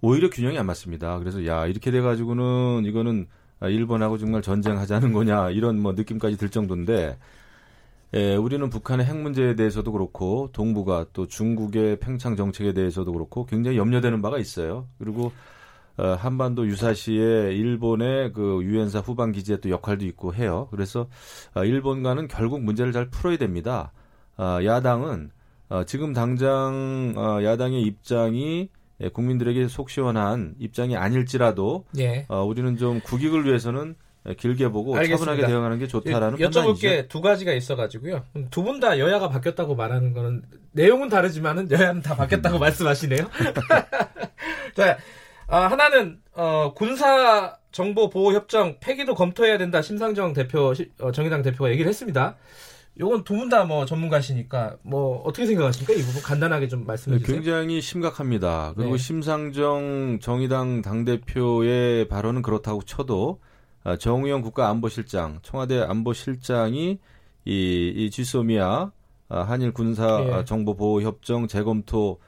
오히려 0.00 0.30
균형이 0.30 0.58
안 0.58 0.66
맞습니다. 0.66 1.18
그래서 1.18 1.46
야 1.46 1.66
이렇게 1.66 1.90
돼 1.90 2.00
가지고는 2.00 2.84
이거는 2.84 3.26
일본하고 3.60 4.18
정말 4.18 4.42
전쟁하자는 4.42 5.12
거냐 5.12 5.50
이런 5.50 5.78
뭐 5.78 5.92
느낌까지 5.92 6.36
들 6.36 6.48
정도인데 6.48 7.16
예, 8.14 8.36
우리는 8.36 8.68
북한의 8.68 9.06
핵 9.06 9.16
문제에 9.16 9.54
대해서도 9.54 9.90
그렇고 9.92 10.50
동북아 10.52 11.06
또 11.14 11.26
중국의 11.26 11.98
팽창 11.98 12.36
정책에 12.36 12.74
대해서도 12.74 13.10
그렇고 13.12 13.46
굉장히 13.46 13.78
염려되는 13.78 14.20
바가 14.20 14.38
있어요. 14.38 14.86
그리고 14.98 15.32
어, 15.96 16.08
한반도 16.18 16.66
유사시에 16.66 17.54
일본의 17.54 18.32
그 18.32 18.60
유엔사 18.62 19.00
후방 19.00 19.32
기지의 19.32 19.60
또 19.60 19.70
역할도 19.70 20.04
있고 20.06 20.34
해요. 20.34 20.68
그래서 20.70 21.06
어, 21.54 21.64
일본과는 21.64 22.28
결국 22.28 22.62
문제를 22.62 22.92
잘 22.92 23.08
풀어야 23.08 23.38
됩니다. 23.38 23.92
어, 24.36 24.58
야당은 24.62 25.30
어, 25.72 25.84
지금 25.84 26.12
당장 26.12 27.14
어, 27.16 27.42
야당의 27.42 27.80
입장이 27.82 28.68
예, 29.00 29.08
국민들에게 29.08 29.68
속 29.68 29.88
시원한 29.88 30.54
입장이 30.58 30.96
아닐지라도 30.98 31.86
예. 31.98 32.26
어, 32.28 32.44
우리는 32.44 32.76
좀 32.76 33.00
국익을 33.00 33.46
위해서는 33.46 33.94
길게 34.38 34.68
보고 34.68 34.94
알겠습니다. 34.94 35.24
차분하게 35.32 35.46
대응하는 35.50 35.78
게 35.78 35.86
좋다라는 35.88 36.38
여, 36.40 36.50
여쭤볼 36.50 36.78
게 36.80 37.08
두 37.08 37.20
가지가 37.22 37.52
있어가지고요. 37.54 38.22
두 38.50 38.62
분 38.64 38.80
다 38.80 38.98
여야가 38.98 39.30
바뀌었다고 39.30 39.74
말하는 39.74 40.12
거는 40.12 40.42
내용은 40.72 41.08
다르지만은 41.08 41.70
여야는 41.70 42.02
다 42.02 42.14
바뀌었다고 42.16 42.58
말씀하시네요. 42.60 43.28
자, 44.76 44.98
아, 45.48 45.66
하나는 45.68 46.20
어, 46.34 46.72
군사 46.74 47.56
정보 47.72 48.10
보호 48.10 48.32
협정 48.34 48.76
폐기도 48.78 49.14
검토해야 49.14 49.56
된다. 49.58 49.80
심상정 49.82 50.34
대표 50.34 50.72
어, 51.00 51.12
정의당 51.12 51.42
대표가 51.42 51.70
얘기를 51.70 51.88
했습니다. 51.88 52.36
요건 53.00 53.24
두 53.24 53.34
분 53.36 53.48
다 53.48 53.64
뭐 53.64 53.86
전문가시니까 53.86 54.76
뭐 54.82 55.22
어떻게 55.24 55.46
생각하십니까? 55.46 55.94
이 55.94 56.02
부분 56.02 56.22
간단하게 56.22 56.68
좀 56.68 56.84
말씀해 56.86 57.18
주세요. 57.18 57.34
굉장히 57.36 57.80
심각합니다. 57.80 58.74
그리고 58.76 58.92
네. 58.92 58.98
심상정 58.98 60.18
정의당 60.20 60.82
당대표의 60.82 62.08
발언은 62.08 62.42
그렇다고 62.42 62.82
쳐도 62.82 63.40
아, 63.84 63.96
정우영 63.96 64.42
국가안보실장, 64.42 65.40
청와대 65.42 65.80
안보실장이 65.80 66.98
이, 67.44 67.92
이 67.96 68.10
지소미아 68.10 68.92
아, 69.28 69.40
한일 69.42 69.72
군사 69.72 70.20
네. 70.20 70.44
정보 70.44 70.76
보호 70.76 71.00
협정 71.02 71.48
재검토 71.48 72.20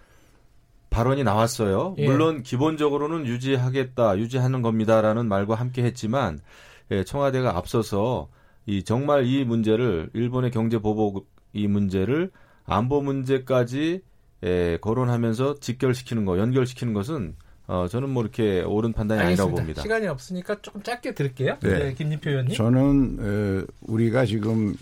발언이 0.91 1.25
나왔어요. 1.25 1.95
예. 1.99 2.07
물론 2.07 2.43
기본적으로는 2.43 3.27
유지하겠다, 3.27 4.17
유지하는 4.19 4.63
겁니다라는 4.63 5.27
말과 5.27 5.57
함께 5.57 5.83
했지만 5.85 6.39
예, 6.91 7.05
청와대가 7.05 7.57
앞서서 7.57 8.29
이 8.67 8.83
정말 8.83 9.27
이 9.27 9.45
문제를 9.45 10.11
일본의 10.15 10.51
경제 10.51 10.79
보복 10.79 11.29
이 11.53 11.67
문제를 11.67 12.31
안보 12.65 13.03
문제까지 13.03 14.03
예, 14.45 14.79
거론하면서 14.81 15.61
직결시키는 15.61 16.25
거, 16.25 16.39
연결시키는 16.39 16.93
것은 16.93 17.37
어, 17.67 17.87
저는 17.89 18.11
뭐 18.11 18.23
이렇게 18.23 18.61
옳은 18.61 18.93
판단이 18.93 19.21
알겠습니다. 19.21 19.43
아니라고 19.43 19.57
봅니다. 19.57 19.83
시간이 19.83 20.07
없으니까 20.07 20.61
조금 20.61 20.83
짧게 20.83 21.15
들을게요. 21.15 21.57
네. 21.63 21.79
네 21.79 21.95
김진표 21.95 22.29
의원님. 22.29 22.55
저는 22.55 23.19
에, 23.21 23.65
우리가 23.83 24.27
지금 24.27 24.75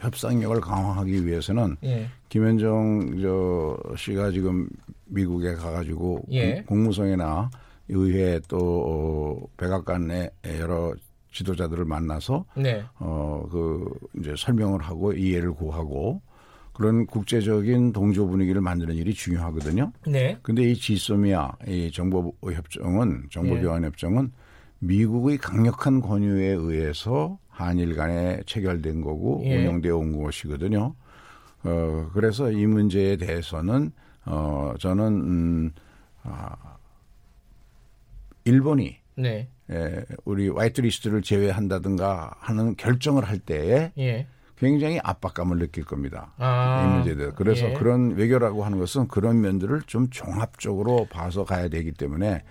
협상력을 0.00 0.60
강화하기 0.60 1.26
위해서는 1.26 1.76
예. 1.84 2.08
김현정 2.28 3.20
저 3.20 3.78
씨가 3.96 4.32
지금 4.32 4.68
미국에 5.06 5.54
가가지고 5.54 6.24
예. 6.32 6.62
공무성이나 6.62 7.50
의회 7.88 8.40
또 8.48 8.58
어, 8.58 9.46
백악관의 9.56 10.30
여러 10.58 10.92
지도자들을 11.32 11.84
만나서 11.84 12.44
네. 12.56 12.84
어그 12.98 13.90
이제 14.18 14.34
설명을 14.36 14.80
하고 14.82 15.12
이해를 15.12 15.52
구하고 15.52 16.22
그런 16.72 17.06
국제적인 17.06 17.92
동조 17.92 18.28
분위기를 18.28 18.60
만드는 18.60 18.94
일이 18.94 19.12
중요하거든요. 19.12 19.92
네. 20.06 20.38
근데 20.42 20.62
이 20.62 20.74
지소미아 20.74 21.52
이 21.66 21.90
정보 21.92 22.34
협정은 22.42 23.24
정보 23.30 23.58
교환 23.58 23.84
협정은 23.84 24.32
미국의 24.78 25.38
강력한 25.38 26.00
권유에 26.00 26.46
의해서 26.46 27.38
한일 27.48 27.96
간에 27.96 28.40
체결된 28.46 29.00
거고 29.00 29.42
예. 29.44 29.56
운영되어 29.56 29.96
온 29.96 30.22
것이거든요. 30.22 30.94
어 31.64 32.10
그래서 32.14 32.52
이 32.52 32.64
문제에 32.66 33.16
대해서는 33.16 33.90
어 34.24 34.74
저는 34.78 35.04
음 35.06 35.72
아, 36.22 36.54
일본이 38.44 38.96
네. 39.16 39.48
예, 39.70 40.04
우리 40.24 40.48
화이트 40.48 40.80
리스트를 40.80 41.22
제외한다든가 41.22 42.34
하는 42.38 42.74
결정을 42.76 43.24
할 43.24 43.38
때에 43.38 43.92
예. 43.98 44.26
굉장히 44.56 44.98
압박감을 45.02 45.58
느낄 45.58 45.84
겁니다. 45.84 46.32
아, 46.38 46.82
이 46.82 46.94
문제에 46.94 47.14
대해서. 47.14 47.34
그래서 47.36 47.70
예. 47.70 47.74
그런 47.74 48.16
외교라고 48.16 48.64
하는 48.64 48.78
것은 48.78 49.06
그런 49.08 49.40
면들을 49.40 49.82
좀 49.86 50.08
종합적으로 50.10 51.06
봐서 51.10 51.44
가야 51.44 51.68
되기 51.68 51.92
때문에 51.92 52.42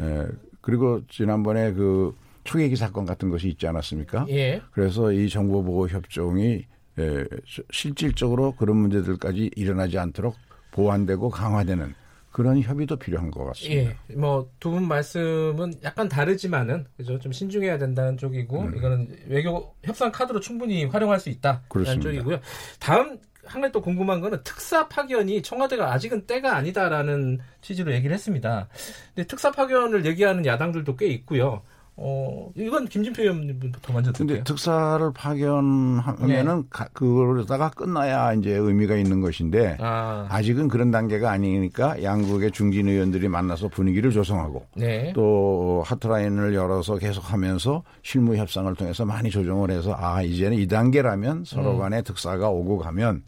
에, 0.00 0.26
그리고 0.60 1.06
지난번에 1.08 1.72
그 1.72 2.16
초계기 2.44 2.76
사건 2.76 3.04
같은 3.06 3.30
것이 3.30 3.48
있지 3.48 3.66
않았습니까? 3.66 4.26
예. 4.30 4.62
그래서 4.72 5.12
이 5.12 5.28
정보보호 5.28 5.88
협정이 5.88 6.66
에, 6.98 7.24
실질적으로 7.70 8.52
그런 8.56 8.76
문제들까지 8.78 9.50
일어나지 9.54 9.98
않도록 9.98 10.36
보완되고 10.72 11.28
강화되는 11.28 11.94
그런 12.34 12.60
협의도 12.60 12.96
필요한 12.96 13.30
것 13.30 13.44
같습니다. 13.44 13.96
예, 14.10 14.14
뭐두 14.14 14.72
분 14.72 14.88
말씀은 14.88 15.74
약간 15.84 16.08
다르지만은 16.08 16.84
그죠 16.96 17.16
좀 17.20 17.30
신중해야 17.30 17.78
된다는 17.78 18.16
쪽이고 18.16 18.60
음. 18.60 18.76
이거는 18.76 19.16
외교 19.28 19.72
협상 19.84 20.10
카드로 20.10 20.40
충분히 20.40 20.84
활용할 20.84 21.20
수 21.20 21.30
있다는 21.30 21.60
그렇습니다. 21.68 22.02
쪽이고요. 22.10 22.40
다음 22.80 23.20
한 23.44 23.60
가지 23.60 23.70
또 23.70 23.80
궁금한 23.80 24.20
거는 24.20 24.40
특사 24.42 24.88
파견이 24.88 25.42
청와대가 25.42 25.92
아직은 25.92 26.26
때가 26.26 26.56
아니다라는 26.56 27.38
취지로 27.60 27.92
얘기를 27.92 28.12
했습니다. 28.12 28.68
근데 29.14 29.28
특사 29.28 29.52
파견을 29.52 30.04
얘기하는 30.04 30.44
야당들도 30.44 30.96
꽤 30.96 31.06
있고요. 31.06 31.62
어, 31.96 32.50
이건 32.56 32.86
김진표 32.86 33.22
의원님부터 33.22 33.92
먼저. 33.92 34.10
근데 34.12 34.42
특사를 34.42 35.12
파견하면은 35.12 36.62
네. 36.62 36.68
가, 36.68 36.88
그러다가 36.92 37.70
끝나야 37.70 38.32
이제 38.32 38.50
의미가 38.50 38.96
있는 38.96 39.20
것인데 39.20 39.76
아. 39.80 40.42
직은 40.42 40.68
그런 40.68 40.90
단계가 40.90 41.30
아니니까 41.30 42.02
양국의 42.02 42.50
중진 42.50 42.88
의원들이 42.88 43.28
만나서 43.28 43.68
분위기를 43.68 44.10
조성하고 44.10 44.66
네. 44.76 45.12
또 45.14 45.84
하트라인을 45.86 46.54
열어서 46.54 46.96
계속하면서 46.96 47.84
실무 48.02 48.36
협상을 48.36 48.74
통해서 48.74 49.04
많이 49.04 49.30
조정을 49.30 49.70
해서 49.70 49.94
아 49.96 50.20
이제는 50.20 50.58
이 50.58 50.66
단계라면 50.66 51.44
서로 51.44 51.74
음. 51.74 51.78
간에 51.78 51.98
음. 51.98 52.02
특사가 52.02 52.50
오고 52.50 52.78
가면 52.78 53.22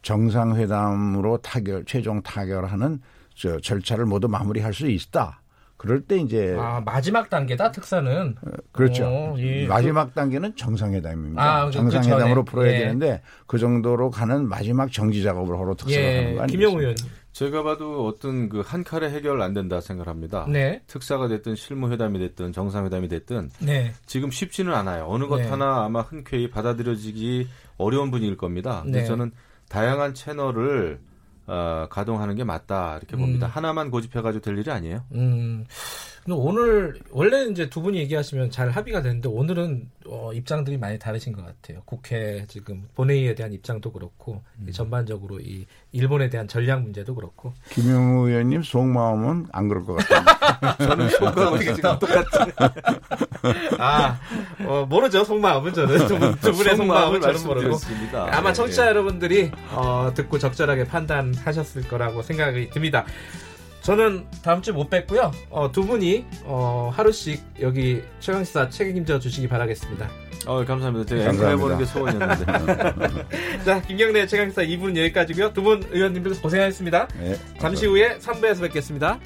정상회담으로 0.00 1.38
타결 1.38 1.84
최종 1.84 2.22
타결하는 2.22 3.00
저 3.34 3.60
절차를 3.60 4.06
모두 4.06 4.26
마무리할 4.28 4.72
수 4.72 4.88
있다. 4.88 5.42
그럴 5.86 6.02
때 6.02 6.18
이제 6.18 6.54
아 6.58 6.82
마지막 6.84 7.30
단계다 7.30 7.70
특사는 7.72 8.34
어, 8.42 8.50
그렇죠. 8.72 9.06
오, 9.06 9.38
예. 9.38 9.66
마지막 9.66 10.14
단계는 10.14 10.56
정상회담입니다. 10.56 11.42
아, 11.42 11.66
그 11.66 11.72
정상회담으로 11.72 12.44
그 12.44 12.50
풀어야 12.50 12.72
예. 12.72 12.78
되는데 12.80 13.22
그 13.46 13.58
정도로 13.58 14.10
가는 14.10 14.48
마지막 14.48 14.92
정지 14.92 15.22
작업을 15.22 15.58
하러 15.58 15.74
특사가 15.74 16.02
예. 16.02 16.16
하는 16.18 16.36
거 16.36 16.42
아니겠습니까? 16.42 16.46
김영우 16.46 16.80
의원. 16.80 16.96
제가 17.32 17.62
봐도 17.62 18.06
어떤 18.06 18.48
그 18.48 18.62
한 18.66 18.82
칼에 18.82 19.10
해결 19.10 19.42
안 19.42 19.52
된다 19.52 19.80
생각합니다. 19.80 20.46
네. 20.48 20.82
특사가 20.86 21.28
됐든 21.28 21.54
실무회담이 21.54 22.18
됐든 22.18 22.52
정상회담이 22.52 23.08
됐든 23.08 23.50
네. 23.60 23.92
지금 24.06 24.30
쉽지는 24.30 24.72
않아요. 24.74 25.04
어느 25.06 25.26
것 25.26 25.36
네. 25.36 25.46
하나 25.46 25.84
아마 25.84 26.00
흔쾌히 26.00 26.48
받아들여지기 26.50 27.46
어려운 27.76 28.10
분위기일 28.10 28.36
겁니다. 28.36 28.82
네. 28.86 28.92
그래서 28.92 29.08
저는 29.08 29.32
다양한 29.68 30.14
채널을 30.14 30.98
어, 31.46 31.86
가동하는 31.90 32.34
게 32.34 32.44
맞다 32.44 32.96
이렇게 32.98 33.16
봅니다. 33.16 33.46
음. 33.46 33.50
하나만 33.52 33.90
고집해가지고 33.90 34.42
될 34.42 34.58
일이 34.58 34.70
아니에요. 34.70 35.04
음. 35.12 35.64
오늘 36.34 36.98
원래 37.10 37.44
이제 37.44 37.70
두 37.70 37.80
분이 37.82 37.98
얘기하시면 37.98 38.50
잘 38.50 38.70
합의가 38.70 39.02
되는데 39.02 39.28
오늘은 39.28 39.88
어, 40.06 40.32
입장들이 40.32 40.76
많이 40.76 40.98
다르신 40.98 41.32
것 41.32 41.44
같아요. 41.44 41.82
국회 41.84 42.44
지금 42.48 42.88
본회의에 42.94 43.34
대한 43.34 43.52
입장도 43.52 43.92
그렇고 43.92 44.42
음. 44.58 44.70
전반적으로 44.72 45.38
이 45.40 45.66
일본에 45.92 46.28
대한 46.28 46.48
전략 46.48 46.82
문제도 46.82 47.14
그렇고. 47.14 47.52
김영우 47.70 48.28
의원님 48.28 48.62
속마음은 48.62 49.46
안 49.52 49.68
그럴 49.68 49.84
것 49.84 49.96
같아요. 49.96 50.76
저는 50.88 51.08
속마음이 51.10 51.60
지금 51.74 51.98
똑같지. 51.98 52.38
아 53.78 54.18
어, 54.64 54.86
모르죠 54.88 55.22
속마음은 55.22 55.74
저는 55.74 56.08
두, 56.08 56.18
분, 56.18 56.34
두 56.36 56.52
분의 56.52 56.76
속마음을 56.76 57.20
저는 57.20 57.46
모르고 57.46 57.76
아마 58.14 58.48
네, 58.48 58.52
청취자 58.52 58.84
네. 58.84 58.88
여러분들이 58.88 59.52
어, 59.70 60.10
듣고 60.14 60.38
적절하게 60.38 60.84
판단하셨을 60.84 61.86
거라고 61.88 62.22
생각이 62.22 62.70
듭니다. 62.70 63.04
저는 63.86 64.26
다음 64.42 64.60
주 64.62 64.72
못 64.72 64.90
뵙고요. 64.90 65.30
어, 65.48 65.70
두 65.70 65.86
분이 65.86 66.24
어, 66.44 66.90
하루씩 66.92 67.40
여기 67.60 68.02
최강시사 68.18 68.68
책임져 68.68 69.20
주시기 69.20 69.46
바라겠습니다. 69.46 70.10
어, 70.44 70.64
감사합니다. 70.64 71.08
제가 71.08 71.30
앵커해보는 71.30 71.78
게 71.78 71.84
소원이었는데. 71.84 72.44
자, 73.64 73.80
김경래 73.82 74.26
최강시사 74.26 74.62
2부는 74.62 74.96
여기까지고요. 74.96 75.52
두 75.52 75.62
분 75.62 75.84
의원님들 75.92 76.40
고생하셨습니다. 76.42 77.06
네, 77.20 77.36
잠시 77.60 77.86
후에 77.86 78.18
3부에서 78.18 78.60
뵙겠습니다. 78.62 79.20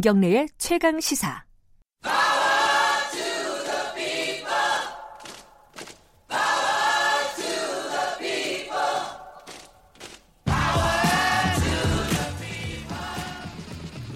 김경래의 0.00 0.48
최강 0.56 0.98
시사. 0.98 1.44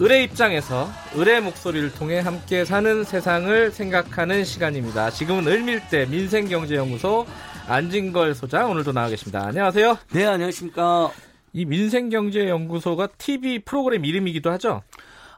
을의 0.01 0.25
입장에서 0.25 0.89
을의 1.19 1.43
목소리를 1.43 1.93
통해 1.93 2.21
함께 2.21 2.65
사는 2.65 3.05
세상을 3.05 3.71
생각하는 3.71 4.45
시간입니다. 4.45 5.11
지금은 5.11 5.47
을밀대 5.47 6.07
민생경제연구소 6.07 7.27
안진걸 7.69 8.35
소장 8.35 8.71
오늘도 8.71 8.93
나와 8.93 9.11
계십니다. 9.11 9.45
안녕하세요. 9.45 9.99
네, 10.15 10.25
안녕하십니까. 10.25 11.11
이 11.53 11.67
민생경제연구소가 11.67 13.09
TV 13.19 13.59
프로그램 13.61 14.07
이름이기도 14.07 14.51
하죠. 14.53 14.83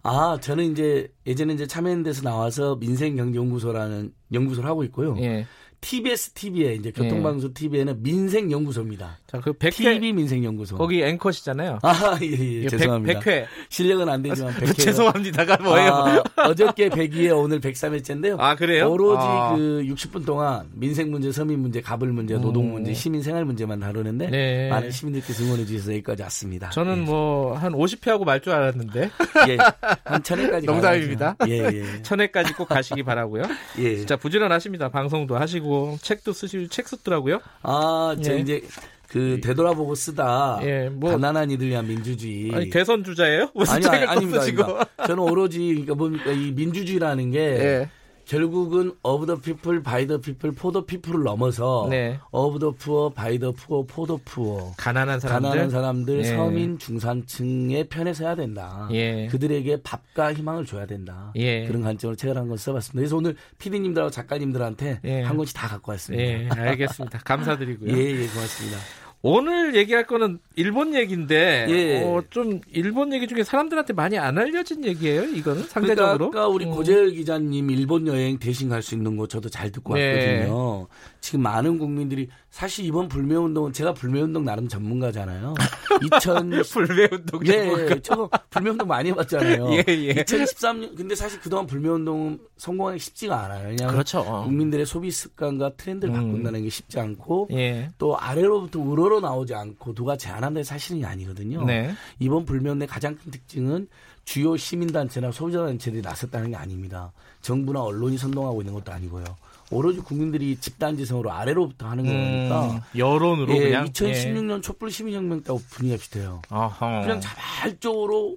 아, 0.08 0.38
저는 0.40 0.70
이제 0.70 1.12
예전에 1.26 1.54
이제 1.54 1.66
참여연대에서 1.66 2.22
나와서 2.22 2.76
민생경제연구소라는 2.76 4.12
연구소를 4.32 4.68
하고 4.68 4.84
있고요. 4.84 5.16
예. 5.20 5.46
TBS 5.80 6.30
TV에 6.30 6.74
이제 6.74 6.90
교통방송 6.90 7.50
예. 7.50 7.54
TV에는 7.54 8.02
민생 8.02 8.50
연구소입니다. 8.50 9.18
자, 9.26 9.40
그 9.40 9.52
100회 9.52 9.74
TV 9.74 10.12
민생 10.12 10.42
연구소. 10.42 10.76
거기 10.76 11.02
앵커시잖아요. 11.02 11.80
아, 11.82 12.18
예, 12.22 12.26
예. 12.26 12.62
예 12.62 12.68
죄송합니다. 12.68 13.20
100, 13.20 13.26
회 13.26 13.46
실력은 13.68 14.08
안 14.08 14.22
되지만 14.22 14.54
100회. 14.54 14.78
죄송합니다가 14.78 15.58
뭐예요? 15.62 16.22
아, 16.36 16.48
어저께 16.48 16.88
102회 16.88 17.36
오늘 17.36 17.60
103회째인데요. 17.60 18.36
아, 18.40 18.56
그래요? 18.56 18.90
오로지 18.90 19.22
아. 19.22 19.54
그 19.54 19.84
60분 19.86 20.24
동안 20.24 20.66
민생 20.72 21.10
문제, 21.10 21.30
서민 21.30 21.60
문제, 21.60 21.80
가불 21.80 22.12
문제, 22.12 22.34
노동 22.38 22.72
문제, 22.72 22.94
시민 22.94 23.22
생활 23.22 23.44
문제만 23.44 23.80
다루는데 23.80 24.30
네. 24.30 24.68
많은 24.70 24.90
시민들께서 24.90 25.44
응원해 25.44 25.66
주셔서 25.66 25.92
여기까지 25.92 26.22
왔습니다. 26.22 26.70
저는 26.70 26.98
예. 26.98 27.02
뭐한 27.02 27.72
50회 27.72 28.08
하고 28.08 28.24
말 28.24 28.40
줄 28.46 28.52
알았는데. 28.52 29.10
예. 29.48 29.56
한 30.04 30.22
천회까지 30.22 30.66
농담입니다. 30.66 31.36
예, 31.48 31.58
예. 31.64 32.02
천회까지 32.02 32.52
꼭 32.54 32.68
가시기 32.68 33.02
바라고요. 33.02 33.42
예. 33.78 33.96
진짜 33.96 34.16
부지런하십니다. 34.16 34.88
방송도 34.88 35.36
하시고 35.36 35.65
책도 36.00 36.32
쓰시고 36.32 36.68
책 36.68 36.88
썼더라고요. 36.88 37.40
아, 37.62 38.16
저 38.22 38.34
예. 38.34 38.38
이제 38.38 38.62
그 39.08 39.40
되돌아보고 39.42 39.94
쓰다 39.94 40.58
예, 40.62 40.88
뭐 40.88 41.12
가난한 41.12 41.50
이들 41.50 41.68
위한 41.68 41.86
민주주의. 41.86 42.52
아니 42.54 42.70
대선 42.70 43.04
주자예요? 43.04 43.50
아니, 43.68 43.86
아니 43.86 44.04
아닙니다. 44.04 44.42
아닙니다. 44.42 44.84
저는 45.06 45.22
오로지 45.22 45.58
그러니까 45.68 45.94
뭡니까 45.94 46.32
이 46.32 46.52
민주주의라는 46.52 47.30
게 47.30 47.38
예. 47.40 47.90
결국은 48.26 48.92
the 49.24 49.40
people, 49.40 49.82
by 49.82 50.06
the 50.06 50.20
people, 50.20 50.54
for 50.56 50.72
the 50.72 50.84
people을 50.84 51.22
넘어서 51.22 51.86
네. 51.88 52.18
the 52.58 52.72
poor, 52.76 53.10
by 53.14 53.38
the 53.38 53.52
poor, 53.54 53.86
for 53.88 54.06
the 54.06 54.20
poor. 54.24 54.72
가난한 54.76 55.20
사람들, 55.20 55.48
가난한 55.48 55.70
사람들, 55.70 56.18
예. 56.18 56.24
서민, 56.24 56.78
중산층의 56.78 57.88
편에 57.88 58.12
서야 58.12 58.34
된다. 58.34 58.88
예. 58.92 59.28
그들에게 59.28 59.82
밥과 59.82 60.34
희망을 60.34 60.66
줘야 60.66 60.86
된다. 60.86 61.32
예. 61.36 61.66
그런 61.66 61.82
관점으로 61.82 62.16
책을 62.16 62.36
한 62.36 62.46
권 62.48 62.56
써봤습니다. 62.58 62.98
그래서 63.00 63.16
오늘 63.16 63.36
PD님들하고 63.58 64.10
작가님들한테 64.10 65.00
예. 65.04 65.22
한 65.22 65.36
권씩 65.36 65.56
다 65.56 65.68
갖고 65.68 65.92
왔습니다. 65.92 66.22
예, 66.24 66.48
알겠습니다. 66.50 67.18
감사드리고요. 67.24 67.90
예, 67.96 67.96
예, 67.96 68.26
고맙습니다. 68.26 68.78
오늘 69.22 69.74
얘기할 69.74 70.06
거는 70.06 70.38
일본 70.54 70.94
얘기인데 70.94 71.66
예. 71.68 72.02
어, 72.04 72.22
좀 72.30 72.60
일본 72.72 73.12
얘기 73.12 73.26
중에 73.26 73.42
사람들한테 73.42 73.92
많이 73.92 74.18
안 74.18 74.38
알려진 74.38 74.84
얘기예요. 74.84 75.24
이거는 75.24 75.64
상대적으로. 75.64 76.16
그러니까 76.30 76.40
아까 76.40 76.48
우리 76.48 76.64
음. 76.66 76.70
고재열 76.70 77.10
기자님 77.10 77.70
일본 77.70 78.06
여행 78.06 78.38
대신 78.38 78.68
갈 78.68 78.82
수 78.86 78.94
있는 78.94 79.16
거 79.16 79.26
저도 79.26 79.48
잘 79.48 79.72
듣고 79.72 79.94
네. 79.94 80.44
왔거든요. 80.44 80.86
지금 81.20 81.42
많은 81.42 81.78
국민들이 81.78 82.28
사실 82.50 82.84
이번 82.84 83.08
불매 83.08 83.34
운동은 83.34 83.72
제가 83.72 83.94
불매 83.94 84.20
운동 84.20 84.44
나름 84.44 84.68
전문가잖아요. 84.68 85.54
2000 86.04 86.50
불매 86.72 87.08
운동 87.10 87.46
예, 87.46 87.52
예, 87.90 88.00
저 88.02 88.28
불매 88.50 88.70
운동 88.70 88.86
많이 88.86 89.10
해봤잖아요. 89.10 89.66
예, 89.74 89.84
예. 89.88 90.14
2013년 90.14 90.96
근데 90.96 91.14
사실 91.16 91.40
그동안 91.40 91.66
불매 91.66 91.88
운동 91.88 92.38
성공하기 92.58 92.98
쉽지가 93.00 93.44
않아요. 93.44 93.68
왜냐하면 93.70 93.94
그렇죠. 93.94 94.22
국민들의 94.44 94.86
소비 94.86 95.10
습관과 95.10 95.70
트렌드를 95.76 96.14
음. 96.14 96.20
바꾼다는 96.20 96.62
게 96.62 96.68
쉽지 96.70 97.00
않고 97.00 97.48
예. 97.52 97.88
또 97.98 98.16
아래로부터 98.18 98.78
우러 98.78 99.05
러 99.08 99.20
나오지 99.20 99.54
않고 99.54 99.94
누가 99.94 100.16
제안한다는 100.16 100.64
사실이 100.64 101.04
아니거든요. 101.04 101.64
네. 101.64 101.94
이번 102.18 102.44
불매운동의 102.44 102.88
가장 102.88 103.16
큰 103.16 103.30
특징은 103.30 103.88
주요 104.24 104.56
시민단체나 104.56 105.30
소비자단체들이 105.30 106.02
나섰다는 106.02 106.50
게 106.50 106.56
아닙니다. 106.56 107.12
정부나 107.42 107.82
언론이 107.82 108.18
선동하고 108.18 108.60
있는 108.60 108.74
것도 108.74 108.92
아니고요. 108.92 109.24
오로지 109.70 110.00
국민들이 110.00 110.56
집단지성으로 110.56 111.32
아래로부터 111.32 111.88
하는 111.88 112.04
거니까 112.04 112.70
음, 112.70 112.80
여론으로 112.96 113.52
예, 113.56 113.60
그냥 113.60 113.86
2016년 113.86 114.58
예. 114.58 114.60
촛불 114.60 114.90
시민혁명 114.90 115.42
때하고 115.42 115.62
분위기가 115.70 116.00
비슷해요. 116.00 116.42
아하. 116.48 117.02
그냥 117.02 117.20
자발적으로 117.20 118.36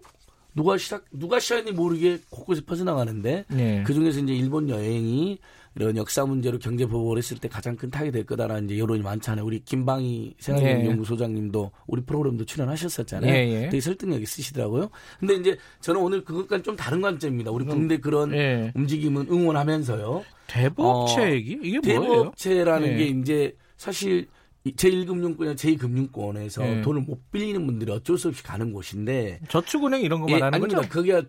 누가 0.56 0.78
시작 0.78 1.06
누가 1.12 1.40
시작했는지 1.40 1.78
모르게 1.78 2.20
곳곳에 2.30 2.62
퍼져나가는데 2.62 3.46
예. 3.54 3.84
그 3.86 3.94
중에서 3.94 4.20
이제 4.20 4.34
일본 4.34 4.70
여행이 4.70 5.40
이런 5.80 5.96
역사 5.96 6.26
문제로 6.26 6.60
경제 6.60 6.86
보복을 6.86 7.18
했을 7.18 7.38
때 7.38 7.48
가장 7.48 7.78
큰 7.78 7.90
타격이 7.90 8.12
될 8.12 8.26
거다라는 8.26 8.66
이제 8.66 8.78
여론이 8.78 9.02
많잖아요. 9.02 9.46
우리 9.46 9.64
김방희 9.64 10.36
생활 10.38 10.86
연구소장님도 10.86 11.72
예. 11.74 11.80
우리 11.88 12.02
프로그램도 12.02 12.44
출연하셨었잖아요. 12.44 13.34
예, 13.34 13.48
예. 13.48 13.70
되게 13.70 13.80
설득력 13.80 14.22
있으시더라고요. 14.22 14.90
근데 15.22 15.36
이제 15.36 15.58
저는 15.80 16.02
오늘 16.02 16.26
그것과는 16.26 16.64
좀 16.66 16.76
다른 16.76 17.00
관점입니다. 17.00 17.52
우리 17.52 17.64
국내 17.64 17.98
그런 17.98 18.34
예. 18.34 18.74
움직임은 18.76 19.28
응원하면서요. 19.32 20.26
대부업체 20.48 21.22
어, 21.22 21.32
얘기? 21.32 21.58
이게 21.64 21.80
뭐예요? 21.80 22.02
대부업체라는 22.02 22.88
예. 22.90 22.98
게 22.98 23.06
이제 23.06 23.56
사실 23.78 24.28
제1금융권이나 24.66 25.56
제2금융권에서 25.56 26.80
예. 26.80 26.82
돈을 26.82 27.04
못 27.04 27.32
빌리는 27.32 27.66
분들이 27.66 27.90
어쩔 27.94 28.18
수 28.18 28.28
없이 28.28 28.44
가는 28.44 28.74
곳인데 28.74 29.40
저축은행 29.48 30.02
이런 30.02 30.20
거 30.20 30.28
말하는 30.28 30.58
예, 30.58 30.62
거죠? 30.62 30.90
그게 30.90 31.22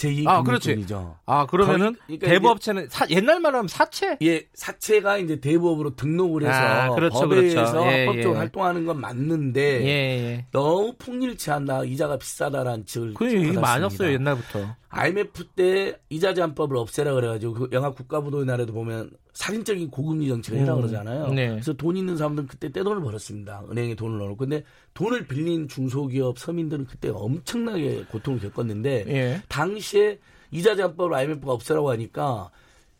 제2 0.00 0.26
아, 0.26 0.42
금융권이죠. 0.42 1.16
아, 1.26 1.46
그러면은 1.46 1.94
그러니까 2.06 2.26
대부업체는 2.28 2.88
사, 2.88 3.06
옛날 3.10 3.40
말로 3.40 3.58
하면 3.58 3.68
사채? 3.68 4.16
예, 4.22 4.46
사채가 4.54 5.18
이제 5.18 5.40
대부업으로 5.40 5.94
등록을 5.96 6.42
해서 6.42 6.52
아, 6.52 6.94
그렇죠, 6.94 7.20
법에서 7.20 7.54
그렇죠. 7.54 7.86
예, 7.86 8.06
합법적으로 8.06 8.34
예. 8.34 8.38
활동하는 8.38 8.86
건 8.86 9.00
맞는데 9.00 9.60
예, 9.84 9.88
예. 9.88 10.46
너무 10.52 10.94
폭일치한다, 10.98 11.84
이자가 11.84 12.16
비싸다라는 12.16 12.86
측을 12.86 13.14
그 13.14 13.32
얘기 13.32 13.52
많았어요 13.52 14.12
옛날부터. 14.12 14.76
IMF 14.88 15.44
때 15.54 15.96
이자 16.08 16.34
제한법을 16.34 16.76
없애라 16.76 17.14
그래가지고 17.14 17.54
그 17.54 17.68
영화 17.72 17.90
국가부도의 17.90 18.46
날에도 18.46 18.72
보면 18.72 19.10
살인적인 19.40 19.90
고금리 19.90 20.28
정책을 20.28 20.60
해라 20.60 20.74
음. 20.74 20.80
그러잖아요. 20.82 21.28
네. 21.32 21.48
그래서 21.48 21.72
돈 21.72 21.96
있는 21.96 22.18
사람들은 22.18 22.46
그때 22.46 22.70
떼돈을 22.70 23.00
벌었습니다. 23.00 23.64
은행에 23.70 23.94
돈을 23.94 24.18
넣어놓고. 24.18 24.36
근데 24.36 24.64
돈을 24.92 25.26
빌린 25.28 25.66
중소기업 25.66 26.38
서민들은 26.38 26.84
그때 26.84 27.08
엄청나게 27.08 28.04
고통을 28.10 28.38
겪었는데 28.38 29.04
예. 29.08 29.42
당시에 29.48 30.18
이자 30.50 30.76
제한법을 30.76 31.14
IMF가 31.14 31.52
없애라고 31.52 31.90
하니까 31.90 32.50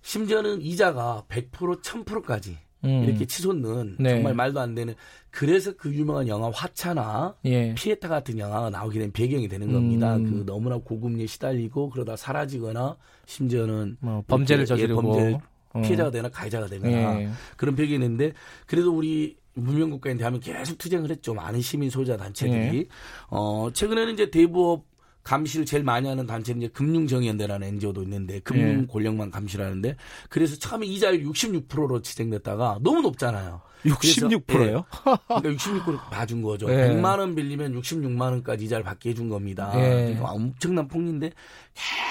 심지어는 0.00 0.62
이자가 0.62 1.24
100% 1.28 1.82
1000%까지 1.82 2.56
음. 2.84 3.04
이렇게 3.04 3.26
치솟는 3.26 3.96
네. 3.98 4.14
정말 4.14 4.32
말도 4.32 4.60
안 4.60 4.74
되는 4.74 4.94
그래서 5.28 5.74
그 5.76 5.92
유명한 5.92 6.26
영화 6.26 6.50
화차나 6.50 7.34
예. 7.44 7.74
피에타 7.74 8.08
같은 8.08 8.38
영화가 8.38 8.70
나오게 8.70 8.98
된 8.98 9.12
배경이 9.12 9.46
되는 9.46 9.70
겁니다. 9.70 10.16
음. 10.16 10.24
그 10.24 10.46
너무나 10.46 10.78
고금리에 10.78 11.26
시달리고 11.26 11.90
그러다 11.90 12.16
사라지거나 12.16 12.96
심지어는 13.26 13.98
뭐 14.00 14.24
범죄를 14.26 14.64
저지르고 14.64 15.02
범죄 15.02 15.34
어. 15.34 15.50
피해자가 15.82 16.10
되나 16.10 16.28
가해자가 16.28 16.66
되거나 16.66 17.20
예. 17.20 17.30
그런 17.56 17.76
배경이 17.76 17.94
있는데 18.04 18.32
그래도 18.66 18.92
우리 18.92 19.36
문명국가인데 19.54 20.24
하면 20.24 20.40
계속 20.40 20.78
투쟁을 20.78 21.10
했죠. 21.10 21.34
많은 21.34 21.60
시민 21.60 21.90
소자 21.90 22.16
단체들이. 22.16 22.78
예. 22.78 22.86
어, 23.28 23.68
최근에는 23.72 24.14
이제 24.14 24.30
대부업 24.30 24.84
감시를 25.22 25.66
제일 25.66 25.84
많이 25.84 26.08
하는 26.08 26.26
단체는 26.26 26.62
이제 26.62 26.68
금융정의연대라는 26.72 27.68
NGO도 27.68 28.02
있는데 28.02 28.40
금융 28.40 28.82
예. 28.82 28.86
권력만 28.86 29.30
감시를 29.30 29.64
하는데 29.66 29.96
그래서 30.28 30.56
처음에 30.56 30.86
이자율 30.86 31.24
66%로 31.24 32.00
지정됐다가 32.00 32.78
너무 32.82 33.02
높잖아요. 33.02 33.60
66%요? 33.84 34.84
예, 35.06 35.40
그러니까 35.40 35.64
66% 35.64 36.10
봐준 36.10 36.42
거죠. 36.42 36.70
예. 36.70 36.88
100만 36.88 37.18
원 37.18 37.34
빌리면 37.34 37.80
66만 37.80 38.20
원까지 38.20 38.64
이자를 38.64 38.84
받게 38.84 39.10
해준 39.10 39.28
겁니다. 39.28 39.72
예. 39.76 39.80
그러니까 40.04 40.30
엄청난 40.32 40.88
폭리인데 40.88 41.32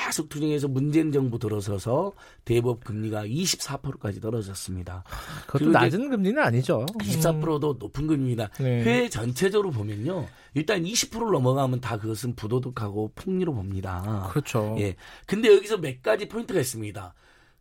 계속 0.06 0.30
투쟁해서 0.30 0.68
문재인 0.68 1.12
정부 1.12 1.38
들어서서 1.38 2.14
대법 2.46 2.84
금리가 2.84 3.26
24%까지 3.26 4.20
떨어졌습니다. 4.22 5.04
그것도 5.48 5.72
낮은 5.72 6.10
금리는 6.10 6.42
아니죠. 6.42 6.86
24%도 7.00 7.78
높은 7.80 8.08
금리입니다. 8.08 8.50
네. 8.60 8.84
회 8.84 9.10
전체적으로 9.10 9.72
보면요. 9.72 10.28
일단 10.56 10.84
20%를 10.84 11.32
넘어가면 11.32 11.82
다 11.82 11.98
그것은 11.98 12.36
부도덕하고 12.36 13.12
폭리로 13.16 13.54
봅니다. 13.54 14.30
그렇죠. 14.32 14.76
예. 14.80 14.96
근데 15.26 15.54
여기서 15.54 15.78
몇 15.78 16.02
가지 16.02 16.28
포인트가 16.28 16.60
있습니다. 16.60 17.14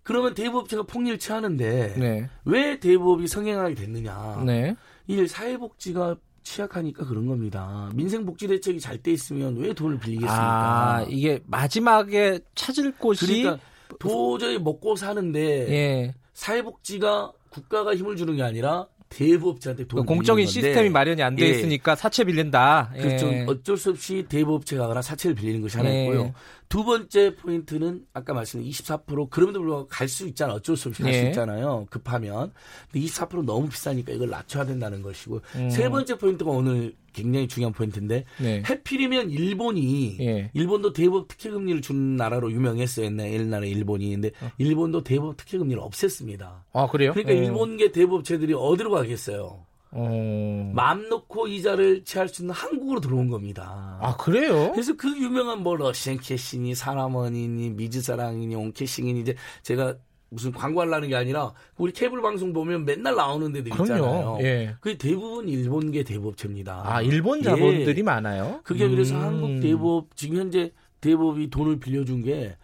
그러면 0.09 0.33
대부업체가 0.33 0.85
폭리를 0.85 1.19
취하는데 1.19 1.95
네. 1.99 2.31
왜 2.47 2.81
대부업이 2.81 3.29
성행하게 3.29 3.75
됐느냐? 3.75 4.43
네. 4.47 4.75
일 5.07 5.29
사회복지가 5.29 6.17
취약하니까 6.43 7.05
그런 7.05 7.27
겁니다. 7.27 7.91
민생복지 7.95 8.49
대책이 8.49 8.81
잘 8.81 9.03
돼 9.03 9.13
있으면 9.13 9.59
왜 9.59 9.75
돈을 9.75 9.99
빌리겠습니까? 9.99 10.97
아, 10.97 11.07
이게 11.11 11.41
마지막에 11.47 12.41
찾을 12.55 12.93
곳이 12.93 13.43
그러니까 13.43 13.63
도저히 13.99 14.59
먹고 14.59 14.97
사는데 14.97 15.41
예. 15.71 16.15
사회복지가 16.33 17.33
국가가 17.51 17.95
힘을 17.95 18.17
주는 18.17 18.35
게 18.35 18.43
아니라 18.43 18.87
대부업체한테 19.11 19.85
돈 19.85 19.89
그러니까 20.05 20.15
공적인 20.15 20.47
시스템이 20.47 20.89
마련이 20.91 21.23
안돼 21.23 21.45
예. 21.45 21.51
있으니까 21.51 21.95
사채 21.95 22.25
빌린다. 22.25 22.93
그렇죠. 22.95 23.27
예. 23.29 23.45
어쩔 23.47 23.77
수 23.77 23.91
없이 23.91 24.25
대부업체가 24.29 24.83
가거나 24.83 25.03
사채를 25.03 25.35
빌리는 25.35 25.61
것이 25.61 25.77
하나 25.77 25.91
예. 25.91 26.05
있고요. 26.05 26.33
두 26.69 26.85
번째 26.85 27.35
포인트는 27.37 28.05
아까 28.13 28.35
말씀드린 28.35 28.71
24% 28.73 29.31
그럼에도 29.31 29.61
불구하고 29.61 29.89
갈 29.89 30.09
수 30.09 30.27
있잖아. 30.29 30.55
어쩔 30.55 30.77
수 30.77 30.89
없이 30.89 31.03
갈수 31.03 31.19
예. 31.19 31.27
있잖아요. 31.29 31.87
급하면. 31.91 32.53
근데 32.91 33.07
24% 33.07 33.45
너무 33.45 33.69
비싸니까 33.69 34.13
이걸 34.13 34.29
낮춰야 34.31 34.65
된다는 34.67 35.03
것이고 35.03 35.41
음. 35.57 35.71
세 35.71 35.89
번째 35.89 36.17
포인트가 36.17 36.51
오늘 36.51 36.95
굉장히 37.13 37.49
중요한 37.49 37.73
포인트인데 37.73 38.25
네. 38.41 38.63
해필이면 38.69 39.31
일본이 39.31 40.17
예. 40.21 40.51
일본도 40.55 40.93
대부업 40.93 41.29
특혜 41.29 41.51
금리를 41.51 41.81
준 41.83 42.17
나라로 42.17 42.53
유명했어요. 42.53 43.07
옛날 43.07 43.33
옛날에 43.33 43.69
일본이 43.69 44.11
근데 44.11 44.31
어. 44.41 44.51
일본도 44.59 45.05
대부업 45.05 45.37
특혜 45.37 45.59
금리를 45.59 45.83
없앴습니다. 45.83 46.63
아 46.73 46.87
그래요? 46.89 47.13
그러니까 47.13 47.33
어. 47.33 47.37
일본계 47.37 47.93
대부업체들이 47.93 48.55
어디로 48.55 48.91
가겠어요? 48.91 49.67
어... 49.91 50.71
마음 50.75 51.09
놓고 51.09 51.49
이자를 51.49 52.05
취할 52.05 52.29
수 52.29 52.43
있는 52.43 52.55
한국으로 52.55 53.01
들어온 53.01 53.29
겁니다. 53.29 53.99
아 54.01 54.17
그래요? 54.17 54.71
그래서 54.73 54.95
그 54.97 55.09
유명한 55.09 55.63
뭐 55.63 55.77
러시안 55.77 56.19
캐시니 56.19 56.75
사람원이니 56.75 57.71
미즈사랑이니 57.71 58.55
온캐싱이니 58.55 59.21
이제 59.21 59.35
제가 59.63 59.97
무슨 60.31 60.53
광고하려는 60.53 61.09
게 61.09 61.17
아니라 61.17 61.53
우리 61.77 61.93
케이블 61.93 62.21
방송 62.21 62.53
보면 62.53 62.85
맨날 62.85 63.15
나오는 63.15 63.51
데들 63.53 63.73
있잖아요. 63.73 64.39
예. 64.43 64.77
그 64.81 64.97
대부분 64.99 65.49
일본계 65.49 66.05
대법체입니다. 66.05 66.83
아 66.85 67.01
일본 67.01 67.43
자본들이 67.43 67.99
예. 67.99 68.03
많아요. 68.03 68.61
그게 68.63 68.85
음. 68.85 68.91
그래서 68.91 69.17
한국 69.19 69.61
대법 69.61 70.15
지금 70.17 70.39
현재 70.39 70.71
대법이 71.01 71.49
돈을 71.49 71.81
빌려준 71.81 72.23
게 72.23 72.57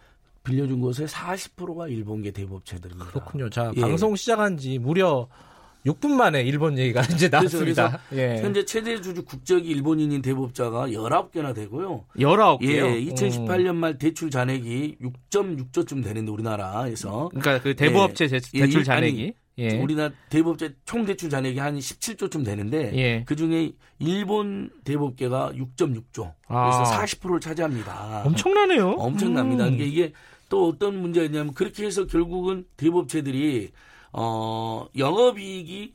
빌려준 0.43 0.79
곳의 0.79 1.07
40%가 1.07 1.87
일본계 1.87 2.31
대법체들입니다. 2.31 3.09
그렇군요. 3.09 3.49
자 3.49 3.71
예. 3.75 3.81
방송 3.81 4.15
시작한 4.15 4.57
지 4.57 4.77
무려 4.77 5.27
6분 5.85 6.11
만에 6.11 6.41
일본 6.41 6.77
얘기가 6.77 7.01
이제 7.13 7.29
나왔습니다. 7.29 7.99
예. 8.13 8.41
현재 8.41 8.65
최대 8.65 8.99
주주 8.99 9.23
국적이 9.23 9.69
일본인인 9.69 10.21
대법자가 10.21 10.87
19개나 10.87 11.53
되고요. 11.53 12.05
19개요? 12.17 12.63
예, 12.63 13.05
2018년 13.13 13.75
말 13.75 13.97
대출 13.97 14.29
잔액이 14.31 14.97
6.6조쯤 15.31 16.03
되는데 16.03 16.31
우리나라에서 16.31 17.29
그러니까 17.29 17.61
그 17.61 17.75
대부업체 17.75 18.27
예. 18.53 18.59
대출 18.59 18.83
잔액이 18.83 19.33
예. 19.57 19.77
우리나라 19.77 20.13
대법제 20.29 20.75
총 20.85 21.05
대출 21.05 21.29
잔액이 21.29 21.59
한 21.59 21.77
17조쯤 21.77 22.43
되는데 22.43 22.91
예. 22.95 23.23
그 23.25 23.35
중에 23.35 23.71
일본 23.99 24.69
대법계가 24.83 25.53
6.6조. 25.55 26.33
아. 26.47 26.71
그래서 26.71 26.91
40%를 26.99 27.39
차지합니다. 27.39 28.23
엄청나네요. 28.25 28.91
엄청납니다. 28.91 29.67
음. 29.67 29.79
이게 29.79 30.11
또 30.49 30.67
어떤 30.67 30.99
문제냐면 31.01 31.53
그렇게 31.53 31.85
해서 31.85 32.05
결국은 32.05 32.65
대법체들이 32.77 33.71
어 34.17 34.87
영업이익이 34.97 35.93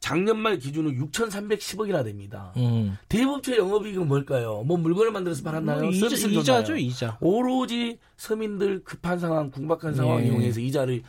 작년 0.00 0.38
말 0.38 0.58
기준으로 0.58 0.94
6,310억이나 1.06 2.02
됩니다. 2.02 2.52
음. 2.56 2.96
대법체 3.08 3.58
영업이익은 3.58 4.08
뭘까요? 4.08 4.62
뭐 4.66 4.78
물건을 4.78 5.12
만들어서 5.12 5.42
팔았나요? 5.42 5.82
뭐 5.82 5.90
이자, 5.90 6.06
이자죠, 6.16 6.76
이자. 6.76 7.18
오로지 7.20 7.98
서민들 8.16 8.82
급한 8.82 9.18
상황, 9.18 9.50
궁박한 9.50 9.94
상황 9.94 10.18
네. 10.18 10.26
이용해서 10.26 10.60
이자를 10.60 11.02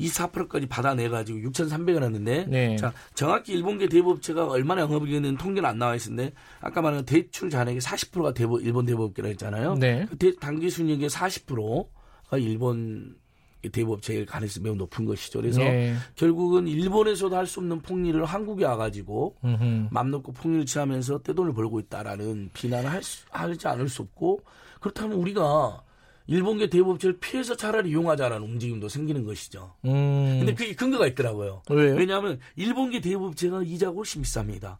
24%까지 0.00 0.66
받아내가지고 0.66 1.40
6,300원 1.50 2.02
했는데 2.02 2.46
네. 2.48 2.76
자 2.76 2.92
정확히 3.14 3.52
일본계 3.52 3.88
대법체가 3.88 4.46
얼마나 4.48 4.80
영업이익은 4.80 5.36
통계는 5.36 5.68
안 5.68 5.78
나와 5.78 5.94
있는데 5.96 6.32
아까 6.60 6.80
말한 6.80 7.04
대출 7.04 7.50
잔액의 7.50 7.82
40%가 7.82 8.32
대법 8.32 8.62
일본 8.62 8.86
대법계라 8.86 9.28
했잖아요. 9.28 9.74
네. 9.74 10.06
그 10.18 10.34
단기 10.36 10.70
순이익의 10.70 11.10
40%가 11.10 12.38
일본 12.38 13.19
대법체일 13.68 14.24
가능성이 14.26 14.64
매우 14.64 14.74
높은 14.74 15.04
것이죠. 15.04 15.40
그래서 15.40 15.60
네. 15.60 15.94
결국은 16.16 16.66
일본에서도 16.66 17.36
할 17.36 17.46
수 17.46 17.60
없는 17.60 17.80
폭리를 17.80 18.24
한국에 18.24 18.64
와가지고 18.64 19.36
음흠. 19.44 19.88
맘 19.90 20.10
놓고 20.10 20.32
폭리를 20.32 20.66
취하면서 20.66 21.18
떼돈을 21.22 21.52
벌고 21.52 21.80
있다라는 21.80 22.50
비난을 22.52 22.90
할 22.90 23.02
수, 23.02 23.24
하지 23.30 23.68
않을 23.68 23.88
수 23.88 24.02
없고 24.02 24.40
그렇다면 24.80 25.18
우리가 25.18 25.82
일본계 26.30 26.68
대법제를 26.70 27.18
피해서 27.18 27.56
차라리 27.56 27.90
이용하자라는 27.90 28.46
움직임도 28.46 28.88
생기는 28.88 29.24
것이죠. 29.24 29.74
음. 29.84 30.36
근데 30.38 30.54
그게 30.54 30.74
근거가 30.74 31.08
있더라고요. 31.08 31.62
왜요? 31.68 31.96
왜냐하면 31.96 32.38
일본계 32.54 33.00
대법제가 33.00 33.64
이자가 33.64 33.94
훨씬 33.94 34.22
비쌉니다. 34.22 34.76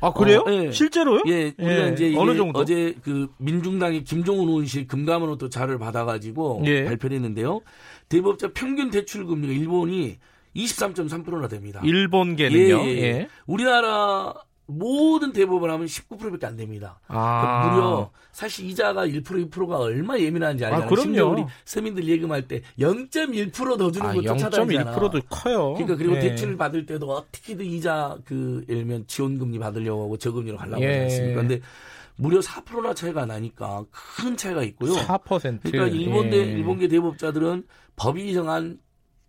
아 0.00 0.12
그래요? 0.12 0.44
어, 0.46 0.52
예. 0.52 0.70
실제로요? 0.70 1.22
예, 1.26 1.52
우리가 1.58 1.88
예. 1.88 1.92
이제 1.92 2.14
어느 2.16 2.36
정도? 2.36 2.60
어제 2.60 2.94
그 3.02 3.28
민중당의 3.38 4.04
김종훈 4.04 4.48
의원실 4.48 4.86
금감원으로 4.86 5.48
자료를 5.48 5.80
받아가지고 5.80 6.62
예. 6.66 6.84
발표를 6.84 7.16
했는데요. 7.16 7.62
대법자 8.08 8.52
평균 8.54 8.90
대출 8.90 9.26
금리가 9.26 9.52
일본이 9.52 10.18
23.3%나 10.54 11.48
됩니다. 11.48 11.80
일본계는요? 11.82 12.80
예, 12.84 12.86
예. 12.86 13.02
예. 13.02 13.28
우리나라 13.46 14.34
모든 14.78 15.32
대법원 15.32 15.70
하면 15.70 15.86
19%밖에 15.86 16.46
안 16.46 16.56
됩니다. 16.56 17.00
아. 17.08 17.40
그러니까 17.40 17.70
무려 17.70 18.10
사실 18.32 18.66
이자가 18.66 19.06
1% 19.06 19.50
2%가 19.50 19.78
얼마 19.78 20.18
예민한지 20.18 20.64
알잖아요. 20.64 20.86
아, 20.86 20.88
그럼요. 20.88 21.32
우리 21.32 21.44
서민들 21.64 22.06
예금할 22.06 22.48
때 22.48 22.62
0.1%더 22.78 23.90
주는 23.90 24.06
아, 24.06 24.12
것도 24.12 24.36
차단이잖아. 24.36 24.96
0.1%도 24.96 25.20
커요. 25.28 25.74
그러니까 25.74 25.96
그리고 25.96 26.14
네. 26.14 26.20
대출을 26.20 26.56
받을 26.56 26.86
때도 26.86 27.10
어떻게든 27.10 27.64
이자 27.66 28.16
그 28.24 28.64
예를 28.68 28.82
들면 28.82 29.06
지원금리 29.06 29.58
받으려고 29.58 30.04
하고 30.04 30.16
저금리로 30.16 30.56
가려고 30.56 30.82
예. 30.82 30.86
하지 30.86 31.02
않습니까? 31.04 31.40
근데 31.40 31.60
무려 32.16 32.40
4%나 32.40 32.94
차이가 32.94 33.26
나니까 33.26 33.84
큰 33.90 34.36
차이가 34.36 34.62
있고요. 34.64 34.92
4%. 34.92 35.60
그러니까 35.62 35.96
일본 35.96 36.30
대 36.30 36.38
예. 36.38 36.42
일본계 36.42 36.88
대법자들은 36.88 37.64
법이 37.96 38.32
정한 38.34 38.78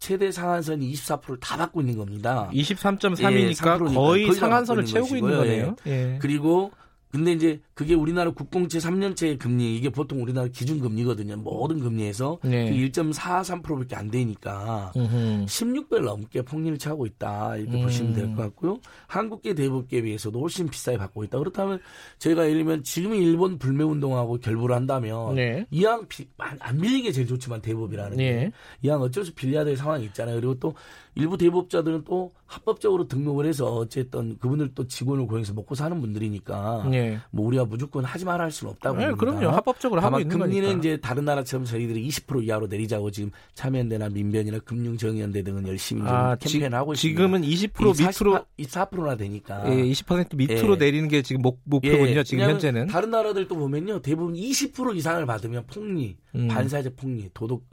최대 0.03 0.33
상한선이 0.33 0.91
24%를 0.91 1.39
다 1.39 1.55
받고 1.55 1.79
있는 1.79 1.97
겁니다. 1.97 2.49
23.3이니까 2.51 3.89
예, 3.89 3.95
거의, 3.95 4.25
거의 4.25 4.33
상한선을 4.33 4.83
채우고 4.83 5.15
있는 5.15 5.37
거네요. 5.37 5.75
예. 5.87 5.91
예. 5.91 6.19
그리고 6.19 6.71
근데 7.09 7.31
이제 7.31 7.61
그게 7.73 7.95
우리나라 7.95 8.29
국공채 8.31 8.77
3년채 8.77 9.39
금리 9.39 9.75
이게 9.75 9.89
보통 9.89 10.21
우리나라 10.21 10.47
기준 10.47 10.79
금리거든요. 10.79 11.37
모든 11.37 11.79
금리에서 11.79 12.37
네. 12.43 12.71
1.43%밖에 12.71 13.95
안 13.95 14.11
되니까 14.11 14.91
음흠. 14.95 15.45
16배 15.45 15.99
넘게 16.01 16.43
폭리를 16.43 16.77
차고 16.77 17.05
있다 17.07 17.57
이렇게 17.57 17.77
음. 17.77 17.81
보시면 17.83 18.13
될 18.13 18.33
것 18.35 18.43
같고요. 18.43 18.79
한국계 19.07 19.53
대법계에 19.55 20.01
비해서도 20.03 20.39
훨씬 20.39 20.67
비싸게 20.67 20.97
받고 20.97 21.23
있다. 21.25 21.37
그렇다면 21.39 21.79
저희가 22.19 22.43
예를 22.45 22.59
들면 22.59 22.83
지금 22.83 23.15
일본 23.15 23.57
불매 23.57 23.83
운동하고 23.83 24.37
결부를 24.37 24.75
한다면 24.75 25.35
네. 25.35 25.65
이왕 25.71 26.07
안 26.37 26.77
밀리는 26.79 27.03
게 27.03 27.11
제일 27.11 27.27
좋지만 27.27 27.61
대법이라는 27.61 28.17
네. 28.17 28.23
게 28.33 28.51
이왕 28.83 29.01
어쩔 29.01 29.25
수 29.25 29.33
빌려야 29.33 29.63
될 29.63 29.75
상황이 29.77 30.05
있잖아요. 30.05 30.35
그리고 30.35 30.55
또 30.59 30.73
일부 31.15 31.37
대법자들은 31.37 32.03
또 32.05 32.33
합법적으로 32.45 33.07
등록을 33.07 33.45
해서 33.45 33.65
어쨌든 33.75 34.37
그분들 34.39 34.71
또 34.75 34.87
직원을 34.87 35.27
고용해서 35.27 35.53
먹고 35.53 35.75
사는 35.75 35.99
분들이니까 35.99 36.87
네. 36.89 37.19
뭐 37.31 37.45
우리가 37.47 37.62
무조건 37.65 38.03
하지 38.03 38.25
마라 38.25 38.43
할 38.45 38.51
수는 38.51 38.71
없다고 38.73 38.97
네, 38.97 39.09
봅니다. 39.11 39.19
그럼요. 39.19 39.55
합법적으로 39.55 40.01
하고 40.01 40.19
있는 40.19 40.37
금리는 40.37 40.63
거니까. 40.63 40.79
이제 40.79 40.97
다른 40.97 41.25
나라처럼 41.25 41.65
저희들이 41.65 42.07
20% 42.07 42.43
이하로 42.45 42.67
내리자고 42.67 43.11
지금 43.11 43.31
참여연대나 43.55 44.09
민변이나 44.09 44.59
금융정의연대 44.59 45.43
등은 45.43 45.67
열심히 45.67 46.01
아, 46.05 46.35
캠페인하고 46.35 46.93
있습니다. 46.93 47.21
지금은 47.21 47.41
20% 47.41 47.99
밑으로 47.99 48.45
24%나 48.59 49.15
되니까 49.15 49.63
예, 49.71 49.83
20% 49.83 50.35
밑으로 50.35 50.73
예. 50.73 50.77
내리는 50.77 51.07
게 51.07 51.21
지금 51.21 51.41
목, 51.41 51.61
목표군요. 51.63 52.19
예, 52.19 52.23
지금 52.23 52.43
현재는 52.43 52.87
다른 52.87 53.09
나라들도 53.11 53.55
보면요 53.55 54.01
대부분 54.01 54.35
20% 54.35 54.95
이상을 54.95 55.25
받으면 55.25 55.65
폭리, 55.67 56.17
음. 56.35 56.47
반사회적 56.47 56.95
폭리, 56.95 57.29
도덕 57.33 57.63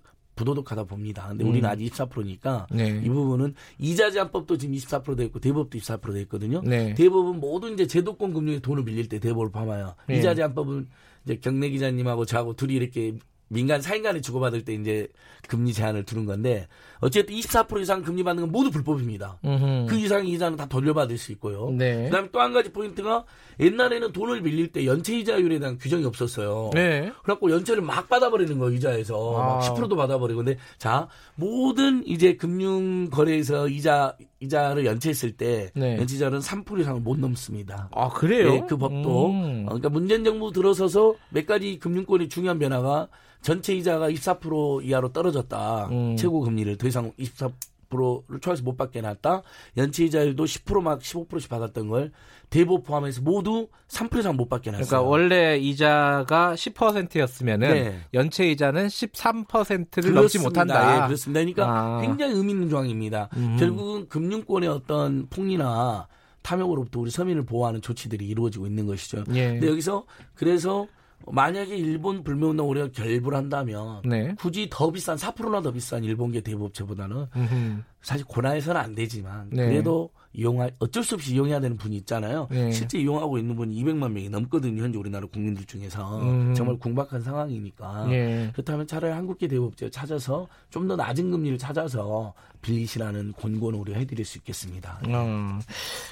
부도덕하다 0.41 0.85
봅니다. 0.85 1.29
근데 1.29 1.45
우리는 1.45 1.69
음. 1.69 1.71
아직 1.71 1.93
24%니까 1.93 2.67
네. 2.71 3.01
이 3.05 3.09
부분은 3.09 3.55
이자 3.79 4.11
제한법도 4.11 4.57
지금 4.57 4.75
24%돼 4.75 5.25
있고 5.27 5.39
대법도 5.39 5.79
24%돼 5.79 6.21
있거든요. 6.23 6.63
네. 6.65 6.95
대법은 6.95 7.41
모든 7.41 7.75
이제 7.75 7.87
제도권 7.87 8.33
금융에 8.33 8.59
돈을 8.61 8.85
빌릴 8.85 9.09
때 9.09 9.19
대법을 9.19 9.51
봐봐요. 9.53 9.95
네. 10.09 10.19
이자 10.19 10.35
제한법은 10.35 10.89
이제 11.25 11.37
경례 11.37 11.69
기자님하고 11.69 12.25
저하고 12.25 12.55
둘이 12.55 12.75
이렇게 12.75 13.15
민간 13.53 13.83
사인 13.83 14.03
간에 14.05 14.21
주고받을 14.21 14.65
때 14.65 14.75
이제 14.75 15.09
금리 15.49 15.73
제한을 15.73 16.05
두는 16.05 16.25
건데 16.25 16.69
어쨌든 17.01 17.35
24% 17.35 17.81
이상 17.81 18.03
금리 18.03 18.23
받는 18.23 18.45
건 18.45 18.53
모두 18.53 18.71
불법입니다. 18.71 19.39
음흠. 19.45 19.87
그 19.89 19.97
이상 19.97 20.25
이자는 20.27 20.57
다 20.57 20.67
돌려받을 20.67 21.19
수 21.19 21.33
있고요. 21.33 21.71
네. 21.71 22.05
그다음에 22.05 22.29
또 22.31 22.41
한 22.41 22.53
가지 22.53 22.73
포인트가 22.73 23.25
옛날에는 23.59 24.13
돈을 24.13 24.43
빌릴 24.43 24.69
때 24.73 24.87
연체 24.87 25.19
이자율에 25.19 25.59
대한 25.59 25.79
규정이 25.79 26.05
없었어요. 26.05 26.71
네. 26.75 27.13
그래갖고 27.25 27.51
연체를 27.51 27.83
막 27.83 28.09
받아버리는 28.09 28.57
거예요 28.59 28.75
이자에서 28.77 29.37
아. 29.37 29.47
막 29.57 29.77
10%도 29.77 29.97
받아버리고 29.97 30.45
근데 30.45 30.57
자 30.79 31.09
모든 31.35 32.07
이제 32.07 32.37
금융 32.37 33.11
거래에서 33.11 33.69
이자 33.69 34.17
이자를 34.41 34.87
연체했을 34.87 35.33
때 35.33 35.71
네. 35.75 35.99
연체자는 35.99 36.41
3% 36.41 36.81
이상을 36.81 37.01
못 37.01 37.19
넘습니다. 37.19 37.91
아 37.93 38.09
그래요? 38.09 38.53
네, 38.53 38.65
그 38.69 38.77
법도 38.77 39.31
음. 39.31 39.63
어, 39.67 39.69
그러니까 39.69 39.91
문재인 39.91 40.25
정부 40.25 40.51
들어서서 40.51 41.15
몇 41.29 41.47
가지 41.47 41.79
금융권의 41.79 42.29
중요한 42.29 42.59
변화가 42.59 43.09
전체 43.43 43.75
이자가 43.75 44.11
24% 44.11 44.85
이하로 44.85 45.13
떨어졌다. 45.13 45.89
음. 45.91 46.17
최고 46.17 46.41
금리를 46.41 46.77
더 46.77 46.89
이상 46.89 47.13
24% 47.19 47.53
를 47.99 48.41
초과해서 48.41 48.63
못 48.63 48.77
받게 48.77 49.01
해놨다. 49.01 49.43
연체 49.77 50.05
이자율도 50.05 50.45
10%막 50.45 51.01
15%씩 51.01 51.49
받았던 51.49 51.89
걸 51.89 52.13
대보 52.51 52.83
포함해서 52.83 53.21
모두 53.23 53.69
3% 53.89 54.19
이상 54.19 54.37
못 54.37 54.49
받게 54.49 54.71
해놨어요. 54.71 54.87
그러니까 54.87 55.09
원래 55.09 55.57
이자가 55.59 56.55
10%였으면은 56.55 57.69
네. 57.69 58.01
연체 58.15 58.49
이자는 58.51 58.87
13%를 58.87 60.15
넘지 60.15 60.39
못한다. 60.39 61.03
예, 61.03 61.07
그렇습니다. 61.07 61.41
그러니까 61.41 61.67
아. 61.69 62.01
굉장히 62.01 62.35
의미 62.35 62.53
있는 62.53 62.69
조항입니다. 62.69 63.29
음. 63.37 63.57
결국은 63.59 64.09
금융권의 64.09 64.69
어떤 64.69 65.27
폭리나 65.29 66.07
탐욕으로부터 66.43 67.01
우리 67.01 67.11
서민을 67.11 67.45
보호하는 67.45 67.83
조치들이 67.83 68.27
이루어지고 68.27 68.67
있는 68.67 68.87
것이죠. 68.87 69.25
예. 69.35 69.49
근데 69.49 69.69
여기서 69.69 70.05
그래서 70.35 70.87
만약에 71.27 71.77
일본 71.77 72.23
불매운동 72.25 72.71
우리가 72.71 72.89
결부를 72.93 73.37
한다면 73.39 74.03
네. 74.05 74.35
굳이 74.39 74.69
더 74.71 74.91
비싼 74.91 75.17
4%나 75.17 75.61
더 75.63 75.71
비싼 75.71 76.03
일본계 76.03 76.41
대법제보다는 76.41 77.27
음흠. 77.37 77.83
사실 78.03 78.25
고나해서는 78.27 78.81
안 78.81 78.95
되지만 78.95 79.51
네. 79.51 79.69
그래도 79.69 80.11
이용할 80.33 80.71
어쩔 80.79 81.03
수 81.03 81.17
없이 81.17 81.35
이용해야 81.35 81.61
되는 81.61 81.77
분이 81.77 81.97
있잖아요. 81.99 82.47
네. 82.51 82.71
실제 82.71 82.99
이용하고 82.99 83.37
있는 83.39 83.57
분이 83.57 83.75
200만 83.83 84.13
명이 84.13 84.29
넘거든요. 84.31 84.83
현재 84.83 84.97
우리나라 84.97 85.27
국민들 85.27 85.65
중에서 85.65 86.23
음. 86.23 86.55
정말 86.55 86.79
궁박한 86.79 87.21
상황이니까 87.21 88.07
네. 88.07 88.51
그렇다면 88.53 88.87
차라리 88.87 89.13
한국계 89.13 89.49
대법제 89.49 89.91
찾아서 89.91 90.47
좀 90.71 90.89
더 90.89 90.97
낮은 90.97 91.31
금리를 91.31 91.59
찾아서 91.59 92.33
빌리시라는 92.63 93.35
권고는 93.39 93.79
우리가 93.79 93.99
해드릴 93.99 94.25
수 94.25 94.39
있겠습니다. 94.39 95.01
음. 95.07 95.61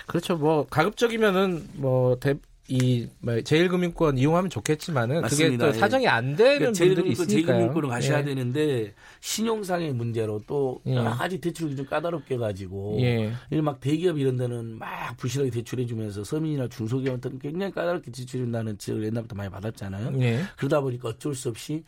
그렇죠. 0.06 0.36
뭐 0.36 0.66
가급적이면은 0.68 1.68
뭐 1.74 2.16
대, 2.20 2.34
이뭐 2.69 3.41
제일금융권 3.45 4.19
이용하면 4.19 4.51
좋겠지만은 4.51 5.23
맞습니다. 5.23 5.66
그게 5.66 5.73
또 5.73 5.79
사정이 5.79 6.07
안 6.07 6.37
되는 6.37 6.59
그러니까 6.59 6.85
분들이 6.85 7.12
있으니까요. 7.12 7.29
제일금융권을 7.29 7.89
가셔야 7.89 8.21
예. 8.21 8.25
되는데 8.25 8.95
신용상의 9.21 9.95
문제로 9.95 10.43
또 10.47 10.81
예. 10.87 10.95
여러 10.95 11.11
가지 11.11 11.41
대출을 11.41 11.77
좀 11.77 11.87
까다롭게 11.87 12.37
가지고 12.37 12.99
예. 13.01 13.33
막 13.62 13.81
대기업 13.81 14.19
이런 14.19 14.37
데는 14.37 14.79
막 14.79 15.16
부실하게 15.16 15.51
대출해 15.51 15.87
주면서 15.87 16.23
서민이나 16.23 16.69
중소기업한테는 16.69 17.39
굉장히 17.39 17.73
까다롭게 17.73 18.11
대출해 18.11 18.45
준다는 18.45 18.77
지적을 18.77 19.05
옛날부터 19.05 19.35
많이 19.35 19.51
받았잖아요. 19.51 20.21
예. 20.21 20.43
그러다 20.57 20.83
보니까 20.83 21.09
어쩔 21.09 21.35
수 21.35 21.49
없이 21.49 21.83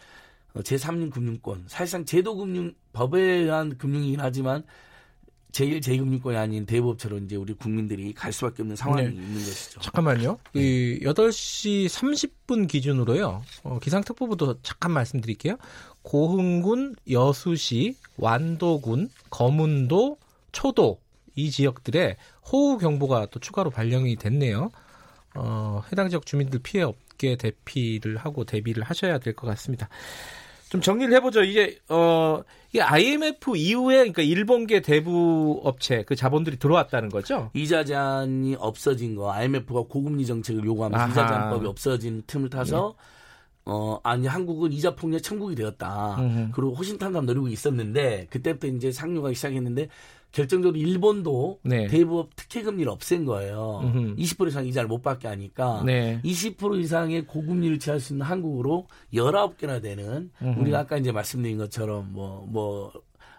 제3인 0.54 1.10
금융권 1.12 1.64
사실상 1.66 2.04
제도금융 2.06 2.72
법에 2.92 3.20
의한 3.20 3.76
금융이긴 3.76 4.18
하지만 4.20 4.64
제일 5.52 5.80
제2금융권이 5.80 6.36
아닌 6.36 6.66
대법처럼 6.66 7.24
이제 7.24 7.36
우리 7.36 7.52
국민들이 7.54 8.12
갈 8.12 8.32
수밖에 8.32 8.62
없는 8.62 8.76
상황이 8.76 9.02
네. 9.04 9.10
있는 9.10 9.34
것이죠. 9.34 9.80
잠깐만요. 9.80 10.38
네. 10.54 10.60
이 10.60 11.00
8시 11.00 11.86
30분 11.88 12.68
기준으로요. 12.68 13.42
어, 13.64 13.78
기상특보부도 13.80 14.62
잠깐 14.62 14.92
말씀드릴게요. 14.92 15.56
고흥군, 16.02 16.96
여수시, 17.10 17.96
완도군, 18.16 19.10
거문도, 19.30 20.18
초도 20.52 21.00
이 21.34 21.50
지역들에 21.50 22.16
호우 22.50 22.78
경보가 22.78 23.26
또 23.26 23.38
추가로 23.40 23.70
발령이 23.70 24.16
됐네요. 24.16 24.70
어, 25.34 25.82
해당 25.92 26.08
지역 26.08 26.26
주민들 26.26 26.60
피해 26.60 26.82
없게 26.82 27.36
대피를 27.36 28.16
하고 28.16 28.44
대비를 28.44 28.82
하셔야 28.82 29.18
될 29.18 29.34
것 29.34 29.46
같습니다. 29.48 29.88
좀 30.70 30.80
정리를 30.80 31.12
해보죠. 31.16 31.42
이게 31.42 31.78
어 31.88 32.42
이게 32.70 32.80
IMF 32.80 33.56
이후에 33.56 33.96
그러니까 33.96 34.22
일본계 34.22 34.82
대부 34.82 35.60
업체 35.64 36.04
그 36.04 36.14
자본들이 36.14 36.58
들어왔다는 36.60 37.08
거죠. 37.08 37.50
이자 37.54 37.84
제한이 37.84 38.54
없어진 38.56 39.16
거 39.16 39.32
IMF가 39.32 39.82
고금리 39.82 40.24
정책을 40.24 40.64
요구하면서 40.64 41.02
아하. 41.02 41.10
이자 41.10 41.26
제한법이 41.26 41.66
없어진 41.66 42.22
틈을 42.24 42.50
타서 42.50 42.94
네. 42.96 43.04
어 43.64 43.98
아니 44.04 44.28
한국은 44.28 44.72
이자 44.72 44.94
폭력 44.94 45.24
천국이 45.24 45.56
되었다. 45.56 46.16
음흠. 46.20 46.50
그리고 46.52 46.72
호신탄담 46.74 47.26
노리고 47.26 47.48
있었는데 47.48 48.28
그때부터 48.30 48.68
이제 48.68 48.92
상류가 48.92 49.32
시작했는데 49.32 49.88
결정적으로 50.32 50.78
일본도 50.78 51.60
네. 51.62 51.86
대부업 51.88 52.30
특혜 52.36 52.62
금리를 52.62 52.90
없앤 52.90 53.24
거예요. 53.24 53.80
음흠. 53.82 54.16
20% 54.16 54.48
이상 54.48 54.66
이자를 54.66 54.88
못 54.88 55.02
받게 55.02 55.28
하니까 55.28 55.82
네. 55.84 56.20
20% 56.24 56.80
이상의 56.80 57.26
고금리를 57.26 57.78
취할 57.78 58.00
수 58.00 58.12
있는 58.12 58.26
한국으로 58.26 58.86
19개나 59.12 59.82
되는 59.82 60.30
음흠. 60.42 60.60
우리가 60.60 60.80
아까 60.80 60.96
이제 60.96 61.12
말씀드린 61.12 61.58
것처럼 61.58 62.12
뭐뭐 62.12 62.46
뭐 62.48 62.92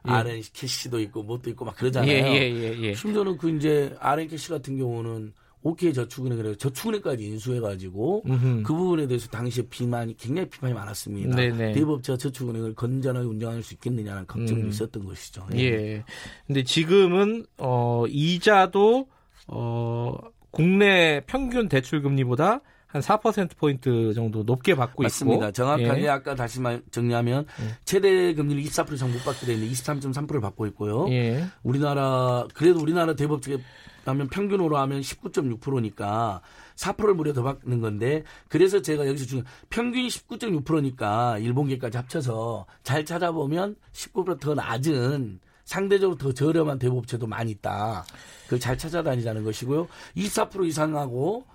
예. 0.07 0.11
러시앤캐시도 0.11 0.99
있고 1.01 1.23
뭣도 1.23 1.49
있고 1.51 1.65
막 1.65 1.75
그러잖아요. 1.75 2.11
예, 2.11 2.23
예, 2.23 2.51
예, 2.51 2.79
예. 2.81 2.93
심지어는 2.93 3.37
그 3.37 3.49
이제 3.51 3.95
러시앤캐시 3.99 4.49
같은 4.49 4.77
경우는 4.77 5.33
오케이 5.63 5.93
저축은행을 5.93 6.55
저축은행까지 6.55 7.23
인수해가지고 7.23 8.23
음흠. 8.25 8.63
그 8.63 8.73
부분에 8.73 9.07
대해서 9.07 9.27
당시에 9.29 9.63
비만이 9.69 10.17
굉장히 10.17 10.49
비판이 10.49 10.73
많았습니다. 10.73 11.35
네네. 11.35 11.73
대부업자 11.73 12.17
저축은행을 12.17 12.73
건전하게 12.73 13.27
운영할 13.27 13.61
수 13.61 13.75
있겠느냐는 13.75 14.25
걱정이 14.25 14.61
음. 14.61 14.69
있었던 14.69 15.05
것이죠. 15.05 15.47
예. 15.55 15.59
예. 15.59 16.03
근데 16.47 16.63
지금은 16.63 17.45
어 17.57 18.05
이자도 18.07 19.07
어 19.47 20.17
국내 20.49 21.21
평균 21.27 21.69
대출 21.69 22.01
금리보다 22.01 22.61
한 22.91 23.01
4%포인트 23.01 24.13
정도 24.13 24.43
높게 24.43 24.75
받고 24.75 25.03
맞습니다. 25.03 25.47
있고. 25.47 25.51
정확하게 25.53 26.03
예. 26.03 26.09
아까 26.09 26.35
다시 26.35 26.59
말 26.59 26.81
정리하면 26.91 27.45
예. 27.61 27.77
최대 27.85 28.33
금리를 28.33 28.61
24% 28.63 28.93
이상 28.93 29.11
못 29.11 29.23
받게 29.23 29.45
되는데 29.45 29.71
23.3%를 29.71 30.41
받고 30.41 30.65
있고요. 30.67 31.07
예. 31.09 31.45
우리나라 31.63 32.45
그래도 32.53 32.79
우리나라 32.81 33.15
대법 33.15 33.41
측에 33.41 33.59
그러면 34.03 34.27
평균으로 34.27 34.77
하면 34.77 35.01
19.6%니까 35.01 36.41
4%를 36.75 37.13
무려 37.13 37.33
더 37.33 37.43
받는 37.43 37.81
건데 37.81 38.23
그래서 38.49 38.81
제가 38.81 39.07
여기서 39.07 39.25
지금 39.25 39.43
평균이 39.69 40.07
19.6%니까 40.07 41.37
일본계까지 41.37 41.97
합쳐서 41.97 42.65
잘 42.83 43.05
찾아보면 43.05 43.75
19%더 43.93 44.55
낮은 44.55 45.39
상대적으로 45.63 46.17
더 46.17 46.33
저렴한 46.33 46.79
대부업체도 46.79 47.27
많이 47.27 47.51
있다. 47.51 48.03
그걸 48.45 48.59
잘 48.59 48.77
찾아다니자는 48.77 49.43
것이고요. 49.43 49.87
24% 50.17 50.65
이상하고 50.65 51.45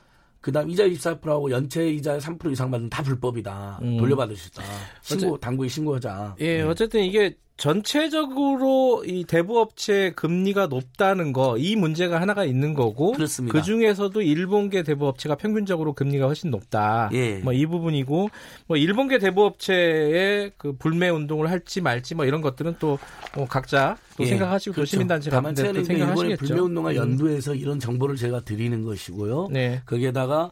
그다음 0.46 0.70
이자 0.70 0.86
24%하고 0.86 1.50
연체 1.50 1.90
이자 1.90 2.18
3% 2.18 2.52
이상 2.52 2.70
받는 2.70 2.88
다 2.88 3.02
불법이다. 3.02 3.80
음. 3.82 3.96
돌려받을 3.96 4.36
수 4.36 4.46
있다. 4.46 4.62
신고 5.02 5.36
당국에 5.36 5.68
신고하자. 5.68 6.36
예, 6.38 6.62
어쨌든 6.62 7.02
이게 7.02 7.36
전체적으로 7.56 9.02
이 9.06 9.24
대부업체 9.24 10.12
금리가 10.14 10.66
높다는 10.66 11.32
거 11.32 11.56
이 11.58 11.74
문제가 11.76 12.20
하나가 12.20 12.44
있는 12.44 12.74
거고 12.74 13.12
그렇습니다. 13.12 13.52
그 13.52 13.64
중에서도 13.64 14.20
일본계 14.20 14.82
대부업체가 14.82 15.36
평균적으로 15.36 15.92
금리가 15.94 16.26
훨씬 16.26 16.50
높다. 16.50 17.08
예. 17.12 17.38
뭐이 17.38 17.66
부분이고 17.66 18.30
뭐 18.66 18.76
일본계 18.76 19.18
대부업체의 19.18 20.52
그 20.56 20.72
불매 20.76 21.08
운동을 21.08 21.50
할지 21.50 21.80
말지 21.80 22.14
뭐 22.14 22.24
이런 22.24 22.40
것들은 22.42 22.76
또 22.78 22.98
뭐 23.36 23.46
각자 23.46 23.96
또 24.16 24.24
예. 24.24 24.28
생각하시고 24.28 24.74
그렇죠. 24.74 24.88
시민단체 24.90 25.28
다만 25.30 25.54
또 25.54 25.62
생각하시겠죠. 25.84 26.46
불매 26.46 26.60
운동과 26.60 26.90
음. 26.92 26.96
연두해서 26.96 27.52
음. 27.52 27.56
이런 27.58 27.78
정보를 27.78 28.16
제가 28.16 28.40
드리는 28.40 28.82
것이고요. 28.82 29.48
네. 29.50 29.82
거기에다가 29.84 30.44
어, 30.44 30.50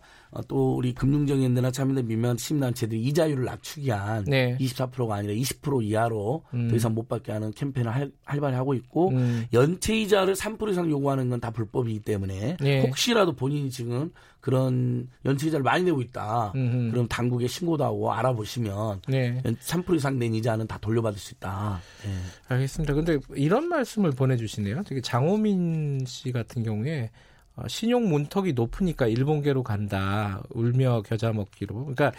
또 0.48 0.74
우리 0.76 0.92
금융정연대나 0.94 1.70
참여대 1.70 2.02
민간 2.02 2.36
시민단체들이 2.36 3.00
이자율을 3.02 3.44
낮추기 3.44 3.86
위한 3.86 4.24
네. 4.24 4.56
24%가 4.58 5.14
아니라 5.14 5.34
20% 5.34 5.84
이하로 5.84 6.42
음. 6.54 6.68
더 6.68 6.76
이상 6.76 6.94
못 6.94 7.08
받게 7.08 7.30
하는 7.30 7.52
캠페인을 7.52 7.94
할, 7.94 8.10
활발히 8.24 8.56
하고 8.56 8.74
있고 8.74 9.10
음. 9.10 9.46
연체 9.52 9.96
이자를 9.96 10.34
3% 10.34 10.68
이상 10.70 10.90
요구하는 10.90 11.28
건 11.28 11.44
다 11.44 11.50
불법이기 11.50 12.00
때문에 12.00 12.56
네. 12.58 12.80
혹시라도 12.86 13.34
본인이 13.34 13.70
지금 13.70 14.10
그런 14.40 15.08
연체 15.26 15.48
이자를 15.48 15.62
많이 15.62 15.84
내고 15.84 16.00
있다. 16.00 16.52
음흠. 16.54 16.90
그럼 16.90 17.06
당국에 17.06 17.46
신고도 17.46 17.84
하고 17.84 18.12
알아보시면 18.12 19.02
네. 19.08 19.42
3% 19.42 19.94
이상 19.96 20.18
낸 20.18 20.34
이자는 20.34 20.66
다 20.66 20.78
돌려받을 20.78 21.18
수 21.18 21.34
있다. 21.34 21.80
네. 22.02 22.10
알겠습니다. 22.48 22.94
근데 22.94 23.18
이런 23.36 23.68
말씀을 23.68 24.12
보내주시네요. 24.12 24.84
되게 24.84 25.02
장호민 25.02 26.04
씨 26.06 26.32
같은 26.32 26.62
경우에 26.62 27.04
어, 27.04 27.33
신용 27.68 28.08
문턱이 28.08 28.52
높으니까 28.52 29.06
일본계로 29.06 29.62
간다. 29.62 30.42
울며 30.50 31.02
겨자 31.02 31.32
먹기로. 31.32 31.74
그러니까 31.74 32.12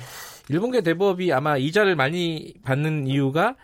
일본계 0.50 0.82
대법이 0.82 1.34
아마 1.34 1.58
이자를 1.58 1.96
많이 1.96 2.54
받는 2.64 3.08
이유가 3.08 3.56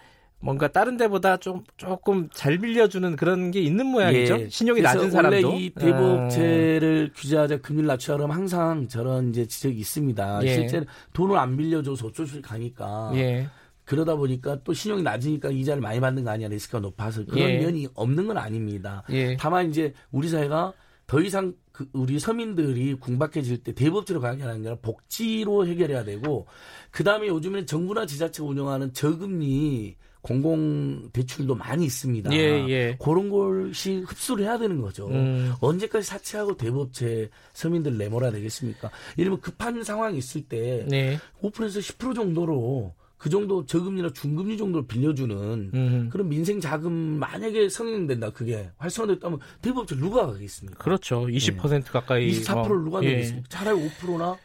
뭔가 0.41 0.67
다른 0.67 0.97
데보다 0.97 1.37
좀 1.37 1.63
조금 1.77 2.27
잘 2.33 2.57
빌려주는 2.57 3.15
그런 3.15 3.51
게 3.51 3.61
있는 3.61 3.85
모양이죠. 3.85 4.39
예. 4.41 4.49
신용이 4.49 4.81
낮은 4.81 5.11
사람도. 5.11 5.47
원래 5.47 5.59
이 5.59 5.69
대법제를 5.69 7.11
어. 7.11 7.13
규제하자 7.15 7.57
금리를 7.61 7.87
낮추자 7.87 8.17
그러면 8.17 8.35
항상 8.35 8.87
저런 8.87 9.29
이제 9.29 9.45
지적이 9.45 9.77
있습니다. 9.79 10.39
예. 10.43 10.53
실제 10.53 10.83
돈을 11.13 11.37
안 11.37 11.55
빌려줘서 11.55 12.07
어쩔 12.07 12.25
수 12.25 12.37
없이 12.37 12.41
가니까. 12.41 13.11
예. 13.15 13.47
그러다 13.85 14.15
보니까 14.15 14.57
또 14.63 14.73
신용이 14.73 15.03
낮으니까 15.03 15.51
이자를 15.51 15.81
많이 15.81 15.99
받는 15.99 16.23
거 16.23 16.31
아니야 16.31 16.47
리스크가 16.47 16.79
높아서 16.79 17.23
그런 17.25 17.39
예. 17.47 17.59
면이 17.59 17.87
없는 17.93 18.27
건 18.27 18.37
아닙니다. 18.37 19.03
예. 19.11 19.37
다만 19.37 19.69
이제 19.69 19.93
우리 20.11 20.27
사회가 20.27 20.73
더 21.05 21.21
이상 21.21 21.53
그 21.71 21.87
우리 21.93 22.19
서민들이 22.19 22.95
궁박해질 22.95 23.63
때 23.63 23.73
대법제로 23.73 24.19
가게 24.19 24.43
하는 24.43 24.61
게 24.61 24.69
아니라 24.69 24.81
복지로 24.81 25.67
해결해야 25.67 26.03
되고 26.03 26.47
그 26.91 27.03
다음에 27.03 27.27
요즘에 27.27 27.65
정부나 27.65 28.05
지자체가 28.05 28.47
운영하는 28.47 28.93
저금리 28.93 29.95
공공 30.21 31.09
대출도 31.13 31.55
많이 31.55 31.85
있습니다. 31.85 32.31
예, 32.33 32.67
예. 32.69 32.97
그런 33.01 33.29
것이 33.29 34.01
흡수를 34.01 34.45
해야 34.45 34.57
되는 34.57 34.79
거죠. 34.79 35.07
음. 35.07 35.53
언제까지 35.59 36.05
사채하고 36.05 36.57
대법제 36.57 37.29
서민들 37.53 37.97
내몰아야 37.97 38.31
되겠습니까? 38.31 38.91
예를 39.17 39.31
들면 39.31 39.41
급한 39.41 39.83
상황이 39.83 40.17
있을 40.17 40.43
때 40.43 40.85
네. 40.87 41.17
5%에서 41.41 41.79
10% 41.79 42.13
정도로 42.13 42.93
그 43.21 43.29
정도 43.29 43.63
저금리나 43.67 44.09
중금리 44.13 44.57
정도를 44.57 44.87
빌려주는 44.87 45.71
음. 45.75 46.09
그런 46.11 46.27
민생 46.27 46.59
자금 46.59 46.91
만약에 46.91 47.69
성행된다 47.69 48.31
그게 48.31 48.71
활성화됐다면 48.79 49.37
대법적 49.61 49.99
누가 49.99 50.25
가겠습니까? 50.25 50.83
그렇죠. 50.83 51.27
20% 51.27 51.69
네. 51.69 51.81
가까이 51.81 52.31
24%를 52.31 52.77
어. 52.77 52.79
누가 52.79 53.03
예. 53.03 53.09
내겠습니까? 53.09 53.47
차라리 53.47 53.77
5%나 53.77 54.37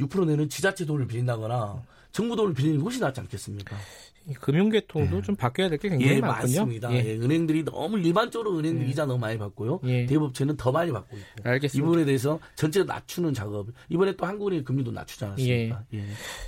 6% 0.00 0.26
내는 0.26 0.48
지자체 0.48 0.84
돈을 0.84 1.06
빌린다거나 1.06 1.80
정부 2.10 2.34
돈을 2.34 2.54
빌리는 2.54 2.82
것이 2.82 2.98
낫지 2.98 3.20
않겠습니까? 3.20 3.76
금융계통도 4.34 5.16
네. 5.16 5.22
좀 5.22 5.36
바뀌어야 5.36 5.68
될 5.68 5.78
게 5.78 5.88
굉장히 5.88 6.16
예, 6.16 6.20
많군요. 6.20 6.60
맞습니다. 6.60 6.92
예. 6.92 7.04
예. 7.04 7.14
은행들이 7.16 7.64
너무 7.64 7.98
일반적으로 7.98 8.58
은행들 8.58 8.86
예. 8.86 8.90
이자 8.90 9.06
너무 9.06 9.18
많이 9.20 9.38
받고요. 9.38 9.80
예. 9.84 10.06
대법체는 10.06 10.56
더 10.56 10.72
많이 10.72 10.90
받고 10.92 11.16
있고. 11.16 11.26
알겠습니다. 11.48 11.78
이 11.78 11.86
부분에 11.86 12.04
대해서 12.04 12.38
전체 12.56 12.82
낮추는 12.84 13.32
작업. 13.34 13.68
이번에 13.88 14.16
또 14.16 14.26
한국은행 14.26 14.64
금리도 14.64 14.90
낮추지 14.92 15.24
않았습니까? 15.24 15.82
예. 15.94 15.98
예. 15.98 16.04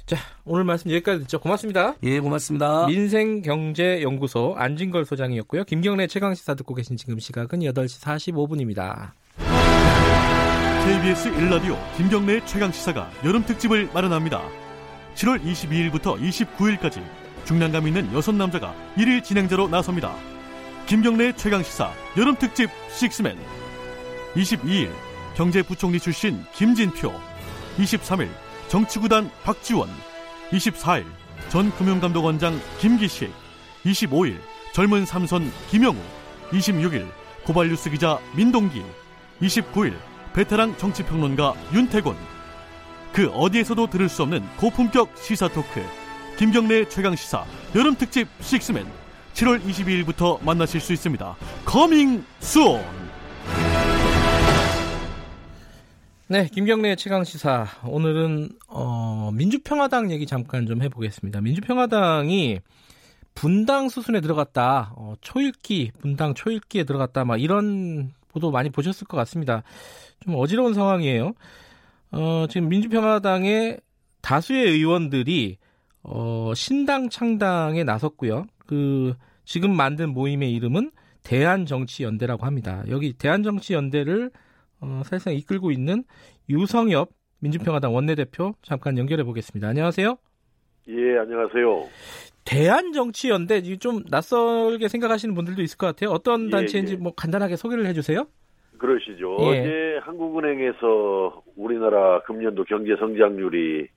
자, 0.06 0.16
오늘 0.44 0.64
말씀 0.64 0.90
여기까지 0.90 1.20
듣죠. 1.20 1.38
고맙습니다. 1.40 1.94
예, 2.02 2.18
고맙습니다. 2.20 2.86
민생경제연구소 2.86 4.54
안진걸 4.56 5.04
소장이었고요. 5.04 5.64
김경래 5.64 6.06
최강시사 6.06 6.54
듣고 6.54 6.74
계신 6.74 6.96
지금 6.96 7.18
시각은 7.18 7.60
8시 7.60 8.02
45분입니다. 8.02 9.12
KBS 10.84 11.30
1라디오 11.32 11.76
김경래 11.96 12.44
최강시사가 12.44 13.10
여름 13.24 13.44
특집을 13.44 13.88
마련합니다. 13.94 14.42
7월 15.14 15.42
22일부터 15.44 16.18
29일까지 16.20 17.02
중량감 17.44 17.86
있는 17.86 18.12
여섯 18.14 18.34
남자가 18.34 18.74
1일 18.96 19.24
진행자로 19.24 19.68
나섭니다. 19.68 20.14
김경래 20.86 21.32
최강시사 21.32 21.92
여름특집 22.16 22.70
식스맨. 22.90 23.38
22일 24.34 24.90
경제부총리 25.34 26.00
출신 26.00 26.44
김진표. 26.54 27.12
23일 27.78 28.28
정치구단 28.68 29.30
박지원. 29.42 29.88
24일 30.50 31.04
전 31.48 31.70
금융감독원장 31.76 32.60
김기식. 32.78 33.32
25일 33.84 34.38
젊은 34.72 35.06
삼선 35.06 35.50
김영우. 35.70 35.98
26일 36.50 37.08
고발뉴스 37.44 37.90
기자 37.90 38.18
민동기. 38.36 38.82
29일 39.40 39.96
베테랑 40.34 40.76
정치평론가 40.76 41.54
윤태곤. 41.72 42.16
그 43.12 43.28
어디에서도 43.30 43.88
들을 43.88 44.08
수 44.08 44.22
없는 44.22 44.46
고품격 44.56 45.16
시사 45.16 45.48
토크 45.48 45.84
김경래 46.40 46.88
최강 46.88 47.14
시사 47.14 47.44
여름 47.76 47.94
특집 47.96 48.26
식스맨 48.40 48.86
7월 49.34 49.62
22일부터 49.62 50.42
만나실 50.42 50.80
수 50.80 50.94
있습니다. 50.94 51.36
Coming 51.66 52.24
soon. 52.38 52.80
네, 56.28 56.48
김경래 56.50 56.96
최강 56.96 57.24
시사 57.24 57.66
오늘은 57.84 58.48
어, 58.68 59.30
민주평화당 59.34 60.10
얘기 60.12 60.24
잠깐 60.24 60.64
좀 60.64 60.80
해보겠습니다. 60.80 61.42
민주평화당이 61.42 62.60
분당 63.34 63.90
수순에 63.90 64.22
들어갔다, 64.22 64.94
어, 64.96 65.16
초읽기 65.20 65.92
분당 66.00 66.32
초읽기에 66.32 66.84
들어갔다, 66.84 67.26
막 67.26 67.38
이런 67.38 68.14
보도 68.28 68.50
많이 68.50 68.70
보셨을 68.70 69.06
것 69.06 69.18
같습니다. 69.18 69.62
좀 70.20 70.36
어지러운 70.38 70.72
상황이에요. 70.72 71.34
어, 72.12 72.46
지금 72.48 72.70
민주평화당의 72.70 73.80
다수의 74.22 74.70
의원들이 74.70 75.58
어, 76.02 76.52
신당 76.54 77.08
창당에 77.08 77.84
나섰고요. 77.84 78.46
그 78.66 79.14
지금 79.44 79.76
만든 79.76 80.10
모임의 80.10 80.52
이름은 80.54 80.90
대한정치연대라고 81.22 82.46
합니다. 82.46 82.82
여기 82.88 83.12
대한정치연대를 83.12 84.30
어, 84.80 85.02
사실상 85.04 85.34
이끌고 85.34 85.70
있는 85.70 86.04
유성엽 86.48 87.10
민주평화당 87.40 87.94
원내대표 87.94 88.54
잠깐 88.62 88.98
연결해 88.98 89.24
보겠습니다. 89.24 89.68
안녕하세요. 89.68 90.16
예, 90.88 91.18
안녕하세요. 91.18 91.84
대한정치연대 92.44 93.62
좀 93.78 94.02
낯설게 94.10 94.88
생각하시는 94.88 95.34
분들도 95.34 95.62
있을 95.62 95.76
것 95.76 95.86
같아요. 95.86 96.10
어떤 96.10 96.46
예, 96.46 96.50
단체인지 96.50 96.94
예. 96.94 96.96
뭐 96.96 97.12
간단하게 97.14 97.56
소개를 97.56 97.86
해주세요. 97.86 98.26
그러시죠. 98.78 99.36
예. 99.40 99.44
어제 99.44 99.98
한국은행에서 100.02 101.42
우리나라 101.56 102.22
금년도 102.22 102.64
경제 102.64 102.96
성장률이 102.98 103.88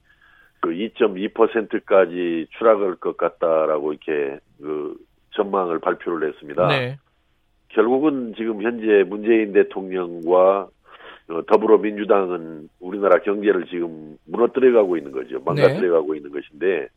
그 0.63 0.69
2.2%까지 0.69 2.47
추락할 2.57 2.95
것 2.95 3.17
같다라고 3.17 3.91
이렇게 3.91 4.39
그 4.61 4.95
전망을 5.31 5.79
발표를 5.79 6.29
했습니다. 6.29 6.67
네. 6.69 6.97
결국은 7.67 8.33
지금 8.37 8.61
현재 8.61 9.03
문재인 9.05 9.51
대통령과 9.51 10.69
어, 11.29 11.41
더불어민주당은 11.47 12.69
우리나라 12.79 13.19
경제를 13.19 13.65
지금 13.65 14.17
무너뜨려가고 14.25 14.95
있는 14.95 15.11
거죠. 15.11 15.41
망가뜨려가고 15.43 16.13
네. 16.13 16.17
있는 16.19 16.31
것인데 16.31 16.87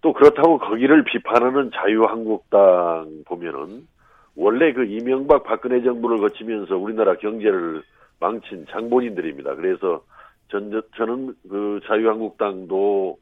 또 0.00 0.12
그렇다고 0.12 0.58
거기를 0.58 1.02
비판하는 1.02 1.72
자유한국당 1.74 3.24
보면은 3.26 3.88
원래 4.36 4.72
그 4.72 4.84
이명박 4.84 5.42
박근혜 5.42 5.82
정부를 5.82 6.18
거치면서 6.18 6.76
우리나라 6.76 7.16
경제를 7.16 7.82
망친 8.20 8.66
장본인들입니다. 8.70 9.56
그래서 9.56 10.04
전, 10.50 10.82
저는 10.96 11.34
그 11.48 11.80
자유한국당도 11.86 13.18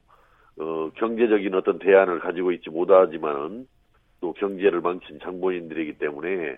어, 0.59 0.91
경제적인 0.95 1.55
어떤 1.55 1.79
대안을 1.79 2.21
가지고 2.21 2.53
있지 2.53 2.71
못하지만은 2.71 3.67
또 4.21 4.33
경제를 4.33 4.81
망친 4.81 5.19
장본인들이기 5.23 5.99
때문에 5.99 6.57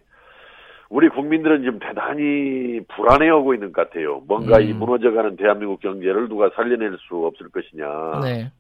우리 0.89 1.09
국민들은 1.09 1.63
지금 1.63 1.79
대단히 1.81 2.81
불안해하고 2.89 3.55
있는 3.55 3.73
것 3.73 3.89
같아요. 3.89 4.23
뭔가 4.27 4.59
음. 4.59 4.63
이 4.63 4.73
무너져가는 4.73 5.37
대한민국 5.37 5.81
경제를 5.81 6.29
누가 6.29 6.51
살려낼 6.55 6.97
수 7.09 7.27
없을 7.27 7.49
것이냐. 7.51 8.21
네. 8.23 8.53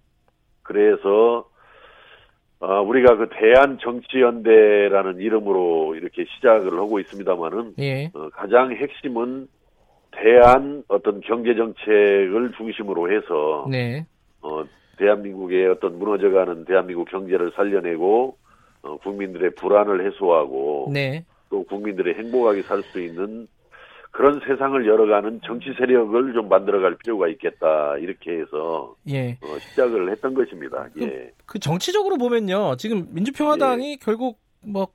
그래서 0.62 1.48
어, 2.60 2.82
우리가 2.82 3.16
그 3.16 3.28
대한 3.30 3.78
정치연대라는 3.78 5.20
이름으로 5.20 5.94
이렇게 5.94 6.24
시작을 6.24 6.72
하고 6.78 6.98
있습니다만은 6.98 7.74
예. 7.78 8.10
어, 8.12 8.28
가장 8.30 8.72
핵심은 8.72 9.48
대한 10.22 10.82
어떤 10.88 11.20
경제 11.20 11.54
정책을 11.54 12.52
중심으로 12.56 13.12
해서 13.12 13.66
네. 13.70 14.06
어, 14.40 14.64
대한민국의 14.98 15.68
어떤 15.68 15.98
무너져가는 15.98 16.64
대한민국 16.64 17.08
경제를 17.08 17.52
살려내고 17.54 18.36
어, 18.82 18.96
국민들의 18.98 19.54
불안을 19.54 20.06
해소하고 20.06 20.90
네. 20.92 21.24
또 21.50 21.64
국민들의 21.64 22.14
행복하게 22.14 22.62
살 22.62 22.82
수 22.82 23.00
있는 23.00 23.48
그런 24.10 24.40
세상을 24.40 24.86
열어가는 24.86 25.40
정치 25.44 25.72
세력을 25.78 26.32
좀 26.32 26.48
만들어갈 26.48 26.96
필요가 26.96 27.28
있겠다 27.28 27.96
이렇게 27.98 28.40
해서 28.40 28.96
예. 29.08 29.38
어, 29.42 29.58
시작을 29.58 30.10
했던 30.10 30.34
것입니다. 30.34 30.88
그, 30.94 31.02
예. 31.02 31.30
그 31.46 31.58
정치적으로 31.58 32.16
보면요, 32.16 32.76
지금 32.78 33.06
민주평화당이 33.12 33.92
예. 33.92 33.96
결국 34.00 34.40
뭐 34.64 34.88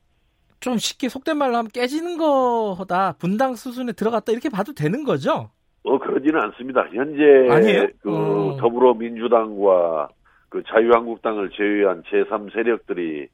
좀 0.64 0.78
쉽게 0.78 1.10
속된 1.10 1.38
말로 1.38 1.58
하면 1.58 1.70
깨지는 1.70 2.18
거다 2.18 3.18
분당 3.20 3.54
수순에 3.54 3.92
들어갔다 3.92 4.32
이렇게 4.32 4.48
봐도 4.48 4.74
되는 4.74 5.04
거죠? 5.04 5.50
어 5.84 6.00
그러지는 6.00 6.40
않습니다. 6.40 6.88
현재 6.94 7.50
아니에요? 7.50 7.88
그 8.00 8.10
어. 8.10 8.58
더불어민주당과 8.62 10.08
그 10.48 10.64
자유한국당을 10.66 11.50
제외한 11.50 12.04
제3 12.04 12.54
세력들이 12.54 13.28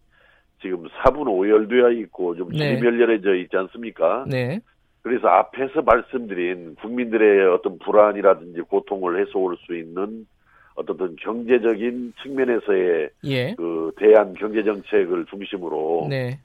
지금 0.59 0.87
4분 0.87 1.27
오열되어 1.27 1.91
있고 2.01 2.35
좀 2.35 2.51
지멸렬해져 2.51 3.31
네. 3.33 3.41
있지 3.41 3.55
않습니까? 3.55 4.25
네. 4.27 4.59
그래서 5.03 5.27
앞에서 5.27 5.83
말씀드린 5.83 6.75
국민들의 6.81 7.45
어떤 7.53 7.77
불안이라든지 7.77 8.61
고통을 8.61 9.21
해소할 9.21 9.55
수 9.67 9.77
있는 9.77 10.25
어떤 10.73 11.15
경제적인 11.17 12.13
측면에서의 12.23 13.09
예. 13.25 13.53
그 13.55 13.91
대한 13.97 14.33
경제 14.33 14.63
정책을 14.63 15.25
중심으로 15.25 16.07
네. 16.09 16.39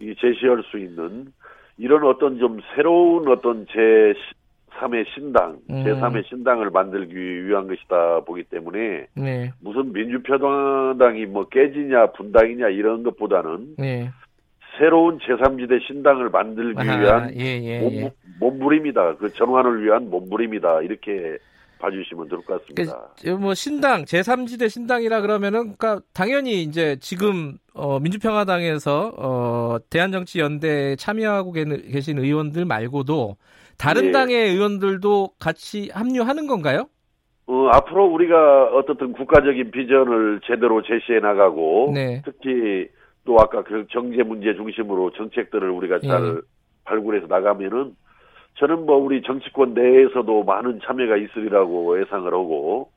이 0.00 0.14
제시할 0.14 0.62
수 0.70 0.78
있는 0.78 1.32
이런 1.76 2.04
어떤 2.04 2.38
좀 2.38 2.60
새로운 2.74 3.28
어떤 3.28 3.66
제 3.66 4.14
3의 4.78 5.04
신당, 5.14 5.58
음. 5.70 5.84
제3의 5.84 6.26
신당을 6.28 6.70
만들기 6.70 7.46
위한 7.46 7.66
것이다 7.66 8.20
보기 8.20 8.44
때문에 8.44 9.06
네. 9.14 9.52
무슨 9.60 9.92
민주평화당이 9.92 11.26
뭐 11.26 11.48
깨지냐 11.48 12.12
분당이냐 12.12 12.68
이런 12.68 13.02
것보다는 13.02 13.74
네. 13.78 14.10
새로운 14.78 15.18
제3지대 15.18 15.84
신당을 15.86 16.30
만들기 16.30 16.78
아하, 16.78 17.00
위한 17.00 17.34
예, 17.34 17.60
예, 17.60 17.82
예. 17.92 18.12
몸, 18.38 18.58
부림이다 18.60 19.16
그 19.16 19.32
전환을 19.32 19.82
위한 19.82 20.08
몸부림이다. 20.10 20.82
이렇게 20.82 21.38
봐주시면 21.78 22.28
될것 22.28 22.46
같습니다. 22.46 23.08
그, 23.22 23.30
뭐 23.30 23.54
신당 23.54 24.04
제3지대 24.04 24.68
신당이라 24.68 25.20
그러면은 25.20 25.76
그러니까 25.76 26.00
당연히 26.12 26.62
이제 26.62 26.96
지금 27.00 27.58
어, 27.74 27.98
민주평화당에서 28.00 29.12
어, 29.16 29.76
대한정치연대에 29.90 30.96
참여하고 30.96 31.52
계신 31.52 32.18
의원들 32.18 32.64
말고도 32.64 33.36
다른 33.78 34.06
예. 34.06 34.12
당의 34.12 34.50
의원들도 34.50 35.30
같이 35.38 35.90
합류하는 35.92 36.46
건가요? 36.46 36.88
어, 37.46 37.68
앞으로 37.72 38.06
우리가 38.06 38.74
어떻든 38.74 39.12
국가적인 39.12 39.70
비전을 39.70 40.40
제대로 40.44 40.82
제시해 40.82 41.20
나가고 41.20 41.92
네. 41.94 42.22
특히 42.24 42.88
또 43.24 43.36
아까 43.40 43.62
그 43.62 43.86
경제 43.90 44.22
문제 44.22 44.54
중심으로 44.54 45.12
정책들을 45.12 45.70
우리가 45.70 46.00
잘 46.00 46.22
예. 46.22 46.40
발굴해서 46.84 47.26
나가면은 47.26 47.94
저는 48.58 48.86
뭐 48.86 48.96
우리 48.96 49.22
정치권 49.22 49.74
내에서도 49.74 50.42
많은 50.42 50.80
참여가 50.84 51.16
있으리라고 51.16 52.00
예상을 52.00 52.26
하고 52.32 52.90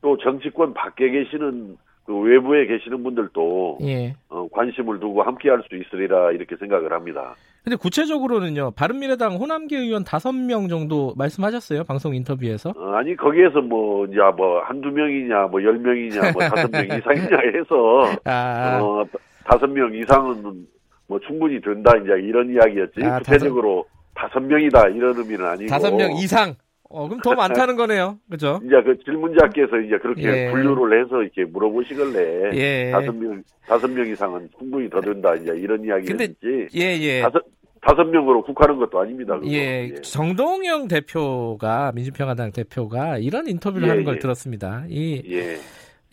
또 0.00 0.16
정치권 0.16 0.72
밖에 0.74 1.10
계시는 1.10 1.76
그 2.04 2.18
외부에 2.18 2.66
계시는 2.66 3.02
분들도 3.04 3.78
예. 3.82 4.14
어, 4.28 4.48
관심을 4.52 4.98
두고 4.98 5.22
함께 5.22 5.50
할 5.50 5.62
수 5.68 5.76
있으리라 5.76 6.32
이렇게 6.32 6.56
생각을 6.56 6.92
합니다. 6.92 7.34
근데 7.62 7.76
구체적으로는요, 7.76 8.72
바른미래당 8.72 9.36
호남계 9.36 9.76
의원 9.78 10.02
다섯 10.02 10.32
명 10.32 10.66
정도 10.66 11.14
말씀하셨어요 11.16 11.84
방송 11.84 12.12
인터뷰에서? 12.16 12.70
어, 12.76 12.94
아니 12.94 13.14
거기에서 13.14 13.60
뭐 13.60 14.04
이제 14.06 14.16
뭐 14.36 14.60
한두 14.62 14.88
명이냐, 14.90 15.46
뭐 15.46 15.62
열 15.62 15.78
명이냐, 15.78 16.32
뭐 16.32 16.42
다섯 16.42 16.68
명 16.72 16.82
이상이냐 16.98 17.38
해서 17.54 18.16
아. 18.24 18.80
어, 18.82 19.04
다섯 19.44 19.68
명 19.68 19.94
이상은 19.94 20.66
뭐 21.06 21.20
충분히 21.20 21.60
된다 21.60 21.92
이제 21.98 22.10
이런 22.26 22.50
이야기였지 22.50 23.04
아, 23.04 23.18
구체적으로 23.18 23.84
다섯 23.84 24.01
명이다 24.40 24.88
이런 24.88 25.16
의미는 25.16 25.46
아니고 25.46 25.68
다섯 25.70 25.94
명 25.94 26.12
이상. 26.12 26.54
어, 26.94 27.08
그럼 27.08 27.22
더 27.22 27.34
많다는 27.34 27.76
거네요. 27.76 28.18
그죠? 28.30 28.60
이제 28.64 28.74
그 28.84 28.98
질문자께서 29.04 29.78
이제 29.78 29.96
그렇게 29.96 30.24
예. 30.24 30.50
분류를 30.50 31.02
해서 31.02 31.22
이렇게 31.22 31.44
물어보시길래 31.44 32.50
예. 32.52 32.90
다섯 32.90 33.12
명 33.12 33.42
다섯 33.66 33.88
명 33.88 34.06
이상은 34.06 34.48
충분히 34.58 34.90
더 34.90 35.00
된다 35.00 35.34
이제 35.34 35.52
이런 35.56 35.82
이야기였지. 35.82 36.68
예, 36.76 36.80
예. 37.00 37.22
다섯 37.22 37.42
다섯 37.80 38.04
명으로 38.04 38.42
국하는 38.42 38.76
것도 38.76 39.00
아닙니다. 39.00 39.34
그거. 39.34 39.50
예, 39.50 39.90
예. 39.90 39.94
정동영 40.02 40.86
대표가 40.88 41.92
민주평화당 41.92 42.52
대표가 42.52 43.18
이런 43.18 43.48
인터뷰를 43.48 43.86
예, 43.86 43.90
하는 43.90 44.04
걸 44.04 44.16
예. 44.16 44.18
들었습니다. 44.18 44.84
이 44.88 45.22
예. 45.30 45.56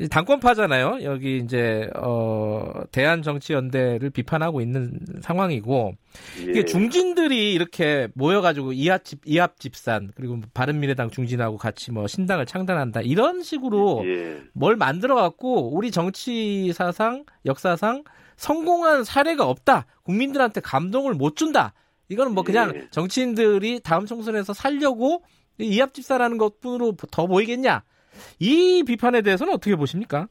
당권파잖아요. 0.07 0.99
여기 1.03 1.37
이제 1.37 1.89
어 1.95 2.71
대한 2.91 3.21
정치 3.21 3.53
연대를 3.53 4.11
비판하고 4.11 4.61
있는 4.61 4.97
상황이고 5.21 5.93
예. 6.39 6.43
이게 6.43 6.65
중진들이 6.65 7.53
이렇게 7.53 8.07
모여가지고 8.13 8.71
이합집 8.71 9.21
이합집산 9.25 10.11
그리고 10.15 10.39
바른미래당 10.53 11.09
중진하고 11.09 11.57
같이 11.57 11.91
뭐 11.91 12.07
신당을 12.07 12.45
창단한다 12.45 13.01
이런 13.01 13.43
식으로 13.43 14.03
예. 14.05 14.41
뭘 14.53 14.77
만들어갖고 14.77 15.75
우리 15.75 15.91
정치 15.91 16.71
사상 16.73 17.25
역사상 17.45 18.03
성공한 18.37 19.03
사례가 19.03 19.45
없다. 19.45 19.85
국민들한테 20.03 20.61
감동을 20.61 21.13
못 21.13 21.35
준다. 21.35 21.73
이거는 22.07 22.33
뭐 22.33 22.43
그냥 22.43 22.71
예. 22.73 22.87
정치인들이 22.89 23.81
다음 23.83 24.05
총선에서 24.05 24.53
살려고 24.53 25.23
이합집사라는 25.59 26.37
것뿐으로 26.37 26.93
더 27.11 27.27
보이겠냐? 27.27 27.83
이 28.39 28.83
비판에 28.85 29.21
대해서는 29.21 29.53
어떻게 29.53 29.75
보십니까? 29.75 30.27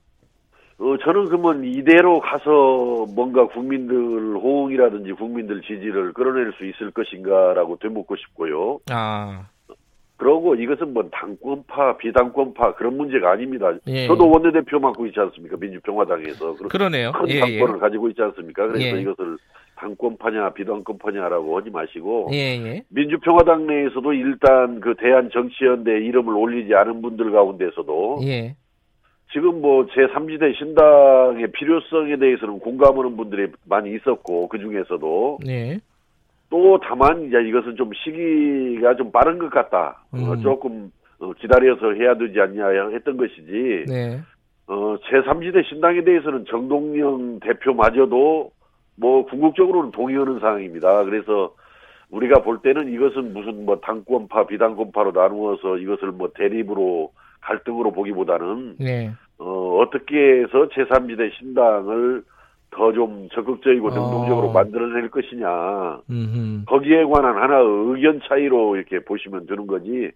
어, 0.79 0.97
저는 1.05 1.25
그러면 1.27 1.65
이대로 1.65 2.21
가서 2.21 3.07
뭔가 3.15 3.47
국민들 3.49 4.37
호응이라든지 4.37 5.13
국민들 5.13 5.61
지지를 5.63 6.13
끌어낼 6.13 6.53
수 6.57 6.65
있을 6.65 6.93
것인가라고 6.93 7.79
되묻고 7.79 8.15
싶고요. 8.17 8.79
아. 8.91 9.49
그러고 10.19 10.57
이것은 10.57 10.93
뭐 10.93 11.09
당권파, 11.13 11.97
비당권파 11.99 12.75
그런 12.75 12.97
문제가 12.97 13.31
아닙니다. 13.31 13.73
예. 13.87 14.07
저도 14.09 14.29
원내대표 14.29 14.81
맡고 14.81 15.07
있지 15.07 15.21
않습니까? 15.21 15.57
민주평화당에서. 15.57 16.55
그러네요. 16.69 17.13
큰 17.13 17.29
예, 17.29 17.41
당권을 17.41 17.77
예. 17.77 17.79
가지고 17.79 18.09
있지 18.09 18.23
않습니까? 18.23 18.67
그래서 18.67 18.85
예. 18.85 19.01
이것을 19.01 19.39
당권파냐 19.79 20.51
비당권파냐라고 20.51 21.59
하지 21.59 21.71
마시고 21.71 22.31
예, 22.33 22.83
민주평화당 22.89 23.67
내에서도 23.67 24.13
일단 24.13 24.81
그 24.81 24.95
대한정치연대 24.99 26.05
이름을 26.05 26.35
올리지 26.35 26.75
않은 26.75 27.01
분들 27.01 27.31
가운데서도 27.31 28.21
지금 29.33 29.61
뭐 29.61 29.87
제3지대 29.87 30.57
신당의 30.57 31.53
필요성에 31.53 32.17
대해서는 32.17 32.61
공감하는 32.61 33.17
분들이 33.17 33.53
많이 33.65 33.95
있었고 33.95 34.49
그 34.49 34.59
중에서도 34.59 35.39
네. 35.45 35.79
또 36.51 36.81
다만 36.83 37.27
이제 37.27 37.37
이것은 37.47 37.77
좀 37.77 37.91
시기가 37.93 38.97
좀 38.97 39.13
빠른 39.13 39.39
것 39.39 39.51
같다. 39.51 40.03
어, 40.13 40.17
음. 40.17 40.31
어, 40.31 40.37
조금 40.41 40.91
기다려서 41.41 41.93
해야 41.93 42.17
되지 42.17 42.41
않냐 42.41 42.89
했던 42.91 43.17
것이지. 43.19 43.85
네. 43.87 44.21
어, 44.67 44.97
제3지대 44.97 45.67
신당에 45.69 46.03
대해서는 46.05 46.47
정동영 46.49 47.41
대표마저도 47.41 48.51
뭐 49.01 49.25
궁극적으로는 49.27 49.93
동의하는 49.93 50.41
상황입니다. 50.41 51.05
그래서 51.05 51.55
우리가 52.11 52.43
볼 52.43 52.59
때는 52.63 52.93
이것은 52.93 53.33
무슨 53.33 53.65
뭐 53.65 53.79
당권파 53.81 54.47
비당권파로 54.47 55.13
나누어서 55.13 55.79
이것을 55.79 56.13
뭐 56.13 56.31
대립으로 56.35 57.13
갈등으로 57.41 57.93
보기보다는 57.93 58.77
네. 58.79 59.13
어, 59.39 59.79
어떻게 59.81 60.41
해서 60.41 60.69
제3지대 60.69 61.33
신당을 61.39 62.23
더 62.71 62.93
좀 62.93 63.29
적극적이고 63.33 63.89
능동적으로 63.89 64.49
어. 64.49 64.53
만들어낼 64.53 65.09
것이냐 65.11 66.01
음흠. 66.11 66.65
거기에 66.67 67.05
관한 67.05 67.37
하나의 67.37 67.65
의견 67.67 68.21
차이로 68.29 68.77
이렇게 68.77 68.99
보시면 69.01 69.47
되는 69.47 69.67
거지 69.67 70.11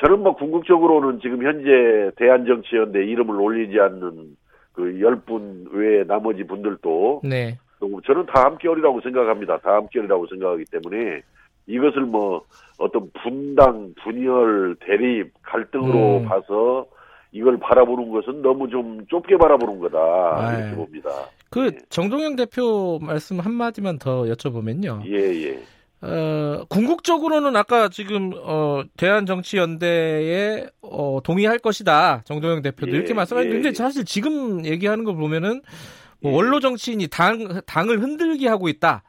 저는 0.00 0.20
뭐 0.20 0.34
궁극적으로는 0.34 1.20
지금 1.20 1.44
현재 1.44 2.10
대한정치연대 2.16 3.04
이름을 3.06 3.40
올리지 3.40 3.78
않는 3.78 4.36
그 4.72 5.00
열 5.00 5.16
분 5.26 5.68
외에 5.72 6.02
나머지 6.04 6.44
분들도 6.44 7.20
네. 7.24 7.58
저는 8.04 8.26
다 8.26 8.44
함께하리라고 8.44 9.00
생각합니다. 9.00 9.58
다 9.58 9.74
함께하리라고 9.74 10.26
생각하기 10.26 10.64
때문에 10.70 11.22
이것을 11.66 12.02
뭐 12.02 12.44
어떤 12.78 13.10
분당, 13.22 13.94
분열, 14.02 14.76
대립, 14.80 15.32
갈등으로 15.42 16.18
음. 16.18 16.24
봐서 16.24 16.86
이걸 17.32 17.58
바라보는 17.58 18.10
것은 18.10 18.42
너무 18.42 18.68
좀 18.68 19.06
좁게 19.08 19.36
바라보는 19.38 19.80
거다 19.80 19.98
아, 19.98 20.58
이렇게 20.58 20.76
봅니다. 20.76 21.10
그 21.50 21.66
예. 21.66 21.70
정동영 21.88 22.36
대표 22.36 22.98
말씀 23.00 23.40
한 23.40 23.52
마디만 23.54 23.98
더 23.98 24.24
여쭤보면요. 24.24 25.06
예 25.06 25.44
예. 25.44 25.62
어, 26.02 26.64
궁극적으로는 26.68 27.54
아까 27.56 27.88
지금 27.88 28.32
어, 28.42 28.82
대한정치연대에 28.96 30.66
어, 30.82 31.20
동의할 31.22 31.58
것이다 31.58 32.22
정동영 32.24 32.60
대표도 32.60 32.92
예, 32.92 32.96
이렇게 32.96 33.14
말씀하셨는데 33.14 33.68
예, 33.68 33.72
사실 33.72 34.04
지금 34.04 34.66
얘기하는 34.66 35.04
거 35.04 35.14
보면은 35.14 35.62
뭐 36.22 36.32
예. 36.32 36.36
원로 36.36 36.60
정치인이 36.60 37.08
당 37.08 37.60
당을 37.66 38.00
흔들게 38.00 38.48
하고 38.48 38.68
있다. 38.68 39.02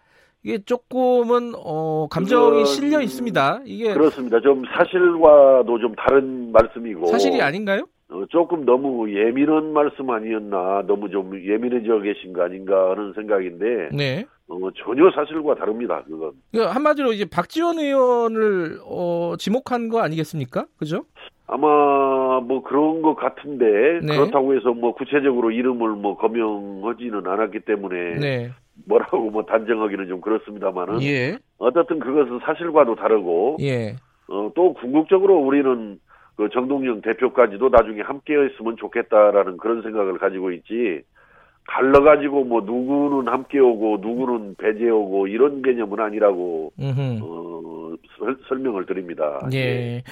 이게 0.44 0.60
조금은 0.64 1.54
어 1.56 2.08
감정이 2.10 2.66
실려 2.66 3.02
있습니다. 3.02 3.62
이게 3.66 3.94
그렇습니다. 3.94 4.42
좀 4.42 4.64
사실과도 4.66 5.80
좀 5.80 5.96
다른 5.96 6.52
말씀이고 6.52 7.08
사실이 7.08 7.42
아닌가요? 7.42 7.86
어, 8.10 8.26
조금 8.30 8.66
너무 8.66 9.10
예민한 9.12 9.72
말씀 9.74 10.10
아니었나 10.10 10.84
너무 10.86 11.10
좀 11.10 11.34
예민해져 11.34 12.00
계신 12.02 12.34
거 12.34 12.44
아닌가 12.44 12.92
하는 12.92 13.14
생각인데 13.14 13.90
네. 13.96 14.26
어, 14.48 14.58
전혀 14.84 15.10
사실과 15.16 15.56
다릅니다. 15.56 16.04
그건 16.06 16.34
한마디로 16.54 17.14
이제 17.14 17.26
박지원 17.26 17.80
의원을 17.80 18.80
어, 18.86 19.36
지목한 19.40 19.88
거 19.88 20.02
아니겠습니까? 20.02 20.66
그죠? 20.78 21.06
아마 21.48 22.40
뭐 22.40 22.64
그런 22.64 23.02
것 23.02 23.16
같은데 23.16 24.00
네. 24.02 24.16
그렇다고 24.16 24.56
해서 24.56 24.74
뭐 24.74 24.94
구체적으로 24.94 25.52
이름을 25.52 25.90
뭐 25.90 26.18
거명하지는 26.18 27.28
않았기 27.28 27.62
때문에 27.62 28.20
네. 28.20 28.52
뭐라고 28.86 29.30
뭐 29.30 29.44
단정하기는 29.44 30.08
좀 30.08 30.22
그렇습니다만은 30.22 31.02
예. 31.04 31.38
어떻든 31.58 32.00
그것은 32.00 32.40
사실과도 32.46 32.96
다르고 32.96 33.58
예. 33.62 33.96
어, 34.28 34.52
또 34.56 34.74
궁극적으로 34.74 35.38
우리는 35.38 36.00
그 36.36 36.50
정동영 36.52 37.02
대표까지도 37.02 37.70
나중에 37.70 38.02
함께 38.02 38.34
했으면 38.36 38.76
좋겠다라는 38.78 39.58
그런 39.58 39.84
생각을 39.84 40.18
가지고 40.18 40.52
있지 40.52 41.04
갈라가지고 41.68 42.46
뭐 42.46 42.62
누구는 42.62 43.32
함께 43.32 43.60
오고 43.60 43.98
누구는 44.02 44.56
배제 44.58 44.90
오고 44.90 45.28
이런 45.28 45.62
개념은 45.62 46.00
아니라고 46.00 46.74
어, 46.78 47.94
설, 48.18 48.38
설명을 48.48 48.86
드립니다. 48.86 49.48
예. 49.54 49.58
예. 49.58 50.04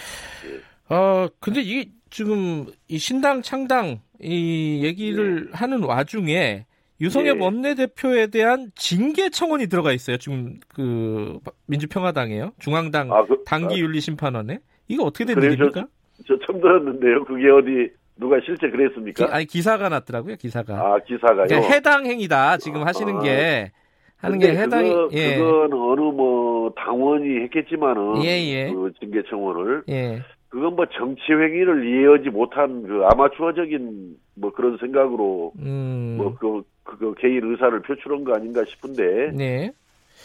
예. 0.89 0.93
어 0.95 1.29
근데 1.39 1.61
이게 1.61 1.89
지금 2.09 2.65
이 2.87 2.97
신당 2.97 3.41
창당 3.41 3.99
이 4.21 4.81
얘기를 4.83 5.47
예. 5.47 5.57
하는 5.57 5.83
와중에 5.83 6.65
유성엽 6.99 7.37
예. 7.37 7.43
원내대표에 7.43 8.27
대한 8.27 8.71
징계 8.75 9.29
청원이 9.29 9.67
들어가 9.67 9.91
있어요. 9.91 10.17
지금 10.17 10.59
그 10.67 11.39
민주평화당이에요. 11.67 12.53
중앙당 12.59 13.11
아, 13.11 13.25
그, 13.25 13.43
당기윤리심판원에 13.45 14.59
이거 14.87 15.03
어떻게 15.03 15.25
된 15.25 15.41
일입니까? 15.41 15.87
저, 16.27 16.37
저 16.37 16.45
처음 16.45 16.61
들었는데요. 16.61 17.25
그게 17.25 17.49
어디 17.49 17.91
누가 18.17 18.37
실제 18.45 18.69
그랬습니까? 18.69 19.25
기, 19.25 19.31
아니 19.31 19.45
기사가 19.45 19.89
났더라고요. 19.89 20.35
기사가. 20.35 20.75
아 20.75 20.99
기사가요. 20.99 21.47
그러니까 21.47 21.73
해당 21.73 22.05
행위다. 22.05 22.57
지금 22.57 22.83
하시는 22.85 23.15
아, 23.15 23.21
게 23.21 23.71
하는 24.17 24.37
게 24.37 24.55
해당이. 24.55 24.89
그거, 24.89 25.09
예. 25.13 25.37
그건 25.37 25.73
어느 25.73 26.01
뭐 26.01 26.71
당원이 26.75 27.43
했겠지만은 27.45 28.23
예, 28.23 28.29
예. 28.29 28.71
그 28.71 28.91
징계 28.99 29.23
청원을. 29.27 29.83
예. 29.89 30.21
그건 30.51 30.75
뭐 30.75 30.85
정치 30.97 31.31
행위를 31.31 31.87
이해하지 31.87 32.29
못한 32.29 32.83
그 32.83 33.03
아마추어적인 33.05 34.17
뭐 34.35 34.51
그런 34.51 34.77
생각으로 34.77 35.53
음. 35.59 36.15
뭐그 36.17 36.63
그 36.83 37.13
개인 37.19 37.49
의사를 37.49 37.81
표출한 37.81 38.25
거 38.25 38.35
아닌가 38.35 38.63
싶은데. 38.65 39.31
네. 39.33 39.71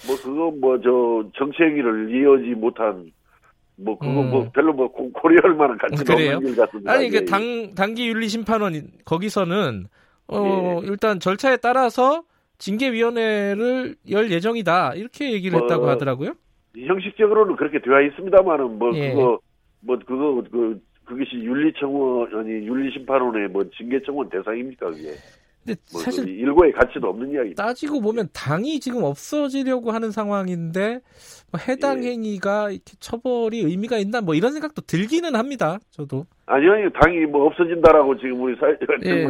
뭐 0.07 0.16
그거 0.16 0.51
뭐 0.51 0.78
저 0.82 1.28
정치 1.36 1.62
행위를 1.62 2.11
이해하지 2.11 2.61
못한 2.61 3.12
뭐 3.77 3.97
그거 3.97 4.12
뭐 4.12 4.23
음. 4.24 4.31
뭐 4.31 4.51
별로 4.53 4.73
뭐 4.73 4.89
고려할 4.89 5.55
만한 5.55 5.78
가치가 5.78 6.15
그래요? 6.15 6.36
없는 6.36 6.51
일 6.51 6.57
같습니다. 6.57 6.93
아니 6.93 7.07
이게 7.07 7.19
예. 7.19 7.24
당 7.24 7.74
당기 7.77 8.09
윤리 8.09 8.28
심판원 8.28 8.74
거기서는 9.05 9.86
어 10.27 10.81
예. 10.82 10.89
일단 10.89 11.20
절차에 11.20 11.59
따라서 11.59 12.24
징계위원회를 12.59 13.94
열 14.11 14.32
예정이다 14.32 14.94
이렇게 14.97 15.32
얘기를 15.32 15.57
뭐, 15.57 15.62
했다고 15.62 15.89
하더라고요. 15.89 16.32
형식적으로는 16.77 17.55
그렇게 17.55 17.81
되어 17.81 18.01
있습니다만은 18.03 18.78
뭐 18.78 18.93
예. 18.97 19.11
그거 19.11 19.39
뭐 19.81 19.98
그거 20.07 20.43
그 20.51 20.81
그것이 21.05 21.36
윤리청원이 21.36 22.66
윤리심판원의 22.66 23.48
뭐 23.48 23.65
징계청원 23.77 24.28
대상입니까 24.28 24.90
그게? 24.90 25.15
근데 25.65 25.81
뭐 25.93 26.01
사실 26.01 26.28
일고의 26.28 26.73
가치도 26.73 27.09
없는 27.09 27.32
이야기. 27.32 27.55
따지고 27.55 28.01
보면 28.01 28.28
당이 28.32 28.81
지금 28.81 29.03
없어지려고 29.03 29.90
하는 29.90 30.11
상황인데 30.11 31.01
뭐 31.51 31.61
해당 31.66 32.05
예. 32.05 32.11
행위가 32.11 32.70
이렇게 32.70 32.94
처벌이 33.01 33.61
의미가 33.61 33.98
있나 33.98 34.20
뭐 34.20 34.35
이런 34.35 34.53
생각도 34.53 34.82
들기는 34.82 35.35
합니다. 35.35 35.78
저도. 35.90 36.27
아니요. 36.47 36.90
당이 36.90 37.27
뭐 37.27 37.47
없어진다라고 37.47 38.16
지금 38.18 38.40
우리 38.43 38.56
사회자 38.56 38.78
예. 39.05 39.27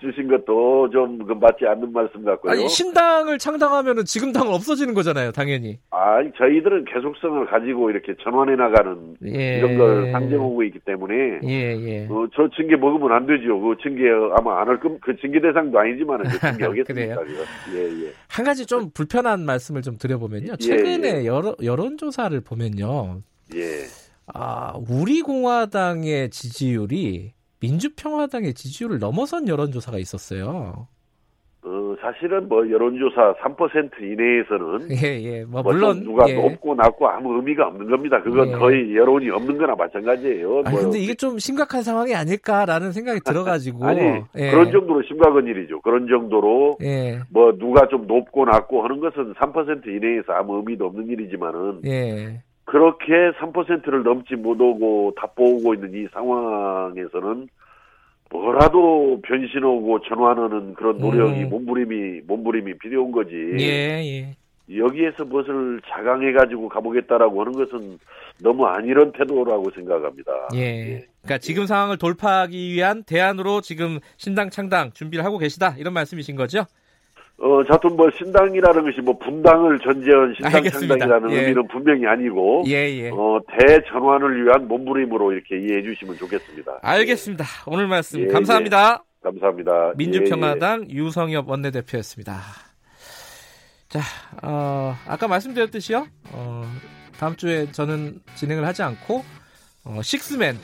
주신 0.00 0.28
것도 0.28 0.90
좀그 0.90 1.32
맞지 1.32 1.66
않는 1.66 1.92
말씀 1.92 2.22
같고요. 2.24 2.52
아니 2.52 2.68
신당을 2.68 3.38
창당하면은 3.38 4.04
지금 4.04 4.32
당은 4.32 4.52
없어지는 4.52 4.92
거잖아요, 4.92 5.32
당연히. 5.32 5.78
아니 5.90 6.30
저희들은 6.36 6.84
계속성을 6.84 7.46
가지고 7.46 7.90
이렇게 7.90 8.14
전환해 8.22 8.54
나가는 8.54 9.16
예. 9.24 9.58
이런 9.58 9.78
걸 9.78 10.12
상정하고 10.12 10.62
있기 10.64 10.80
때문에 10.80 11.40
예, 11.44 11.48
예. 11.48 12.06
어, 12.10 12.26
저 12.34 12.48
징계 12.54 12.76
먹으면 12.76 13.12
안 13.12 13.26
되죠. 13.26 13.58
그 13.58 13.74
징계 13.82 14.10
아마 14.36 14.60
안할건그 14.60 15.16
징계 15.20 15.40
대상도 15.40 15.78
아니지만 15.78 16.22
그 16.22 16.38
징계 16.38 16.64
하겠습니다. 16.68 17.16
예, 17.74 18.04
예. 18.04 18.12
한 18.28 18.44
가지 18.44 18.66
좀 18.66 18.90
불편한 18.92 19.46
말씀을 19.46 19.80
좀 19.80 19.96
드려보면요. 19.96 20.52
예, 20.52 20.56
최근에 20.56 21.22
예. 21.22 21.26
여러, 21.26 21.56
여론조사를 21.62 22.38
보면요. 22.42 23.22
예. 23.54 24.05
아, 24.34 24.74
우리 24.88 25.22
공화당의 25.22 26.30
지지율이 26.30 27.32
민주평화당의 27.60 28.54
지지율을 28.54 28.98
넘어선 28.98 29.48
여론조사가 29.48 29.98
있었어요. 29.98 30.88
어, 31.62 31.96
사실은 32.00 32.48
뭐 32.48 32.68
여론조사 32.70 33.34
3% 33.42 34.00
이내에서는 34.00 34.88
예, 35.02 35.20
예. 35.22 35.44
뭐, 35.44 35.62
뭐 35.62 35.72
물론 35.72 36.04
누가 36.04 36.28
예. 36.28 36.34
높고 36.34 36.74
낮고 36.76 37.08
아무 37.08 37.34
의미가 37.36 37.66
없는 37.66 37.90
겁니다. 37.90 38.22
그건 38.22 38.48
예. 38.48 38.52
거의 38.52 38.94
여론이 38.94 39.30
없는 39.30 39.58
거나 39.58 39.74
마찬가지예요. 39.74 40.62
아 40.64 40.70
뭐. 40.70 40.80
근데 40.80 40.98
이게 41.00 41.14
좀 41.14 41.38
심각한 41.38 41.82
상황이 41.82 42.14
아닐까라는 42.14 42.92
생각이 42.92 43.20
들어가지고 43.24 43.82
아니 43.86 44.00
예. 44.36 44.50
그런 44.50 44.70
정도로 44.70 45.02
심각한 45.08 45.44
일이죠. 45.46 45.80
그런 45.80 46.06
정도로 46.06 46.78
예. 46.82 47.20
뭐 47.30 47.56
누가 47.58 47.88
좀 47.88 48.06
높고 48.06 48.44
낮고 48.44 48.84
하는 48.84 49.00
것은 49.00 49.34
3% 49.34 49.86
이내에서 49.86 50.34
아무 50.34 50.58
의미도 50.58 50.86
없는 50.86 51.08
일이지만은 51.08 51.80
예. 51.86 52.42
그렇게 52.66 53.30
3%를 53.38 54.02
넘지 54.02 54.34
못하고 54.34 55.14
답보고 55.16 55.74
있는 55.74 55.94
이 55.94 56.08
상황에서는 56.12 57.48
뭐라도 58.30 59.20
변신하고 59.22 60.00
전환하는 60.00 60.74
그런 60.74 60.98
노력이 60.98 61.44
음. 61.44 61.50
몸부림이 61.50 62.22
몸부림이 62.26 62.76
필요한 62.78 63.12
거지. 63.12 63.34
예, 63.60 64.02
예. 64.04 64.36
여기에서 64.76 65.24
무엇을 65.24 65.80
자강해가지고 65.88 66.68
가보겠다라고 66.68 67.40
하는 67.40 67.52
것은 67.52 68.00
너무 68.42 68.66
안이런 68.66 69.12
태도라고 69.12 69.70
생각합니다. 69.70 70.32
예. 70.54 70.58
예. 70.58 71.06
그러니까 71.22 71.38
지금 71.38 71.66
상황을 71.66 71.98
돌파하기 71.98 72.72
위한 72.72 73.04
대안으로 73.04 73.60
지금 73.60 74.00
신당 74.16 74.50
창당 74.50 74.90
준비를 74.90 75.24
하고 75.24 75.38
계시다 75.38 75.76
이런 75.78 75.94
말씀이신 75.94 76.34
거죠? 76.34 76.64
어, 77.38 77.62
자튼 77.64 77.96
뭐 77.96 78.10
신당이라는 78.16 78.84
것이 78.84 79.00
뭐 79.02 79.18
분당을 79.18 79.78
전제한 79.80 80.34
신당. 80.34 80.64
창당이라는 80.64 81.30
예. 81.32 81.40
의미는 81.40 81.68
분명히 81.68 82.06
아니고 82.06 82.64
예, 82.66 82.88
예. 82.96 83.10
어, 83.10 83.38
대전환을 83.58 84.46
위한 84.46 84.66
몸부림으로 84.66 85.32
이렇게 85.32 85.58
이해해 85.58 85.82
주시면 85.82 86.16
좋겠습니다. 86.16 86.78
알겠습니다. 86.80 87.44
오늘 87.66 87.88
말씀 87.88 88.20
예, 88.20 88.26
감사합니다. 88.28 89.02
예. 89.02 89.22
감사합니다. 89.22 89.92
민주평화당 89.96 90.90
유성엽 90.90 91.48
원내대표였습니다. 91.48 92.40
자, 93.88 94.00
어, 94.42 94.94
아까 95.06 95.28
말씀드렸듯이요. 95.28 96.06
어, 96.32 96.64
다음 97.18 97.36
주에 97.36 97.70
저는 97.70 98.20
진행을 98.34 98.64
하지 98.64 98.82
않고 98.82 99.24
어, 99.84 100.00
식스맨 100.02 100.56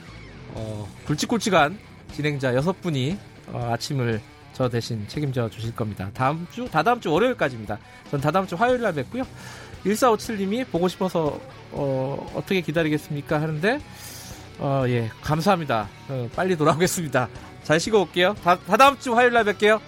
어, 0.55 0.87
굵직굵직한 1.05 1.77
진행자 2.11 2.55
여섯 2.55 2.81
분이 2.81 3.17
어, 3.51 3.69
아침을 3.73 4.21
저 4.53 4.69
대신 4.69 5.07
책임져 5.07 5.49
주실 5.49 5.75
겁니다. 5.75 6.09
다음 6.13 6.47
주, 6.51 6.65
다다음 6.69 6.99
주 6.99 7.11
월요일까지입니다. 7.11 7.77
전 8.09 8.21
다다음 8.21 8.47
주 8.47 8.55
화요일 8.55 8.81
날 8.81 8.93
뵙고요. 8.93 9.23
1457님이 9.85 10.65
보고 10.67 10.87
싶어서 10.87 11.39
어, 11.71 12.31
어떻게 12.35 12.61
기다리겠습니까? 12.61 13.41
하는데 13.41 13.79
어, 14.59 14.83
예, 14.87 15.09
감사합니다. 15.21 15.89
어, 16.09 16.29
빨리 16.35 16.55
돌아오겠습니다. 16.55 17.27
잘 17.63 17.79
쉬고 17.79 18.01
올게요. 18.01 18.35
다, 18.43 18.57
다다음 18.59 18.97
주 18.99 19.15
화요일 19.15 19.33
날 19.33 19.43
뵐게요. 19.45 19.79